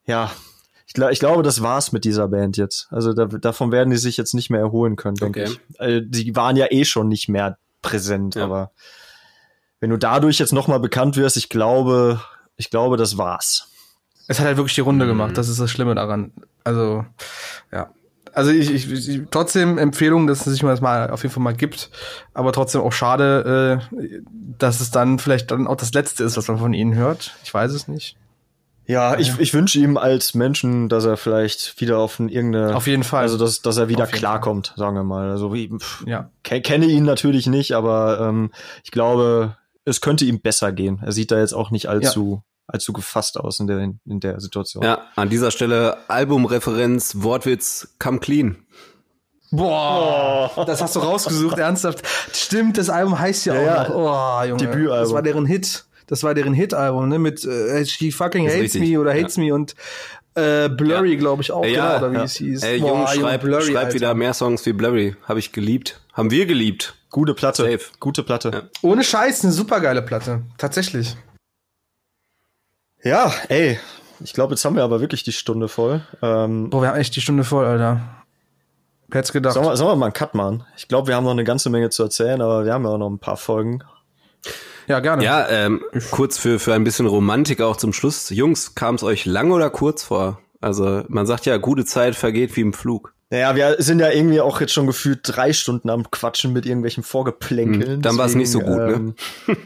ja. 0.05 0.32
Ich, 0.86 0.93
glaub, 0.93 1.12
ich 1.12 1.20
glaube, 1.20 1.43
das 1.43 1.62
war's 1.62 1.91
mit 1.91 2.05
dieser 2.05 2.30
Band 2.30 2.55
jetzt. 2.55 2.88
Also 2.91 3.12
da, 3.14 3.26
davon 3.26 3.74
werden 3.74 3.89
die 3.89 3.97
sich 3.97 4.16
jetzt 4.16 4.34
nicht 4.34 4.49
mehr 4.49 4.62
erholen 4.62 4.95
können, 4.95 5.16
denke 5.18 5.41
Okay. 5.43 5.58
ich. 5.74 5.80
Äh, 5.80 6.01
die 6.05 6.36
waren 6.38 6.55
ja 6.55 6.68
eh 6.72 6.86
schon 6.86 7.10
nicht 7.10 7.28
mehr 7.28 7.58
präsent, 7.82 8.36
Ja. 8.36 8.45
aber 8.45 8.72
wenn 9.82 9.89
du 9.89 9.97
dadurch 9.97 10.39
jetzt 10.39 10.53
noch 10.53 10.68
mal 10.70 10.80
bekannt 10.80 11.18
wirst, 11.18 11.36
ich 11.36 11.49
glaube, 11.49 12.22
ich 12.55 12.70
glaube, 12.70 12.95
das 12.95 13.18
war's. 13.18 13.68
Es 14.28 14.39
hat 14.39 14.45
halt 14.47 14.57
wirklich 14.57 14.75
die 14.75 14.82
Runde 14.82 15.05
Mhm. 15.05 15.09
gemacht. 15.09 15.38
Das 15.38 15.47
ist 15.49 15.59
das 15.59 15.71
Schlimme 15.71 15.95
daran. 15.95 16.32
Also, 16.63 17.05
ja. 17.71 17.89
Also 18.34 18.51
ich, 18.51 18.69
ich, 18.71 18.91
ich 19.09 19.21
trotzdem 19.32 19.78
Empfehlung, 19.80 20.28
dass 20.28 20.45
es 20.45 20.53
sich 20.53 20.61
mal 20.61 20.69
das 20.69 20.82
mal 20.82 21.09
auf 21.09 21.23
jeden 21.23 21.34
Fall 21.34 21.41
mal 21.41 21.55
gibt, 21.55 21.89
aber 22.36 22.51
trotzdem 22.53 22.82
auch 22.82 22.91
schade, 22.93 23.82
äh, 23.91 24.19
dass 24.59 24.80
es 24.80 24.91
dann 24.91 25.17
vielleicht 25.17 25.49
dann 25.49 25.65
auch 25.65 25.75
das 25.78 25.91
Letzte 25.93 26.23
ist, 26.23 26.38
was 26.38 26.47
man 26.47 26.59
von 26.59 26.73
ihnen 26.73 26.93
hört. 26.93 27.36
Ich 27.43 27.51
weiß 27.53 27.71
es 27.71 27.88
nicht. 27.88 28.15
Ja, 28.86 29.17
ich, 29.17 29.38
ich 29.39 29.53
wünsche 29.53 29.80
ihm 29.80 29.97
als 29.97 30.34
Menschen, 30.34 30.88
dass 30.88 31.03
er 31.03 31.17
vielleicht 31.17 31.82
wieder 31.82 31.97
auf 31.97 32.19
ein, 32.19 32.30
irgendeine, 32.30 32.75
Auf 32.75 32.88
jeden 32.88 33.03
Fall. 33.03 33.23
also 33.23 33.38
dass, 33.38 33.61
dass 33.61 33.75
er 33.78 33.89
wieder 33.89 34.05
klarkommt, 34.07 34.73
sagen 34.78 34.95
wir 34.95 35.03
mal. 35.03 35.30
Also 35.32 35.53
wie, 35.53 35.69
pff, 35.75 36.05
Ja. 36.05 36.30
ke- 36.43 36.61
kenne 36.61 36.86
ihn 36.86 37.03
natürlich 37.03 37.47
nicht, 37.47 37.73
aber 37.73 38.19
ähm, 38.21 38.51
ich 38.84 38.91
glaube, 38.91 39.57
es 39.84 39.99
könnte 39.99 40.23
ihm 40.25 40.39
besser 40.41 40.71
gehen. 40.71 41.01
Er 41.03 41.11
sieht 41.11 41.32
da 41.32 41.39
jetzt 41.39 41.53
auch 41.53 41.69
nicht 41.71 41.89
allzu, 41.89 42.43
allzu 42.68 42.93
gefasst 42.93 43.38
aus 43.39 43.59
in 43.59 43.68
der, 43.68 43.80
in 44.05 44.20
der 44.20 44.39
Situation. 44.39 44.84
Ja, 44.84 45.03
an 45.15 45.30
dieser 45.30 45.51
Stelle 45.51 45.97
Albumreferenz, 46.09 47.13
Wortwitz, 47.18 47.95
come 47.99 48.20
clean. 48.20 48.57
Boah, 49.51 50.51
das 50.65 50.82
hast 50.82 50.95
du 50.95 50.99
rausgesucht, 50.99 51.57
ernsthaft. 51.57 52.05
Stimmt, 52.34 52.78
das 52.78 52.89
Album 52.89 53.18
heißt 53.18 53.45
ja, 53.45 53.55
Ja, 53.55 53.61
ja. 53.61 53.82
auch 53.84 53.89
noch. 53.89 54.41
Oh, 54.41 54.43
Junge. 54.45 54.57
Debütalbum. 54.59 54.97
Das 54.99 55.13
war 55.13 55.22
deren 55.22 55.45
Hit. 55.45 55.86
Das 56.07 56.24
war 56.24 56.34
deren 56.34 56.53
Hit-Album, 56.53 57.09
ne? 57.09 57.20
Mit 57.20 57.43
äh, 57.43 57.86
She 57.86 58.11
Fucking 58.13 58.47
Hates 58.47 58.61
richtig, 58.61 58.82
Me 58.82 58.97
oder 58.99 59.13
ja. 59.13 59.22
Hates 59.22 59.36
Me 59.38 59.53
und 59.53 59.76
äh, 60.36 60.70
Blurry, 60.70 61.13
Ja. 61.13 61.20
glaube 61.20 61.41
ich, 61.41 61.51
auch, 61.51 61.63
Äh, 61.65 61.72
genau, 61.72 61.84
ja, 61.84 61.97
oder 61.97 62.11
wie 62.11 62.15
ja. 62.15 62.24
es 62.24 62.36
hieß. 62.36 62.63
Ey, 62.63 62.80
Boah, 62.80 62.88
Jung, 62.88 62.97
Junge, 62.99 63.07
schreib, 63.15 63.41
Blurry, 63.41 63.72
schreib 63.74 63.93
wieder 63.93 64.13
mehr 64.13 64.34
Songs 64.34 64.65
wie 64.65 64.72
Blurry. 64.74 65.15
Habe 65.24 65.39
ich 65.39 65.51
geliebt. 65.51 65.99
Haben 66.13 66.32
wir 66.32 66.45
geliebt. 66.45 66.95
Gute 67.09 67.34
Platte. 67.34 67.63
Safe. 67.63 67.80
Gute 67.99 68.24
Platte. 68.24 68.51
Ja. 68.53 68.61
Ohne 68.84 69.03
Scheiß, 69.03 69.43
eine 69.43 69.51
supergeile 69.51 70.01
Platte. 70.01 70.43
Tatsächlich. 70.57 71.18
Ja, 73.08 73.34
ey. 73.47 73.80
Ich 74.20 74.34
glaube, 74.34 74.53
jetzt 74.53 74.66
haben 74.66 74.76
wir 74.76 74.84
aber 74.84 74.99
wirklich 74.99 75.24
die 75.24 75.32
Stunde 75.32 75.70
voll. 75.70 76.01
Ähm, 76.22 76.70
Boah, 76.70 76.82
wir 76.82 76.89
haben 76.89 76.97
echt 76.97 77.16
die 77.16 77.22
Stunde 77.22 77.45
voll, 77.45 77.66
Alter. 77.66 78.01
Wer 79.08 79.22
hätte 79.22 79.32
gedacht? 79.32 79.53
sollen, 79.53 79.66
wir, 79.66 79.78
sollen 79.78 79.91
wir 79.91 79.95
mal 79.95 80.08
einen 80.08 80.14
Cut 80.14 80.36
machen? 80.36 80.66
Ich 80.76 80.89
glaube, 80.89 81.08
wir 81.08 81.16
haben 81.16 81.24
noch 81.24 81.32
eine 81.32 81.45
ganze 81.45 81.70
Menge 81.70 81.89
zu 81.89 82.03
erzählen, 82.03 82.41
aber 82.41 82.66
wir 82.66 82.74
haben 82.74 82.84
ja 82.84 82.89
auch 82.89 82.97
noch 82.97 83.10
ein 83.10 83.20
paar 83.20 83.38
Folgen. 83.38 83.82
Ja, 84.88 84.99
gerne. 84.99 85.24
Ja, 85.24 85.47
ähm, 85.47 85.82
kurz 86.12 86.38
für, 86.38 86.60
für 86.60 86.74
ein 86.74 86.84
bisschen 86.84 87.05
Romantik 87.05 87.62
auch 87.62 87.78
zum 87.78 87.93
Schluss. 87.93 88.30
Jungs, 88.30 88.76
kam 88.76 88.95
es 88.95 89.03
euch 89.03 89.26
lang 89.26 89.51
oder 89.51 89.70
kurz 89.70 90.03
vor? 90.03 90.41
Also 90.60 91.03
man 91.08 91.26
sagt 91.26 91.45
ja, 91.45 91.55
gute 91.55 91.86
Zeit 91.86 92.16
vergeht 92.16 92.58
wie 92.58 92.62
im 92.62 92.74
Flug. 92.74 93.14
Naja, 93.30 93.55
wir 93.55 93.76
sind 93.80 93.99
ja 93.99 94.10
irgendwie 94.10 94.41
auch 94.41 94.60
jetzt 94.60 94.74
schon 94.74 94.88
gefühlt 94.88 95.20
drei 95.24 95.53
Stunden 95.53 95.89
am 95.89 96.12
Quatschen 96.12 96.51
mit 96.51 96.66
irgendwelchen 96.66 97.03
Vorgeplänkeln. 97.03 97.95
Hm, 97.95 98.01
dann 98.01 98.18
war's 98.18 98.36
nicht 98.36 98.51
so 98.51 98.60
gut, 98.60 98.78
ne? 98.78 98.99
ne? 98.99 99.16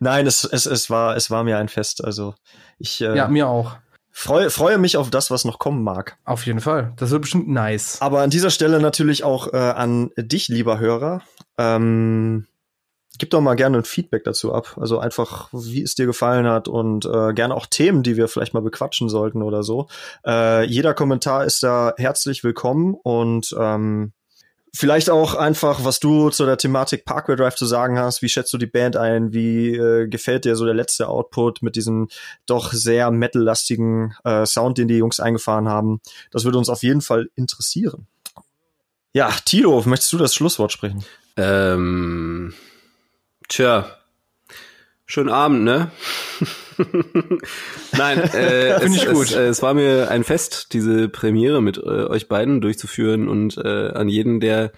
Nein, 0.00 0.26
es, 0.26 0.44
es, 0.44 0.66
es, 0.66 0.90
war, 0.90 1.16
es 1.16 1.30
war 1.30 1.44
mir 1.44 1.58
ein 1.58 1.68
Fest. 1.68 2.04
Also 2.04 2.34
ich 2.78 3.00
äh, 3.00 3.16
Ja, 3.16 3.28
mir 3.28 3.48
auch. 3.48 3.76
freue, 4.10 4.50
freue 4.50 4.78
mich 4.78 4.96
auf 4.96 5.10
das, 5.10 5.30
was 5.30 5.44
noch 5.44 5.58
kommen 5.58 5.82
mag. 5.82 6.16
Auf 6.24 6.46
jeden 6.46 6.60
Fall. 6.60 6.92
Das 6.96 7.10
wird 7.10 7.22
bestimmt 7.22 7.48
nice. 7.48 8.00
Aber 8.00 8.20
an 8.22 8.30
dieser 8.30 8.50
Stelle 8.50 8.80
natürlich 8.80 9.24
auch 9.24 9.52
äh, 9.52 9.56
an 9.56 10.10
dich, 10.16 10.48
lieber 10.48 10.78
Hörer. 10.78 11.22
Ähm, 11.58 12.46
gib 13.18 13.30
doch 13.30 13.40
mal 13.40 13.56
gerne 13.56 13.78
ein 13.78 13.84
Feedback 13.84 14.22
dazu 14.24 14.54
ab. 14.54 14.76
Also 14.80 15.00
einfach, 15.00 15.48
wie 15.52 15.82
es 15.82 15.96
dir 15.96 16.06
gefallen 16.06 16.46
hat 16.46 16.68
und 16.68 17.04
äh, 17.04 17.32
gerne 17.34 17.54
auch 17.54 17.66
Themen, 17.66 18.04
die 18.04 18.16
wir 18.16 18.28
vielleicht 18.28 18.54
mal 18.54 18.62
bequatschen 18.62 19.08
sollten 19.08 19.42
oder 19.42 19.64
so. 19.64 19.88
Äh, 20.24 20.64
jeder 20.66 20.94
Kommentar 20.94 21.44
ist 21.44 21.62
da 21.64 21.94
herzlich 21.96 22.44
willkommen 22.44 22.94
und 22.94 23.54
ähm, 23.58 24.12
vielleicht 24.74 25.10
auch 25.10 25.34
einfach, 25.34 25.84
was 25.84 26.00
du 26.00 26.30
zu 26.30 26.46
der 26.46 26.58
Thematik 26.58 27.04
Parkway 27.04 27.36
Drive 27.36 27.56
zu 27.56 27.66
sagen 27.66 27.98
hast. 27.98 28.22
Wie 28.22 28.28
schätzt 28.28 28.52
du 28.52 28.58
die 28.58 28.66
Band 28.66 28.96
ein? 28.96 29.32
Wie 29.32 29.74
äh, 29.74 30.08
gefällt 30.08 30.44
dir 30.44 30.56
so 30.56 30.64
der 30.64 30.74
letzte 30.74 31.08
Output 31.08 31.62
mit 31.62 31.76
diesem 31.76 32.08
doch 32.46 32.72
sehr 32.72 33.10
metallastigen 33.10 34.14
äh, 34.24 34.46
Sound, 34.46 34.78
den 34.78 34.88
die 34.88 34.98
Jungs 34.98 35.20
eingefahren 35.20 35.68
haben? 35.68 36.00
Das 36.30 36.44
würde 36.44 36.58
uns 36.58 36.68
auf 36.68 36.82
jeden 36.82 37.00
Fall 37.00 37.28
interessieren. 37.34 38.06
Ja, 39.12 39.30
Tilo, 39.44 39.82
möchtest 39.86 40.12
du 40.12 40.18
das 40.18 40.34
Schlusswort 40.34 40.72
sprechen? 40.72 41.04
Ähm, 41.36 42.54
tja, 43.48 43.97
schönen 45.08 45.30
Abend, 45.30 45.64
ne? 45.64 45.90
Nein, 47.96 48.18
äh, 48.18 48.78
Find 48.78 48.94
es, 48.94 49.02
ich 49.02 49.08
gut. 49.08 49.26
Es, 49.26 49.34
äh, 49.34 49.46
es 49.46 49.62
war 49.62 49.74
mir 49.74 50.10
ein 50.10 50.22
Fest, 50.22 50.68
diese 50.72 51.08
Premiere 51.08 51.60
mit 51.60 51.78
äh, 51.78 51.80
euch 51.80 52.28
beiden 52.28 52.60
durchzuführen 52.60 53.28
und 53.28 53.56
äh, 53.56 53.88
an 53.88 54.08
jeden, 54.08 54.38
der, 54.38 54.70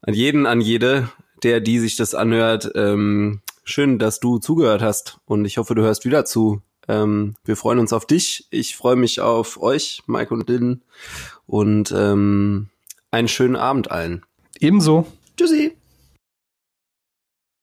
an 0.00 0.14
jeden, 0.14 0.46
an 0.46 0.60
jede, 0.62 1.10
der, 1.42 1.60
die 1.60 1.80
sich 1.80 1.96
das 1.96 2.14
anhört, 2.14 2.70
ähm, 2.74 3.42
schön, 3.64 3.98
dass 3.98 4.20
du 4.20 4.38
zugehört 4.38 4.80
hast 4.80 5.18
und 5.26 5.44
ich 5.44 5.58
hoffe, 5.58 5.74
du 5.74 5.82
hörst 5.82 6.06
wieder 6.06 6.24
zu. 6.24 6.62
Ähm, 6.88 7.34
wir 7.44 7.56
freuen 7.56 7.80
uns 7.80 7.92
auf 7.92 8.06
dich. 8.06 8.46
Ich 8.50 8.76
freue 8.76 8.96
mich 8.96 9.20
auf 9.20 9.60
euch, 9.60 10.02
Mike 10.06 10.32
und 10.32 10.48
Lynn 10.48 10.82
und 11.46 11.92
ähm, 11.92 12.68
einen 13.10 13.28
schönen 13.28 13.56
Abend 13.56 13.90
allen. 13.90 14.24
Ebenso. 14.60 15.06
Tschüssi. 15.36 15.75